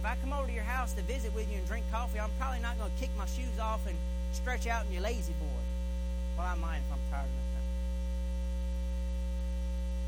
If 0.00 0.06
I 0.06 0.16
come 0.20 0.32
over 0.32 0.48
to 0.48 0.52
your 0.52 0.64
house 0.64 0.92
to 0.94 1.02
visit 1.02 1.32
with 1.36 1.48
you 1.52 1.58
and 1.58 1.68
drink 1.68 1.84
coffee, 1.92 2.18
I'm 2.18 2.34
probably 2.40 2.58
not 2.58 2.78
going 2.80 2.90
to 2.90 2.98
kick 2.98 3.10
my 3.16 3.26
shoes 3.26 3.60
off 3.62 3.86
and 3.86 3.94
stretch 4.32 4.66
out 4.66 4.86
in 4.86 4.92
your 4.92 5.02
La-Z-Boy. 5.02 5.62
Well, 6.36 6.48
I 6.48 6.56
might 6.56 6.78
if 6.78 6.90
I'm 6.90 6.98
tired 7.12 7.30
enough. 7.30 7.45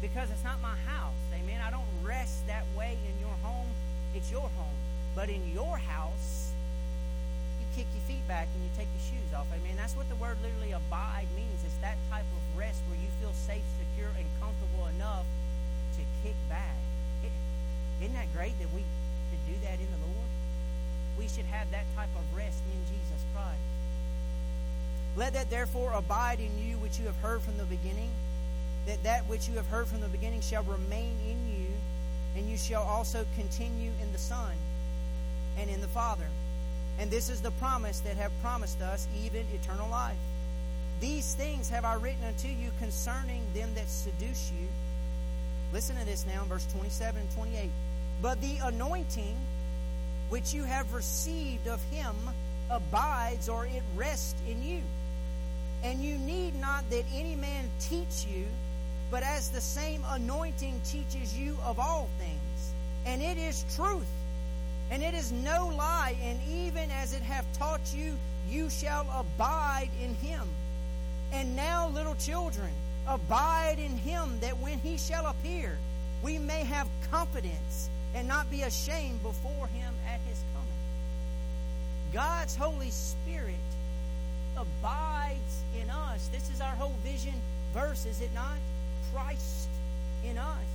Because 0.00 0.30
it's 0.30 0.44
not 0.44 0.60
my 0.62 0.76
house. 0.86 1.18
Amen. 1.34 1.60
I 1.60 1.70
don't 1.70 1.88
rest 2.02 2.46
that 2.46 2.64
way 2.76 2.96
in 3.02 3.14
your 3.20 3.34
home. 3.42 3.66
It's 4.14 4.30
your 4.30 4.48
home. 4.54 4.78
But 5.14 5.28
in 5.28 5.42
your 5.52 5.76
house, 5.76 6.52
you 7.58 7.66
kick 7.74 7.86
your 7.94 8.02
feet 8.06 8.22
back 8.28 8.46
and 8.54 8.62
you 8.62 8.70
take 8.76 8.86
your 8.94 9.04
shoes 9.10 9.34
off. 9.34 9.46
Amen. 9.50 9.74
That's 9.76 9.96
what 9.96 10.08
the 10.08 10.14
word 10.16 10.38
literally 10.42 10.72
abide 10.72 11.26
means. 11.34 11.58
It's 11.66 11.76
that 11.82 11.98
type 12.10 12.26
of 12.30 12.42
rest 12.58 12.82
where 12.86 12.98
you 12.98 13.10
feel 13.18 13.34
safe, 13.34 13.66
secure, 13.82 14.14
and 14.14 14.26
comfortable 14.38 14.86
enough 14.94 15.26
to 15.98 16.02
kick 16.22 16.38
back. 16.48 16.78
is 17.26 17.34
isn't 17.98 18.14
that 18.14 18.30
great 18.32 18.54
that 18.62 18.70
we 18.70 18.86
could 19.34 19.42
do 19.50 19.58
that 19.66 19.82
in 19.82 19.90
the 19.90 20.02
Lord? 20.06 20.30
We 21.18 21.26
should 21.26 21.50
have 21.50 21.68
that 21.72 21.82
type 21.96 22.14
of 22.14 22.22
rest 22.30 22.62
in 22.70 22.78
Jesus 22.86 23.26
Christ. 23.34 23.58
Let 25.16 25.32
that 25.34 25.50
therefore 25.50 25.92
abide 25.94 26.38
in 26.38 26.54
you 26.62 26.78
which 26.78 27.00
you 27.00 27.06
have 27.06 27.16
heard 27.16 27.42
from 27.42 27.58
the 27.58 27.64
beginning 27.64 28.10
that 28.88 29.02
that 29.02 29.28
which 29.28 29.48
you 29.48 29.54
have 29.54 29.66
heard 29.66 29.86
from 29.86 30.00
the 30.00 30.08
beginning 30.08 30.40
shall 30.40 30.62
remain 30.62 31.14
in 31.28 31.36
you, 31.46 31.66
and 32.36 32.48
you 32.48 32.56
shall 32.56 32.82
also 32.82 33.24
continue 33.36 33.92
in 34.02 34.10
the 34.12 34.18
Son 34.18 34.52
and 35.58 35.68
in 35.68 35.82
the 35.82 35.88
Father. 35.88 36.26
And 36.98 37.10
this 37.10 37.28
is 37.28 37.42
the 37.42 37.50
promise 37.52 38.00
that 38.00 38.16
have 38.16 38.32
promised 38.42 38.80
us, 38.80 39.06
even 39.22 39.44
eternal 39.54 39.90
life. 39.90 40.16
These 41.00 41.34
things 41.34 41.68
have 41.68 41.84
I 41.84 41.94
written 41.94 42.24
unto 42.24 42.48
you 42.48 42.70
concerning 42.78 43.42
them 43.54 43.68
that 43.74 43.88
seduce 43.90 44.50
you. 44.58 44.66
Listen 45.72 45.96
to 45.96 46.06
this 46.06 46.24
now 46.26 46.42
in 46.42 46.48
verse 46.48 46.66
27 46.72 47.20
and 47.20 47.30
28. 47.32 47.70
But 48.22 48.40
the 48.40 48.56
anointing 48.64 49.36
which 50.30 50.54
you 50.54 50.64
have 50.64 50.94
received 50.94 51.68
of 51.68 51.82
him 51.90 52.14
abides 52.70 53.50
or 53.50 53.66
it 53.66 53.82
rests 53.96 54.34
in 54.48 54.62
you. 54.62 54.80
And 55.84 56.02
you 56.02 56.16
need 56.16 56.58
not 56.58 56.88
that 56.88 57.04
any 57.14 57.36
man 57.36 57.68
teach 57.80 58.26
you 58.26 58.46
but 59.10 59.22
as 59.22 59.50
the 59.50 59.60
same 59.60 60.02
anointing 60.08 60.80
teaches 60.84 61.36
you 61.36 61.56
of 61.64 61.78
all 61.78 62.08
things. 62.18 62.72
And 63.06 63.22
it 63.22 63.38
is 63.38 63.64
truth, 63.74 64.06
and 64.90 65.02
it 65.02 65.14
is 65.14 65.32
no 65.32 65.68
lie, 65.68 66.16
and 66.22 66.38
even 66.50 66.90
as 66.90 67.14
it 67.14 67.22
hath 67.22 67.46
taught 67.58 67.94
you, 67.94 68.14
you 68.50 68.68
shall 68.70 69.06
abide 69.18 69.90
in 70.02 70.14
him. 70.16 70.42
And 71.32 71.56
now, 71.56 71.88
little 71.88 72.16
children, 72.16 72.70
abide 73.06 73.78
in 73.78 73.96
him, 73.96 74.38
that 74.40 74.58
when 74.58 74.78
he 74.78 74.98
shall 74.98 75.26
appear, 75.26 75.78
we 76.22 76.38
may 76.38 76.64
have 76.64 76.88
confidence 77.10 77.88
and 78.14 78.26
not 78.26 78.50
be 78.50 78.62
ashamed 78.62 79.22
before 79.22 79.66
him 79.68 79.94
at 80.06 80.20
his 80.28 80.42
coming. 80.54 80.68
God's 82.12 82.56
Holy 82.56 82.90
Spirit 82.90 83.54
abides 84.56 85.62
in 85.80 85.88
us. 85.90 86.28
This 86.28 86.50
is 86.50 86.60
our 86.60 86.74
whole 86.74 86.96
vision 87.04 87.34
verse, 87.72 88.06
is 88.06 88.20
it 88.20 88.30
not? 88.34 88.58
Christ 89.12 89.68
in 90.24 90.38
us. 90.38 90.68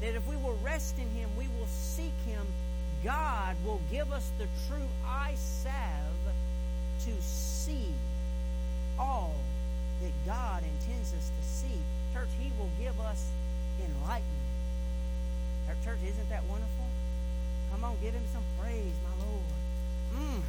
That 0.00 0.14
if 0.14 0.26
we 0.26 0.36
will 0.36 0.58
rest 0.62 0.98
in 0.98 1.08
Him, 1.10 1.30
we 1.38 1.46
will 1.58 1.68
seek 1.68 2.14
Him, 2.26 2.46
God 3.04 3.56
will 3.64 3.80
give 3.90 4.12
us 4.12 4.30
the 4.38 4.46
true 4.68 4.88
eye 5.06 5.34
salve 5.36 6.34
to 7.04 7.22
see 7.22 7.88
all 8.98 9.34
that 10.02 10.12
God 10.26 10.62
intends 10.62 11.12
us 11.14 11.30
to 11.30 11.48
see. 11.48 11.78
Church, 12.12 12.28
He 12.40 12.50
will 12.58 12.70
give 12.80 12.98
us 13.00 13.30
enlightenment. 13.78 14.26
Our 15.68 15.76
church, 15.84 15.98
isn't 16.06 16.28
that 16.28 16.44
wonderful? 16.44 16.86
Come 17.70 17.84
on, 17.84 17.96
give 18.02 18.14
Him 18.14 18.24
some 18.32 18.42
praise, 18.60 18.94
my 19.02 19.24
Lord. 19.24 19.52
Mm. 20.14 20.42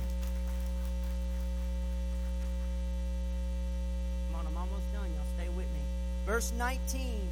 Come 4.28 4.40
on, 4.40 4.48
I'm 4.48 4.58
almost 4.58 4.92
done. 4.94 5.10
Y'all 5.14 5.32
stay 5.38 5.50
with 5.50 5.68
me. 5.72 5.84
Verse 6.34 6.52
19. 6.58 7.30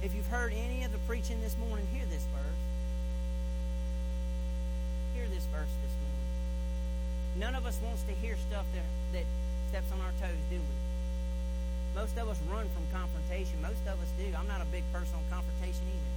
If 0.00 0.14
you've 0.14 0.30
heard 0.30 0.52
any 0.54 0.84
of 0.84 0.92
the 0.92 1.02
preaching 1.10 1.42
this 1.42 1.58
morning, 1.58 1.84
hear 1.92 2.06
this 2.06 2.22
verse. 2.30 2.60
Hear 5.18 5.26
this 5.26 5.42
verse 5.50 5.74
this 5.82 5.90
morning. 5.98 6.30
None 7.34 7.58
of 7.58 7.66
us 7.66 7.82
wants 7.82 8.06
to 8.06 8.14
hear 8.22 8.38
stuff 8.46 8.62
that, 8.78 8.86
that 9.10 9.26
steps 9.70 9.90
on 9.90 9.98
our 10.06 10.14
toes, 10.22 10.38
do 10.54 10.62
we? 10.62 11.98
Most 11.98 12.14
of 12.16 12.28
us 12.28 12.38
run 12.46 12.70
from 12.78 12.86
confrontation. 12.94 13.58
Most 13.60 13.82
of 13.90 13.98
us 13.98 14.10
do. 14.14 14.30
I'm 14.38 14.46
not 14.46 14.62
a 14.62 14.70
big 14.70 14.86
person 14.94 15.18
on 15.18 15.26
confrontation 15.34 15.82
either. 15.82 16.14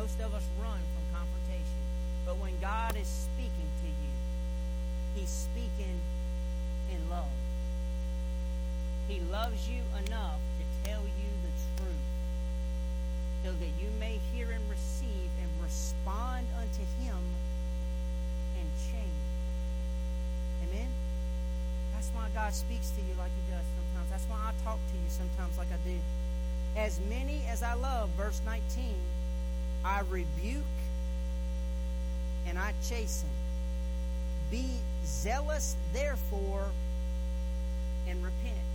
Most 0.00 0.16
of 0.24 0.32
us 0.32 0.48
run 0.56 0.80
from 0.80 1.04
confrontation. 1.20 1.80
But 2.24 2.40
when 2.40 2.56
God 2.64 2.96
is 2.96 3.28
speaking 3.28 3.68
to 3.84 3.88
you, 3.92 4.12
He's 5.20 5.28
speaking 5.28 6.00
in 6.88 7.10
love. 7.12 7.28
He 9.10 9.18
loves 9.32 9.68
you 9.68 9.82
enough 10.06 10.38
to 10.38 10.88
tell 10.88 11.02
you 11.02 11.30
the 11.42 11.82
truth 11.82 12.06
so 13.44 13.50
that 13.50 13.72
you 13.82 13.90
may 13.98 14.20
hear 14.32 14.46
and 14.52 14.62
receive 14.70 15.30
and 15.42 15.50
respond 15.60 16.46
unto 16.56 16.82
Him 17.02 17.18
and 18.60 18.70
change. 18.92 19.26
Amen? 20.62 20.86
That's 21.92 22.06
why 22.14 22.28
God 22.32 22.54
speaks 22.54 22.90
to 22.90 23.00
you 23.00 23.12
like 23.18 23.32
He 23.34 23.52
does 23.52 23.64
sometimes. 23.74 24.10
That's 24.10 24.30
why 24.30 24.36
I 24.46 24.52
talk 24.62 24.78
to 24.78 24.94
you 24.94 25.08
sometimes 25.08 25.58
like 25.58 25.72
I 25.74 25.88
do. 25.88 25.98
As 26.76 27.00
many 27.08 27.42
as 27.50 27.64
I 27.64 27.74
love, 27.74 28.10
verse 28.10 28.40
19, 28.46 28.94
I 29.84 30.02
rebuke 30.08 30.62
and 32.46 32.56
I 32.56 32.74
chasten. 32.88 33.28
Be 34.52 34.66
zealous, 35.04 35.74
therefore, 35.92 36.66
and 38.06 38.22
repent. 38.22 38.69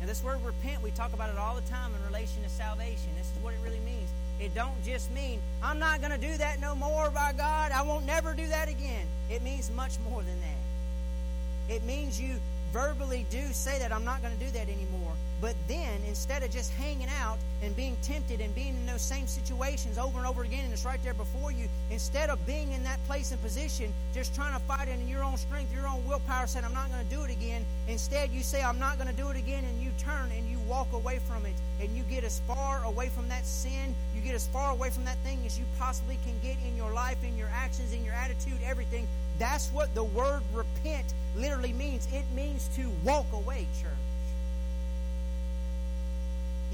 And 0.00 0.08
this 0.08 0.22
word 0.22 0.38
repent, 0.44 0.82
we 0.82 0.90
talk 0.92 1.12
about 1.12 1.30
it 1.30 1.38
all 1.38 1.54
the 1.54 1.68
time 1.68 1.92
in 1.94 2.04
relation 2.06 2.42
to 2.42 2.48
salvation. 2.48 3.10
This 3.16 3.26
is 3.26 3.42
what 3.42 3.54
it 3.54 3.60
really 3.64 3.80
means. 3.80 4.08
It 4.40 4.54
don't 4.54 4.82
just 4.84 5.12
mean, 5.12 5.40
I'm 5.62 5.78
not 5.78 6.00
going 6.00 6.12
to 6.12 6.18
do 6.18 6.36
that 6.36 6.60
no 6.60 6.74
more 6.76 7.10
by 7.10 7.32
God. 7.36 7.72
I 7.72 7.82
won't 7.82 8.06
never 8.06 8.34
do 8.34 8.46
that 8.46 8.68
again. 8.68 9.06
It 9.30 9.42
means 9.42 9.70
much 9.74 9.92
more 10.08 10.22
than 10.22 10.40
that. 10.40 11.74
It 11.74 11.84
means 11.84 12.20
you 12.20 12.36
verbally 12.72 13.26
do 13.30 13.42
say 13.52 13.78
that 13.80 13.92
I'm 13.92 14.04
not 14.04 14.22
going 14.22 14.36
to 14.36 14.44
do 14.44 14.50
that 14.52 14.68
anymore. 14.68 14.97
But 15.40 15.54
then, 15.68 16.00
instead 16.08 16.42
of 16.42 16.50
just 16.50 16.72
hanging 16.72 17.08
out 17.20 17.38
and 17.62 17.74
being 17.76 17.96
tempted 18.02 18.40
and 18.40 18.52
being 18.56 18.74
in 18.74 18.86
those 18.86 19.02
same 19.02 19.28
situations 19.28 19.96
over 19.96 20.18
and 20.18 20.26
over 20.26 20.42
again, 20.42 20.64
and 20.64 20.72
it's 20.72 20.84
right 20.84 20.98
there 21.04 21.14
before 21.14 21.52
you, 21.52 21.68
instead 21.92 22.28
of 22.28 22.44
being 22.44 22.72
in 22.72 22.82
that 22.82 22.98
place 23.06 23.30
and 23.30 23.40
position, 23.40 23.92
just 24.12 24.34
trying 24.34 24.52
to 24.52 24.58
fight 24.66 24.88
it 24.88 24.98
in 24.98 25.06
your 25.06 25.22
own 25.22 25.36
strength, 25.36 25.72
your 25.72 25.86
own 25.86 26.04
willpower, 26.08 26.48
saying, 26.48 26.64
I'm 26.64 26.74
not 26.74 26.90
going 26.90 27.06
to 27.06 27.14
do 27.14 27.22
it 27.22 27.30
again, 27.30 27.64
instead 27.86 28.30
you 28.30 28.42
say, 28.42 28.62
I'm 28.64 28.80
not 28.80 28.98
going 28.98 29.08
to 29.08 29.14
do 29.14 29.28
it 29.28 29.36
again, 29.36 29.64
and 29.64 29.80
you 29.80 29.90
turn 29.96 30.32
and 30.32 30.50
you 30.50 30.58
walk 30.68 30.92
away 30.92 31.20
from 31.20 31.46
it, 31.46 31.54
and 31.80 31.96
you 31.96 32.02
get 32.04 32.24
as 32.24 32.40
far 32.48 32.82
away 32.82 33.08
from 33.08 33.28
that 33.28 33.46
sin, 33.46 33.94
you 34.16 34.20
get 34.20 34.34
as 34.34 34.48
far 34.48 34.72
away 34.72 34.90
from 34.90 35.04
that 35.04 35.18
thing 35.18 35.38
as 35.46 35.56
you 35.56 35.64
possibly 35.78 36.18
can 36.24 36.34
get 36.42 36.56
in 36.66 36.76
your 36.76 36.92
life, 36.92 37.22
in 37.22 37.36
your 37.38 37.50
actions, 37.54 37.92
in 37.92 38.04
your 38.04 38.14
attitude, 38.14 38.58
everything. 38.64 39.06
That's 39.38 39.68
what 39.70 39.94
the 39.94 40.02
word 40.02 40.42
repent 40.52 41.14
literally 41.36 41.72
means. 41.72 42.08
It 42.12 42.24
means 42.34 42.68
to 42.74 42.90
walk 43.04 43.26
away, 43.32 43.68
church. 43.80 43.92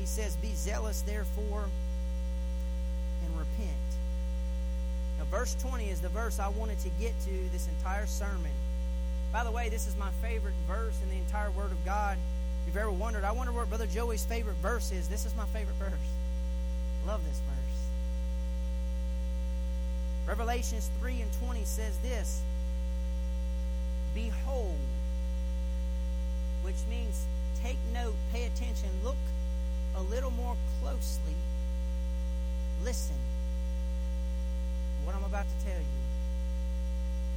He 0.04 0.08
says, 0.08 0.36
Be 0.36 0.52
zealous, 0.52 1.00
therefore, 1.00 1.64
and 3.24 3.38
repent. 3.38 3.70
Now, 5.16 5.24
verse 5.30 5.56
20 5.62 5.88
is 5.88 6.02
the 6.02 6.10
verse 6.10 6.38
I 6.38 6.48
wanted 6.48 6.78
to 6.80 6.90
get 7.00 7.18
to 7.22 7.30
this 7.52 7.68
entire 7.68 8.04
sermon. 8.04 8.50
By 9.32 9.44
the 9.44 9.50
way, 9.50 9.70
this 9.70 9.86
is 9.86 9.96
my 9.96 10.10
favorite 10.20 10.52
verse 10.68 10.94
in 11.02 11.08
the 11.08 11.16
entire 11.16 11.50
Word 11.52 11.72
of 11.72 11.82
God. 11.86 12.18
If 12.18 12.66
you've 12.66 12.76
ever 12.76 12.90
wondered, 12.90 13.24
I 13.24 13.32
wonder 13.32 13.50
what 13.50 13.70
Brother 13.70 13.86
Joey's 13.86 14.26
favorite 14.26 14.56
verse 14.56 14.92
is. 14.92 15.08
This 15.08 15.24
is 15.24 15.34
my 15.36 15.46
favorite 15.46 15.76
verse. 15.76 15.92
Love 17.06 17.24
this 17.24 17.40
verse. 17.48 17.80
Revelations 20.28 20.90
3 21.00 21.22
and 21.22 21.32
20 21.40 21.64
says 21.64 21.96
this 22.00 22.42
Behold, 24.14 24.76
which 26.62 26.76
means 26.90 27.24
take 27.62 27.78
note, 27.94 28.12
pay 28.34 28.44
attention, 28.44 28.90
look 29.02 29.16
a 29.96 30.02
little 30.02 30.30
more 30.32 30.56
closely, 30.80 31.34
listen. 32.84 33.16
What 35.04 35.14
I'm 35.14 35.24
about 35.24 35.46
to 35.46 35.66
tell 35.66 35.80
you. 35.80 36.02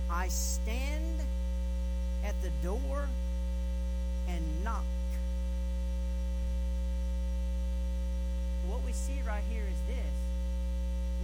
I 0.10 0.30
stand 0.30 1.20
at 2.24 2.42
the 2.42 2.50
door 2.64 3.08
and 4.30 4.44
knock. 4.64 4.84
What 8.68 8.84
we 8.86 8.92
see 8.92 9.22
right 9.26 9.44
here 9.50 9.64
is 9.64 9.96
this 9.96 10.06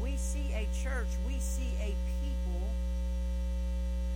we 0.02 0.16
see 0.18 0.52
a 0.54 0.68
church, 0.84 1.08
we 1.28 1.38
see 1.40 1.72
a 1.80 1.94
people 2.22 2.68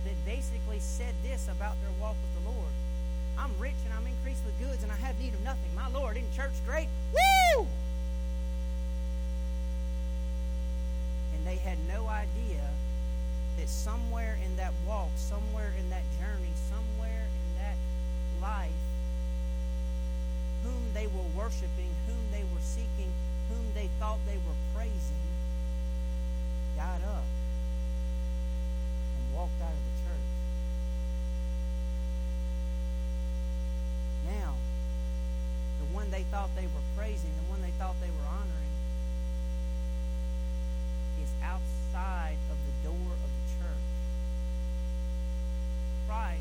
that 0.04 0.14
basically 0.24 0.78
said 0.80 1.14
this 1.22 1.48
about 1.48 1.76
their 1.80 1.92
walk 2.00 2.16
with 2.22 2.44
the 2.44 2.50
Lord. 2.50 2.72
I'm 3.38 3.50
rich 3.58 3.78
and 3.84 3.94
I'm 3.94 4.06
increased 4.06 4.44
with 4.44 4.58
goods 4.58 4.82
and 4.82 4.90
I 4.90 4.96
have 4.96 5.18
need 5.20 5.34
of 5.34 5.42
nothing. 5.44 5.70
My 5.74 5.88
Lord, 5.88 6.16
in 6.16 6.24
church 6.34 6.52
great? 6.66 6.88
Woo! 7.12 7.66
And 11.34 11.46
they 11.46 11.56
had 11.56 11.78
no 11.86 12.08
idea 12.08 12.62
that 13.58 13.68
somewhere 13.68 14.38
in 14.44 14.56
that 14.56 14.72
walk, 14.86 15.10
somewhere 15.16 15.72
in 15.78 15.90
that 15.90 16.04
journey, 16.18 16.52
somewhere 16.68 17.26
in 17.26 17.62
that 17.62 17.76
life, 18.40 18.70
whom 20.62 20.82
they 20.94 21.06
were 21.06 21.28
worshiping, 21.36 21.90
whom 22.06 22.18
they 22.30 22.42
were 22.42 22.60
seeking, 22.60 23.12
whom 23.48 23.64
they 23.74 23.88
thought 23.98 24.18
they 24.26 24.36
were 24.46 24.58
praising, 24.74 25.26
got 26.76 27.02
up 27.02 27.24
and 29.16 29.36
walked 29.36 29.60
out 29.62 29.70
of 29.70 29.82
the 29.82 29.94
church. 30.06 30.28
Now, 34.26 34.54
the 35.80 35.94
one 35.94 36.10
they 36.10 36.24
thought 36.48 36.60
they 36.60 36.66
were 36.66 36.84
praising, 36.96 37.30
the 37.36 37.50
one 37.50 37.60
they 37.62 37.70
thought 37.78 37.94
they 38.00 38.10
were 38.10 38.28
honoring, 38.28 38.72
is 41.22 41.28
outside 41.42 42.36
of 42.50 42.56
the 42.66 42.88
door 42.88 43.12
of 43.12 43.30
the 43.30 43.44
church. 43.58 43.88
Christ 46.06 46.40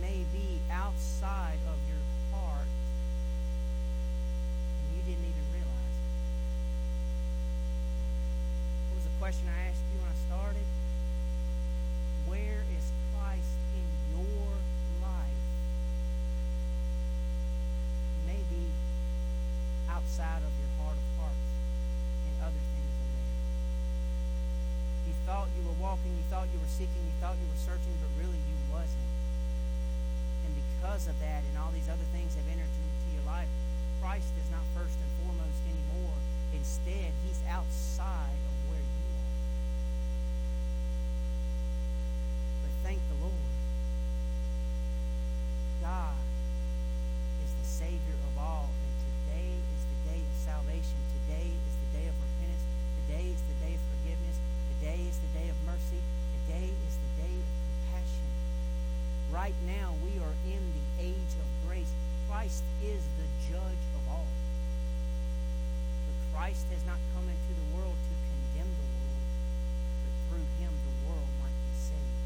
may 0.00 0.24
be 0.32 0.58
outside 0.72 1.58
of 1.68 1.78
your 1.88 2.02
heart, 2.32 2.66
and 4.82 4.96
you 4.96 5.02
didn't 5.02 5.24
even 5.24 5.44
realize 5.52 5.70
it. 5.70 6.10
What 8.90 8.96
was 8.96 9.04
the 9.04 9.16
question 9.20 9.46
I 9.48 9.72
started? 10.26 10.66
Where 12.26 12.64
is 12.74 12.84
Christ 13.12 13.54
in 13.76 13.86
your 14.16 14.48
life? 15.02 15.42
Maybe 18.26 18.72
outside 19.90 20.40
of 20.40 20.52
your 20.58 20.72
heart 20.80 20.96
of 20.96 21.04
hearts 21.20 21.50
and 22.24 22.34
other 22.40 22.62
things 22.72 22.94
in 23.04 23.08
there. 23.14 23.36
You 25.06 25.14
thought 25.28 25.48
you 25.54 25.62
were 25.68 25.76
walking, 25.76 26.16
you 26.16 26.24
thought 26.44 26.52
you 26.52 26.60
were 26.60 26.76
seeking, 26.76 27.00
you 27.08 27.16
thought 27.24 27.40
you 27.40 27.48
were 27.48 27.64
searching, 27.64 27.96
but 28.04 28.12
really 28.20 28.36
you 28.36 28.56
wasn't. 28.68 29.08
And 30.44 30.52
because 30.52 31.08
of 31.08 31.16
that 31.24 31.40
and 31.40 31.56
all 31.56 31.72
these 31.72 31.88
other 31.88 32.04
things 32.12 32.36
have 32.36 32.44
entered 32.52 32.68
into 32.68 33.08
your 33.16 33.24
life, 33.24 33.48
Christ 34.04 34.28
is 34.36 34.44
not 34.52 34.60
first 34.76 34.92
and 34.92 35.08
foremost 35.24 35.56
anymore. 35.64 36.12
Instead, 36.52 37.16
he's 37.24 37.40
outside 37.48 38.36
of 38.44 38.54
where 38.68 38.84
you 38.84 39.04
are. 39.08 39.32
But 42.60 42.72
thank 42.84 43.00
the 43.08 43.18
Lord. 43.24 43.52
God 45.80 46.20
is 47.40 47.56
the 47.56 47.68
Savior 47.88 48.20
of 48.20 48.34
all, 48.36 48.68
and 48.68 48.92
today 49.00 49.48
is 49.48 49.82
the 49.88 50.00
day 50.12 50.20
of 50.20 50.34
salvation. 50.44 50.98
Today 51.24 51.48
is 51.48 51.74
the 51.88 51.90
day 51.96 52.04
of 52.04 52.16
repentance. 52.20 52.64
Today 53.08 53.32
is 53.32 53.40
the 53.48 53.56
day 53.64 53.72
of 53.72 53.82
forgiveness. 53.96 54.36
Today 54.76 55.00
is 55.08 55.16
the 55.24 55.32
day 55.40 55.48
of 55.48 55.56
mercy. 55.64 56.04
Today 56.44 56.68
is 56.68 56.94
the 57.00 57.24
day 57.24 57.34
of 57.40 57.48
compassion. 57.56 58.28
Right 59.32 59.56
now, 59.64 59.96
we 60.04 60.20
are 60.20 60.36
in 60.44 60.60
the 60.60 60.86
age 61.00 61.32
of 61.40 61.48
grace. 61.64 61.88
Christ 62.28 62.60
is 62.84 63.00
the 63.16 63.24
judge 63.48 63.84
of 63.96 64.02
all. 64.12 64.28
But 66.04 66.16
Christ 66.36 66.68
has 66.68 66.84
not 66.84 67.00
come 67.16 67.24
into 67.24 67.52
the 67.56 67.66
world 67.72 67.96
to 67.96 68.12
condemn 68.28 68.68
the 68.76 68.88
world, 68.92 69.24
but 70.04 70.12
through 70.28 70.48
him 70.60 70.68
the 70.68 70.96
world 71.08 71.32
might 71.40 71.56
be 71.64 71.74
saved. 71.80 72.20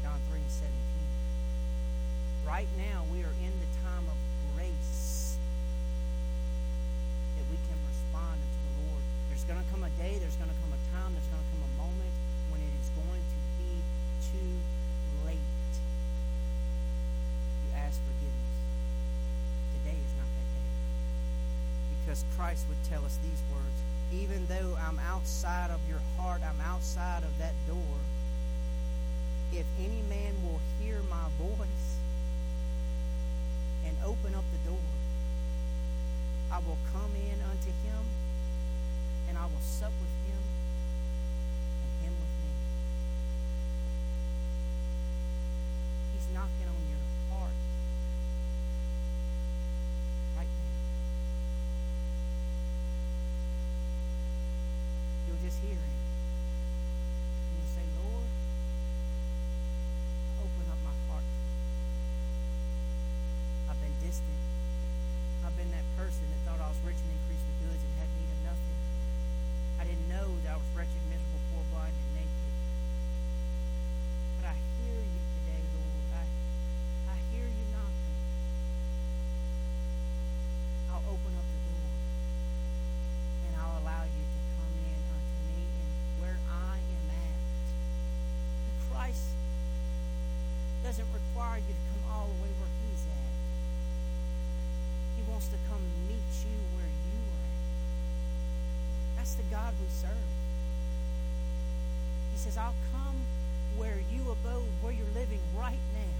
John 0.00 0.16
3 0.32 0.40
and 0.40 0.48
17. 0.48 0.72
Right 2.48 2.72
now, 2.80 3.04
we 3.12 3.20
are 3.20 3.36
in 3.44 3.52
the 3.52 3.70
time 3.84 4.08
of 4.08 4.16
grace 4.56 5.36
that 7.36 7.44
we 7.52 7.60
can 7.68 7.78
respond 7.84 8.40
unto 8.40 8.60
the 8.64 8.74
Lord. 8.88 9.04
There's 9.28 9.44
going 9.44 9.60
to 9.60 9.68
come 9.68 9.84
a 9.84 9.92
day, 10.00 10.16
there's 10.16 10.40
going 10.40 10.48
to 10.48 10.56
come 10.64 10.72
a 10.72 10.80
time, 10.96 11.12
there's 11.12 11.28
going 11.28 11.44
to 11.44 11.50
come 11.52 11.68
a 11.68 11.74
moment 11.84 12.14
when 12.54 12.62
it 12.62 12.74
is 12.78 12.90
going 12.94 13.18
to 13.18 13.38
be 13.58 13.82
too 14.30 14.52
late 15.26 15.42
to 15.74 17.66
ask 17.74 17.98
forgiveness. 17.98 18.54
Today 19.74 19.98
is 19.98 20.12
not 20.14 20.30
that 20.30 20.48
day. 20.54 20.70
Because 21.98 22.22
Christ 22.44 22.66
would 22.68 22.84
tell 22.90 23.02
us 23.06 23.18
these 23.24 23.40
words 23.50 23.78
Even 24.12 24.44
though 24.48 24.76
I'm 24.86 24.98
outside 24.98 25.70
of 25.70 25.80
your 25.88 26.00
heart, 26.18 26.42
I'm 26.44 26.60
outside 26.60 27.22
of 27.22 27.32
that 27.38 27.54
door, 27.66 27.96
if 29.50 29.64
any 29.80 30.02
man 30.10 30.34
will 30.44 30.60
hear 30.78 31.00
my 31.08 31.24
voice 31.38 31.88
and 33.86 33.96
open 34.04 34.34
up 34.34 34.44
the 34.52 34.68
door, 34.68 34.88
I 36.52 36.58
will 36.58 36.76
come 36.92 37.12
in 37.16 37.40
unto 37.40 37.72
him 37.88 38.04
and 39.30 39.38
I 39.38 39.44
will 39.44 39.64
sup 39.64 39.92
with 39.98 40.14
him 40.28 40.42
and 41.80 42.04
him 42.04 42.12
with 42.12 42.34
me. 42.44 42.50
He's 46.12 46.28
knocking 46.34 46.68
on 46.68 46.82
your 46.92 47.00
heart 47.32 47.56
right 50.36 50.44
now. 50.44 50.72
You'll 55.26 55.40
just 55.42 55.58
hear 55.64 55.72
him. 55.72 55.80
And 55.80 57.56
you'll 57.56 57.72
say, 57.74 57.86
Lord, 57.96 58.28
open 60.38 60.64
up 60.68 60.78
my 60.84 60.92
heart. 61.08 61.24
I've 63.72 63.80
been 63.80 63.96
distant. 64.04 64.36
I've 65.44 65.56
been 65.56 65.72
that 65.72 65.88
person 65.96 66.24
that 66.28 66.40
thought 66.44 66.60
I 66.60 66.68
was 66.68 66.76
rich 66.84 67.00
and 67.00 67.08
increased 67.08 67.44
with 67.48 67.58
goods 67.68 67.80
and 67.80 67.92
had 68.00 68.08
need 68.20 68.28
of 68.28 68.40
nothing. 68.52 68.78
I 69.80 69.84
didn't 69.88 70.08
know 70.12 70.28
that 70.44 70.54
I 70.54 70.56
was 70.60 70.68
wretched, 70.76 71.02
miserable, 71.08 71.40
poor, 71.52 71.64
blind, 71.72 71.92
and 71.92 72.10
naked. 72.20 72.52
But 74.40 74.52
I 74.52 74.56
hear 74.84 75.00
you 75.00 75.20
today, 75.40 75.62
Lord. 75.72 76.04
I, 76.16 76.24
I 77.12 77.16
hear 77.32 77.44
you 77.48 77.64
knocking. 77.72 78.16
I'll 80.92 81.04
open 81.08 81.32
up 81.36 81.48
the 81.48 81.60
door 81.68 81.88
and 83.48 83.52
I'll 83.60 83.76
allow 83.84 84.04
you 84.08 84.24
to 84.24 84.40
come 84.56 84.74
in 84.80 85.00
unto 85.12 85.36
me 85.52 85.60
and 85.60 85.90
where 86.24 86.38
I 86.48 86.80
am 86.80 87.06
at. 87.12 87.36
And 88.64 88.74
Christ 88.88 89.28
doesn't 90.80 91.10
require 91.12 91.60
you 91.60 91.68
to 91.68 91.84
come 91.92 92.02
all 92.08 92.32
the 92.32 92.38
way 92.40 92.52
where 92.56 92.72
He's 92.88 93.04
at. 93.12 93.32
He 95.18 95.22
wants 95.30 95.48
to 95.48 95.58
come 95.70 95.80
meet 96.08 96.30
you 96.42 96.58
where 96.74 96.90
you 96.90 97.18
are 97.22 97.46
at. 97.46 99.16
That's 99.16 99.34
the 99.34 99.46
God 99.50 99.72
we 99.80 99.86
serve. 99.88 100.30
He 102.34 102.38
says, 102.54 102.62
I'll 102.62 102.74
come 102.92 103.16
where 103.76 103.98
you 104.12 104.30
abode, 104.30 104.70
where 104.80 104.92
you're 104.92 105.14
living 105.14 105.40
right 105.58 105.82
now. 105.94 106.14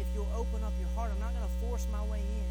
If 0.00 0.06
you'll 0.14 0.32
open 0.34 0.64
up 0.64 0.72
your 0.80 0.88
heart, 0.96 1.10
I'm 1.12 1.20
not 1.20 1.34
going 1.36 1.44
to 1.44 1.66
force 1.66 1.86
my 1.92 2.02
way 2.04 2.20
in. 2.20 2.48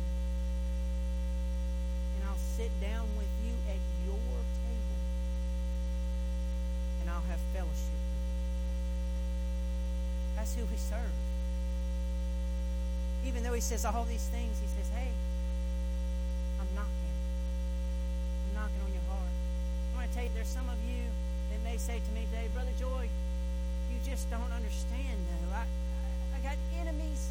And 2.15 2.29
I'll 2.29 2.43
sit 2.57 2.69
down 2.79 3.07
with 3.17 3.29
you 3.45 3.53
at 3.69 3.81
your 4.05 4.19
table. 4.61 4.99
And 7.01 7.09
I'll 7.09 7.25
have 7.29 7.39
fellowship 7.53 7.97
with 7.97 8.13
you. 8.13 8.77
That's 10.35 10.53
who 10.55 10.61
we 10.65 10.77
serve. 10.77 11.15
Even 13.25 13.43
though 13.43 13.53
he 13.53 13.61
says 13.61 13.85
all 13.85 14.05
these 14.05 14.27
things, 14.29 14.53
he 14.61 14.67
says, 14.67 14.89
hey, 14.93 15.09
I'm 16.61 16.67
knocking. 16.75 17.15
I'm 18.45 18.53
knocking 18.53 18.81
on 18.85 18.93
your 18.93 19.03
heart. 19.09 19.33
I 19.93 19.97
want 19.97 20.09
to 20.09 20.13
tell 20.13 20.23
you, 20.23 20.31
there's 20.35 20.47
some 20.47 20.69
of 20.69 20.77
you 20.85 21.06
may 21.77 21.93
say 21.93 21.99
to 21.99 22.11
me 22.13 22.25
today, 22.31 22.47
Brother 22.53 22.71
Joey, 22.79 23.09
you 23.91 23.99
just 24.09 24.29
don't 24.31 24.51
understand, 24.55 25.17
though. 25.29 25.55
I, 25.55 25.59
I, 25.59 26.37
I 26.37 26.39
got 26.41 26.55
enemies 26.81 27.29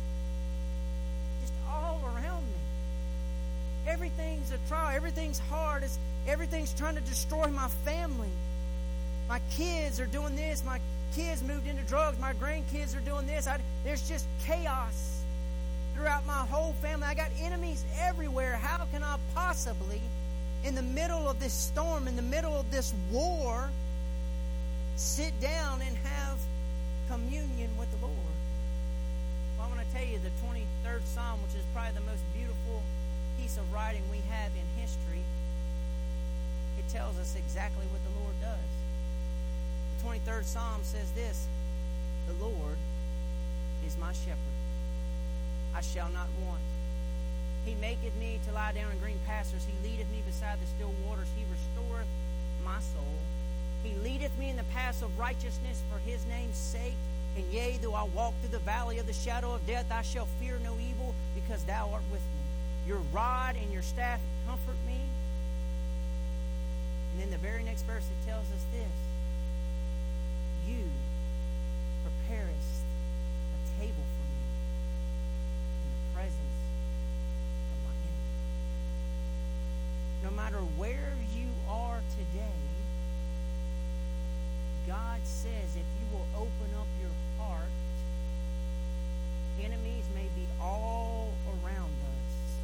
just 1.40 1.52
all 1.68 2.00
around 2.04 2.44
me. 2.44 3.88
Everything's 3.88 4.52
a 4.52 4.58
trial. 4.68 4.94
Everything's 4.94 5.38
hard. 5.38 5.82
It's, 5.82 5.98
everything's 6.28 6.72
trying 6.74 6.94
to 6.94 7.00
destroy 7.00 7.48
my 7.48 7.68
family. 7.84 8.28
My 9.28 9.40
kids 9.50 9.98
are 9.98 10.06
doing 10.06 10.36
this. 10.36 10.64
My 10.64 10.80
kids 11.14 11.42
moved 11.42 11.66
into 11.66 11.82
drugs. 11.82 12.18
My 12.20 12.32
grandkids 12.34 12.96
are 12.96 13.00
doing 13.00 13.26
this. 13.26 13.48
I, 13.48 13.58
there's 13.84 14.08
just 14.08 14.26
chaos 14.44 15.22
throughout 15.94 16.24
my 16.24 16.46
whole 16.50 16.72
family. 16.74 17.06
I 17.06 17.14
got 17.14 17.30
enemies 17.40 17.84
everywhere. 18.00 18.56
How 18.62 18.84
can 18.92 19.02
I 19.02 19.16
possibly, 19.34 20.00
in 20.64 20.76
the 20.76 20.82
middle 20.82 21.28
of 21.28 21.40
this 21.40 21.52
storm, 21.52 22.06
in 22.06 22.14
the 22.14 22.22
middle 22.22 22.54
of 22.54 22.70
this 22.70 22.94
war, 23.10 23.70
sit 24.96 25.38
down 25.40 25.82
and 25.82 25.94
have 25.96 26.38
communion 27.08 27.70
with 27.78 27.90
the 27.92 28.00
Lord? 28.04 28.36
Well, 29.56 29.68
I 29.68 29.68
want 29.68 29.86
to 29.86 29.94
tell 29.94 30.04
you 30.04 30.18
the 30.18 30.32
23rd 30.40 31.04
Psalm, 31.04 31.40
which 31.44 31.54
is 31.54 31.64
probably 31.72 31.92
the 31.92 32.06
most 32.08 32.24
beautiful 32.32 32.82
piece 33.38 33.56
of 33.58 33.70
writing 33.72 34.02
we 34.10 34.20
have 34.32 34.50
in 34.56 34.64
history. 34.80 35.20
It 36.78 36.88
tells 36.88 37.18
us 37.18 37.36
exactly 37.36 37.84
what 37.92 38.00
the 38.04 38.20
Lord 38.20 38.34
does. 38.40 38.70
The 40.00 40.30
23rd 40.32 40.44
Psalm 40.44 40.80
says 40.82 41.10
this 41.12 41.46
The 42.26 42.44
Lord 42.44 42.76
is 43.86 43.96
my 43.98 44.12
shepherd. 44.12 44.56
I 45.74 45.82
shall 45.82 46.08
not 46.08 46.28
want. 46.40 46.64
He 47.66 47.74
maketh 47.74 48.16
me 48.16 48.40
to 48.46 48.52
lie 48.52 48.72
down 48.72 48.92
in 48.92 48.98
green 48.98 49.20
pastures. 49.26 49.66
He 49.66 49.76
leadeth 49.86 50.08
me 50.10 50.22
beside 50.24 50.56
the 50.60 50.66
still 50.66 50.94
waters. 51.04 51.28
He 51.36 51.44
restoreth 51.52 52.08
my 52.64 52.80
soul. 52.80 53.20
He 53.86 53.94
leadeth 54.02 54.36
me 54.38 54.50
in 54.50 54.56
the 54.56 54.64
paths 54.74 55.02
of 55.02 55.16
righteousness 55.18 55.80
for 55.90 55.98
his 55.98 56.24
name's 56.26 56.56
sake. 56.56 56.96
And 57.36 57.44
yea, 57.52 57.78
though 57.80 57.94
I 57.94 58.04
walk 58.04 58.34
through 58.40 58.50
the 58.50 58.64
valley 58.64 58.98
of 58.98 59.06
the 59.06 59.12
shadow 59.12 59.54
of 59.54 59.64
death, 59.66 59.86
I 59.92 60.02
shall 60.02 60.26
fear 60.40 60.58
no 60.64 60.74
evil, 60.74 61.14
because 61.34 61.62
thou 61.64 61.90
art 61.92 62.02
with 62.10 62.20
me. 62.20 62.88
Your 62.88 62.98
rod 63.12 63.56
and 63.62 63.72
your 63.72 63.82
staff 63.82 64.20
comfort 64.46 64.76
me. 64.86 65.00
And 67.12 67.22
then 67.22 67.30
the 67.30 67.38
very 67.38 67.62
next 67.62 67.82
verse 67.82 68.04
it 68.04 68.28
tells 68.28 68.44
us 68.46 68.64
this 68.72 68.90
You 70.66 70.84
preparest 72.02 72.84
a 73.54 73.80
table 73.80 73.94
for 73.94 74.26
me 74.26 74.42
in 75.84 75.90
the 75.92 76.14
presence 76.14 76.58
of 77.70 77.78
my 77.86 77.94
enemies. 78.02 78.34
No 80.24 80.30
matter 80.30 80.58
where 80.76 81.12
you 81.36 81.48
are 81.68 82.00
today, 82.16 82.35
God 84.86 85.20
says 85.24 85.74
if 85.74 85.76
you 85.76 86.16
will 86.16 86.26
open 86.36 86.70
up 86.78 86.86
your 87.00 87.10
heart, 87.38 87.70
enemies 89.60 90.04
may 90.14 90.28
be 90.36 90.46
all 90.60 91.32
around 91.48 91.90
us, 91.90 92.58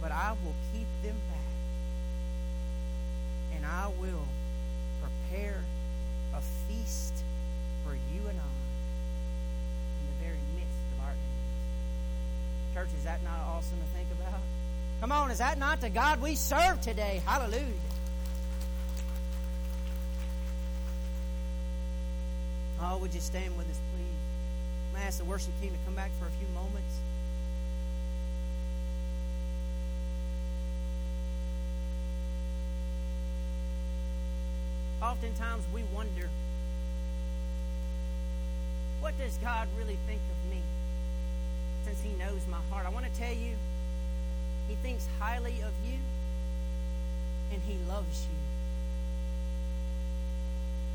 but 0.00 0.12
I 0.12 0.36
will 0.44 0.54
keep 0.72 0.86
them 1.02 1.16
back. 1.28 1.40
And 3.56 3.66
I 3.66 3.90
will 4.00 4.26
prepare 5.00 5.64
a 6.34 6.40
feast 6.68 7.14
for 7.84 7.94
you 7.94 8.20
and 8.28 8.38
I 8.38 8.54
in 10.00 10.06
the 10.06 10.24
very 10.24 10.38
midst 10.54 10.78
of 10.94 11.04
our 11.04 11.10
enemies. 11.10 12.74
Church, 12.74 12.88
is 12.96 13.04
that 13.04 13.22
not 13.24 13.40
awesome 13.48 13.78
to 13.78 13.98
think 13.98 14.08
about? 14.20 14.40
Come 15.00 15.10
on, 15.10 15.30
is 15.30 15.38
that 15.38 15.58
not 15.58 15.80
the 15.80 15.90
God 15.90 16.20
we 16.20 16.36
serve 16.36 16.80
today? 16.80 17.22
Hallelujah. 17.26 17.85
Oh, 22.80 22.98
would 22.98 23.14
you 23.14 23.20
stand 23.20 23.56
with 23.56 23.68
us, 23.70 23.80
please? 23.94 24.96
I'm 24.96 25.02
ask 25.02 25.18
the 25.18 25.24
worship 25.24 25.52
team 25.60 25.70
to 25.70 25.78
come 25.84 25.94
back 25.94 26.10
for 26.18 26.26
a 26.26 26.30
few 26.30 26.46
moments. 26.54 27.00
Oftentimes 35.02 35.64
we 35.72 35.82
wonder, 35.94 36.28
what 39.00 39.16
does 39.18 39.36
God 39.38 39.68
really 39.78 39.98
think 40.06 40.20
of 40.30 40.50
me? 40.50 40.60
Since 41.84 42.02
He 42.02 42.12
knows 42.14 42.40
my 42.50 42.58
heart. 42.70 42.86
I 42.86 42.90
want 42.90 43.06
to 43.06 43.18
tell 43.18 43.32
you, 43.32 43.54
He 44.68 44.74
thinks 44.76 45.06
highly 45.18 45.62
of 45.62 45.72
you 45.86 45.98
and 47.52 47.62
He 47.62 47.78
loves 47.88 48.26
you 48.30 48.45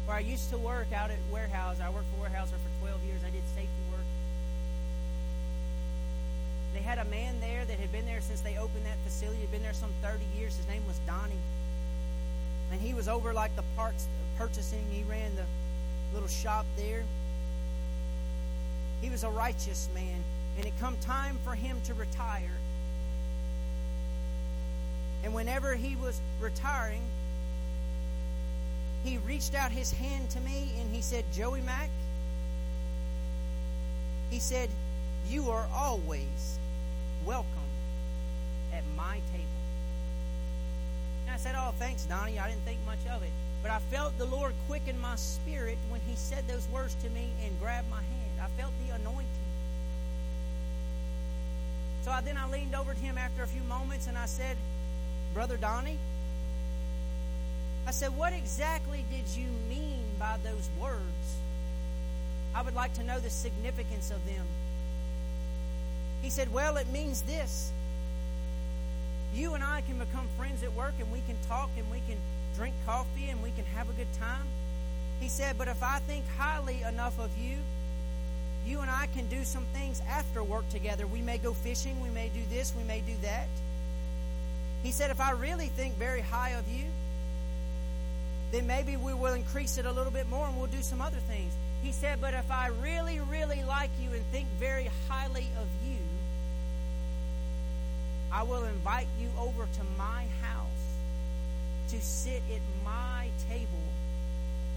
where 0.06 0.18
I 0.18 0.20
used 0.20 0.50
to 0.50 0.58
work 0.58 0.92
out 0.94 1.12
at 1.12 1.18
warehouse. 1.32 1.80
I 1.80 1.90
worked 1.90 2.08
for 2.16 2.26
Weyerhaeuser 2.26 2.58
for 2.58 2.72
12 2.82 3.04
years. 3.04 3.22
I 3.26 3.30
did 3.30 3.44
safety 3.56 3.84
work. 3.92 4.06
They 6.74 6.82
had 6.82 6.98
a 6.98 7.06
man 7.06 7.40
there 7.40 7.66
that 7.66 7.80
had 7.80 7.92
been 7.92 8.06
there 8.06 8.22
since 8.22 8.42
they 8.42 8.58
opened 8.58 8.86
that 8.86 8.98
facility. 9.04 9.42
Had 9.42 9.52
been 9.52 9.64
there 9.64 9.74
some 9.74 9.92
30 10.02 10.24
years. 10.38 10.56
His 10.56 10.68
name 10.68 10.86
was 10.88 11.00
Donnie, 11.06 11.34
and 12.72 12.82
he 12.82 12.94
was 12.94 13.08
over 13.08 13.34
like 13.34 13.56
the 13.56 13.64
parts 13.76 14.08
purchasing. 14.38 14.86
He 14.90 15.04
ran 15.04 15.36
the 15.36 15.46
little 16.14 16.30
shop 16.30 16.66
there. 16.78 17.04
He 19.02 19.10
was 19.10 19.24
a 19.24 19.30
righteous 19.30 19.90
man, 19.94 20.24
and 20.58 20.66
it 20.66 20.74
come 20.80 20.96
time 21.02 21.38
for 21.44 21.56
him 21.56 21.78
to 21.86 21.94
retire. 21.94 22.58
And 25.24 25.34
whenever 25.34 25.76
he 25.76 25.96
was 25.96 26.20
retiring, 26.40 27.02
he 29.04 29.18
reached 29.20 29.56
out 29.56 29.72
his 29.72 29.92
hand 29.92 30.30
to 30.32 30.40
me 30.42 30.72
and 30.80 30.94
he 30.94 31.02
said, 31.02 31.26
Joey 31.34 31.62
Mack, 31.62 31.90
he 34.30 34.40
said, 34.40 34.70
You 35.28 35.50
are 35.50 35.68
always 35.74 36.60
welcome 37.26 37.48
at 38.74 38.84
my 38.96 39.16
table. 39.34 39.46
And 41.26 41.36
I 41.36 41.38
said, 41.38 41.56
Oh, 41.58 41.74
thanks, 41.80 42.06
Donnie. 42.06 42.40
I 42.40 42.50
didn't 42.50 42.64
think 42.64 42.80
much 42.86 43.06
of 43.14 43.24
it. 43.24 43.32
But 43.62 43.72
I 43.72 43.80
felt 43.80 44.18
the 44.18 44.26
Lord 44.26 44.54
quicken 44.68 45.00
my 45.00 45.16
spirit 45.16 45.78
when 45.90 46.02
he 46.08 46.16
said 46.16 46.48
those 46.48 46.68
words 46.70 46.96
to 47.04 47.10
me 47.10 47.30
and 47.44 47.60
grabbed 47.60 47.90
my 47.90 47.98
hand. 47.98 48.42
I 48.42 48.48
felt 48.60 48.72
the 48.88 48.96
anointing. 48.96 49.28
So 52.04 52.12
I, 52.12 52.22
then 52.22 52.38
I 52.38 52.50
leaned 52.50 52.74
over 52.74 52.94
to 52.94 53.00
him 53.00 53.18
after 53.18 53.44
a 53.44 53.48
few 53.48 53.62
moments 53.64 54.08
and 54.08 54.18
I 54.18 54.26
said, 54.26 54.58
Brother 55.34 55.58
Donnie, 55.58 56.00
I 57.88 57.92
said, 57.92 58.16
What 58.18 58.34
exactly 58.34 59.06
did 59.12 59.26
you 59.36 59.48
mean 59.70 60.04
by 60.20 60.38
those 60.44 60.70
words? 60.80 61.38
I 62.54 62.62
would 62.62 62.76
like 62.76 62.94
to 62.96 63.04
know 63.04 63.20
the 63.20 63.30
significance 63.30 64.12
of 64.12 64.26
them. 64.26 64.46
He 66.22 66.30
said, 66.30 66.54
Well, 66.54 66.78
it 66.78 66.88
means 66.90 67.22
this. 67.24 67.72
You 69.34 69.54
and 69.54 69.64
I 69.64 69.82
can 69.82 69.98
become 69.98 70.28
friends 70.38 70.62
at 70.64 70.74
work 70.74 70.94
and 71.00 71.12
we 71.12 71.22
can 71.26 71.38
talk 71.48 71.70
and 71.78 71.90
we 71.90 72.02
can 72.08 72.18
drink 72.56 72.76
coffee 72.86 73.30
and 73.30 73.42
we 73.42 73.52
can 73.52 73.66
have 73.66 73.90
a 73.90 73.94
good 73.94 74.12
time. 74.20 74.46
He 75.20 75.30
said, 75.30 75.58
But 75.58 75.68
if 75.68 75.82
I 75.82 76.00
think 76.00 76.26
highly 76.38 76.82
enough 76.84 77.18
of 77.20 77.30
you, 77.38 77.58
you 78.66 78.82
and 78.82 78.92
I 78.92 79.08
can 79.08 79.28
do 79.28 79.44
some 79.44 79.66
things 79.74 80.02
after 80.10 80.44
work 80.44 80.70
together. 80.70 81.08
We 81.08 81.22
may 81.22 81.38
go 81.38 81.54
fishing, 81.54 82.00
we 82.02 82.10
may 82.10 82.30
do 82.30 82.42
this, 82.50 82.74
we 82.78 82.84
may 82.84 83.02
do 83.02 83.14
that. 83.24 83.48
He 84.84 84.92
said, 84.92 85.12
If 85.12 85.22
I 85.22 85.32
really 85.32 85.68
think 85.68 85.96
very 85.96 86.22
high 86.22 86.52
of 86.52 86.68
you, 86.68 86.86
then 88.52 88.68
maybe 88.68 88.98
we 88.98 89.14
will 89.14 89.34
increase 89.34 89.78
it 89.78 89.86
a 89.86 89.92
little 89.92 90.12
bit 90.12 90.30
more 90.30 90.46
and 90.46 90.58
we'll 90.58 90.68
do 90.68 90.82
some 90.82 91.02
other 91.02 91.20
things. 91.28 91.54
He 91.82 91.92
said, 91.92 92.20
But 92.20 92.34
if 92.34 92.52
I 92.52 92.68
really, 92.82 93.20
really 93.20 93.64
like 93.64 93.90
you 94.02 94.12
and 94.14 94.24
think 94.32 94.48
very 94.60 94.90
highly 95.08 95.48
of 95.60 95.68
you, 95.88 95.98
I 98.32 98.44
will 98.44 98.64
invite 98.64 99.08
you 99.20 99.30
over 99.40 99.64
to 99.64 99.84
my 99.98 100.26
house 100.42 100.68
to 101.90 102.02
sit 102.02 102.42
at 102.54 102.62
my 102.86 103.28
table 103.50 103.68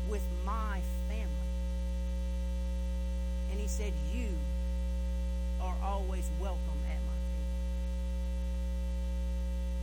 with 0.08 0.22
my 0.44 0.80
family. 1.08 1.28
And 3.50 3.60
he 3.60 3.68
said, 3.68 3.92
You 4.12 4.28
are 5.60 5.76
always 5.82 6.28
welcome 6.40 6.80
at 6.90 6.98
my 7.06 7.18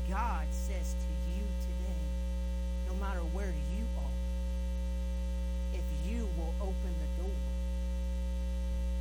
table. 0.09 0.19
God 0.19 0.47
says 0.51 0.93
to 0.93 1.31
you 1.33 1.43
today, 1.61 2.01
no 2.89 2.95
matter 2.95 3.21
where 3.33 3.53
you 3.73 3.80
you 6.11 6.27
will 6.37 6.53
open 6.59 6.91
the 6.99 7.23
door, 7.23 7.39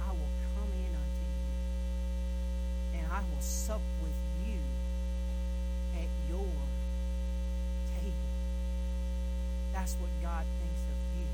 I 0.00 0.10
will 0.10 0.34
come 0.54 0.70
in 0.78 0.94
unto 0.94 1.24
you 1.26 3.00
and 3.00 3.06
I 3.12 3.18
will 3.18 3.40
sup 3.40 3.80
with 4.02 4.14
you 4.46 4.58
at 5.98 6.08
your 6.30 6.46
table. 7.98 8.30
That's 9.72 9.94
what 9.94 10.10
God 10.22 10.44
thinks 10.62 10.82
of 10.86 10.98
you. 11.18 11.26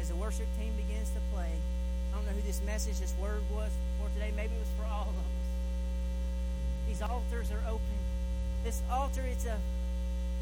As 0.00 0.08
the 0.08 0.16
worship 0.16 0.46
team 0.58 0.72
begins 0.76 1.10
to 1.10 1.20
play, 1.32 1.52
I 2.12 2.16
don't 2.16 2.26
know 2.26 2.32
who 2.32 2.42
this 2.42 2.62
message, 2.64 2.98
this 2.98 3.14
word 3.20 3.42
was 3.52 3.70
for 4.00 4.08
today. 4.14 4.32
Maybe 4.34 4.54
it 4.54 4.60
was 4.60 4.72
for 4.78 4.86
all 4.86 5.08
of 5.10 5.16
us. 5.16 5.36
These 6.88 7.02
altars 7.02 7.52
are 7.52 7.62
open. 7.68 7.98
This 8.64 8.80
altar, 8.90 9.22
it's 9.30 9.44
a 9.44 9.58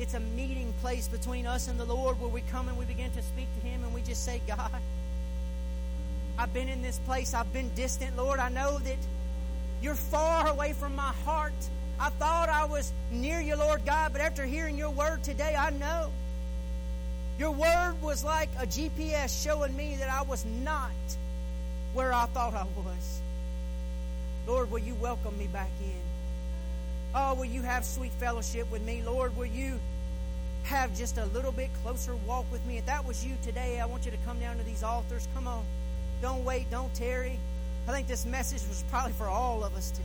it's 0.01 0.15
a 0.15 0.21
meeting 0.21 0.73
place 0.81 1.09
between 1.09 1.47
us 1.47 1.69
and 1.69 1.79
the 1.79 1.85
Lord 1.85 2.21
where 2.21 2.31
we 2.31 2.41
come 2.43 2.69
and 2.69 2.77
we 2.79 2.85
begin 2.85 3.11
to 3.13 3.23
speak 3.23 3.49
to 3.61 3.67
Him 3.67 3.85
and 3.85 3.95
we 3.95 4.03
just 4.03 4.25
say, 4.25 4.41
God, 4.47 4.71
I've 6.39 6.53
been 6.53 6.69
in 6.69 6.83
this 6.83 6.99
place. 7.01 7.35
I've 7.35 7.53
been 7.53 7.71
distant, 7.75 8.17
Lord. 8.17 8.41
I 8.41 8.49
know 8.49 8.79
that 8.79 8.97
You're 9.83 9.95
far 9.95 10.49
away 10.49 10.73
from 10.73 10.97
my 10.97 11.13
heart. 11.25 11.53
I 12.01 12.11
thought 12.11 12.49
I 12.49 12.65
was 12.65 12.93
near 13.13 13.41
you, 13.41 13.57
Lord 13.57 13.85
God, 13.85 14.13
but 14.13 14.21
after 14.21 14.45
hearing 14.45 14.77
your 14.77 14.91
word 14.91 15.23
today, 15.23 15.55
I 15.57 15.71
know. 15.71 16.11
Your 17.39 17.53
word 17.53 17.97
was 18.03 18.25
like 18.25 18.49
a 18.61 18.67
GPS 18.67 19.43
showing 19.45 19.77
me 19.77 19.97
that 19.97 20.11
I 20.11 20.23
was 20.23 20.45
not 20.65 20.91
where 21.93 22.13
I 22.13 22.27
thought 22.27 22.55
I 22.55 22.65
was. 22.77 23.21
Lord, 24.47 24.71
will 24.71 24.81
you 24.81 24.95
welcome 24.95 25.37
me 25.39 25.47
back 25.47 25.71
in? 25.81 26.04
Oh, 27.15 27.35
will 27.35 27.45
you 27.45 27.63
have 27.63 27.85
sweet 27.85 28.13
fellowship 28.13 28.71
with 28.73 28.83
me? 28.83 29.03
Lord, 29.07 29.37
will 29.37 29.47
you 29.47 29.79
have 30.65 30.97
just 30.97 31.17
a 31.17 31.27
little 31.27 31.53
bit 31.53 31.71
closer 31.83 32.17
walk 32.27 32.51
with 32.51 32.65
me? 32.67 32.79
If 32.79 32.87
that 32.87 33.05
was 33.05 33.25
you 33.25 33.37
today, 33.45 33.79
I 33.79 33.87
want 33.87 34.05
you 34.05 34.11
to 34.11 34.17
come 34.27 34.41
down 34.41 34.57
to 34.57 34.65
these 34.65 34.83
altars. 34.83 35.29
Come 35.35 35.47
on. 35.47 35.65
Don't 36.21 36.45
wait. 36.45 36.71
Don't 36.71 36.93
tarry. 36.95 37.39
I 37.87 37.93
think 37.93 38.09
this 38.09 38.27
message 38.27 38.67
was 38.69 38.83
probably 38.91 39.13
for 39.13 39.27
all 39.27 39.63
of 39.63 39.77
us 39.77 39.91
today. 39.91 40.05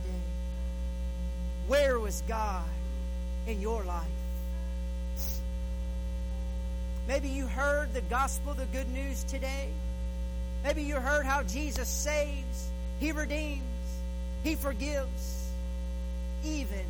Where 1.66 1.98
was 1.98 2.22
God 2.28 2.68
in 3.48 3.60
your 3.60 3.82
life? 3.82 4.06
Maybe 7.08 7.28
you 7.28 7.46
heard 7.46 7.92
the 7.92 8.02
gospel, 8.02 8.54
the 8.54 8.66
good 8.66 8.88
news 8.92 9.24
today. 9.24 9.68
Maybe 10.62 10.82
you 10.82 10.96
heard 10.96 11.26
how 11.26 11.42
Jesus 11.42 11.88
saves, 11.88 12.68
He 13.00 13.10
redeems, 13.10 13.62
He 14.44 14.54
forgives, 14.54 15.50
even 16.44 16.84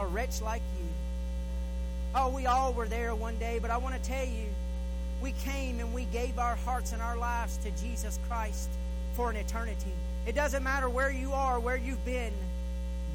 a 0.00 0.06
wretch 0.06 0.40
like 0.40 0.62
you. 0.78 0.86
Oh, 2.14 2.30
we 2.30 2.46
all 2.46 2.72
were 2.72 2.88
there 2.88 3.14
one 3.14 3.36
day, 3.38 3.58
but 3.60 3.70
I 3.70 3.76
want 3.76 3.94
to 3.94 4.08
tell 4.08 4.24
you, 4.24 4.46
we 5.22 5.32
came 5.44 5.78
and 5.78 5.92
we 5.92 6.04
gave 6.04 6.38
our 6.38 6.56
hearts 6.56 6.92
and 6.92 7.02
our 7.02 7.16
lives 7.16 7.58
to 7.58 7.70
Jesus 7.72 8.18
Christ 8.28 8.70
for 9.14 9.30
an 9.30 9.36
eternity. 9.36 9.92
It 10.26 10.34
doesn't 10.34 10.62
matter 10.62 10.88
where 10.88 11.10
you 11.10 11.32
are, 11.32 11.60
where 11.60 11.76
you've 11.76 12.04
been, 12.04 12.32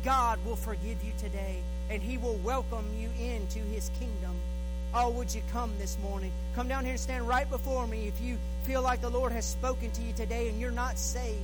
God 0.04 0.40
will 0.46 0.56
forgive 0.56 1.04
you 1.04 1.12
today 1.18 1.58
and 1.90 2.02
He 2.02 2.18
will 2.18 2.36
welcome 2.38 2.86
you 2.98 3.10
into 3.20 3.60
His 3.60 3.90
kingdom. 4.00 4.36
Oh, 4.94 5.10
would 5.10 5.34
you 5.34 5.42
come 5.52 5.72
this 5.78 5.98
morning? 6.00 6.32
Come 6.56 6.68
down 6.68 6.84
here 6.84 6.94
and 6.94 7.00
stand 7.00 7.28
right 7.28 7.50
before 7.50 7.86
me 7.88 8.08
if 8.08 8.22
you 8.22 8.38
feel 8.64 8.82
like 8.82 9.02
the 9.02 9.10
Lord 9.10 9.32
has 9.32 9.46
spoken 9.46 9.92
to 9.92 10.02
you 10.02 10.14
today 10.14 10.48
and 10.48 10.60
you're 10.60 10.72
not 10.72 10.98
saved. 10.98 11.42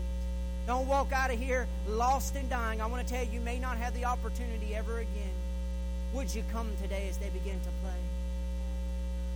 Don't 0.68 0.88
walk 0.88 1.12
out 1.12 1.34
of 1.34 1.39
here 1.39 1.68
lost 1.88 2.36
and 2.36 2.49
dying. 2.49 2.82
I 2.82 2.86
want 2.86 3.05
to 3.05 3.14
tell 3.14 3.24
you, 3.24 3.32
you 3.32 3.41
may 3.41 3.59
not 3.59 3.78
have 3.78 3.93
the 3.93 4.05
opportunity 4.05 4.76
ever 4.76 4.99
again. 4.99 5.34
Would 6.14 6.34
you 6.34 6.43
come 6.51 6.70
today 6.82 7.07
as 7.09 7.18
they 7.18 7.30
begin 7.30 7.59
to 7.59 7.70
play? 7.82 7.99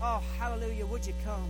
Oh, 0.01 0.21
hallelujah. 0.37 0.85
Would 0.85 1.05
you 1.05 1.13
come? 1.23 1.49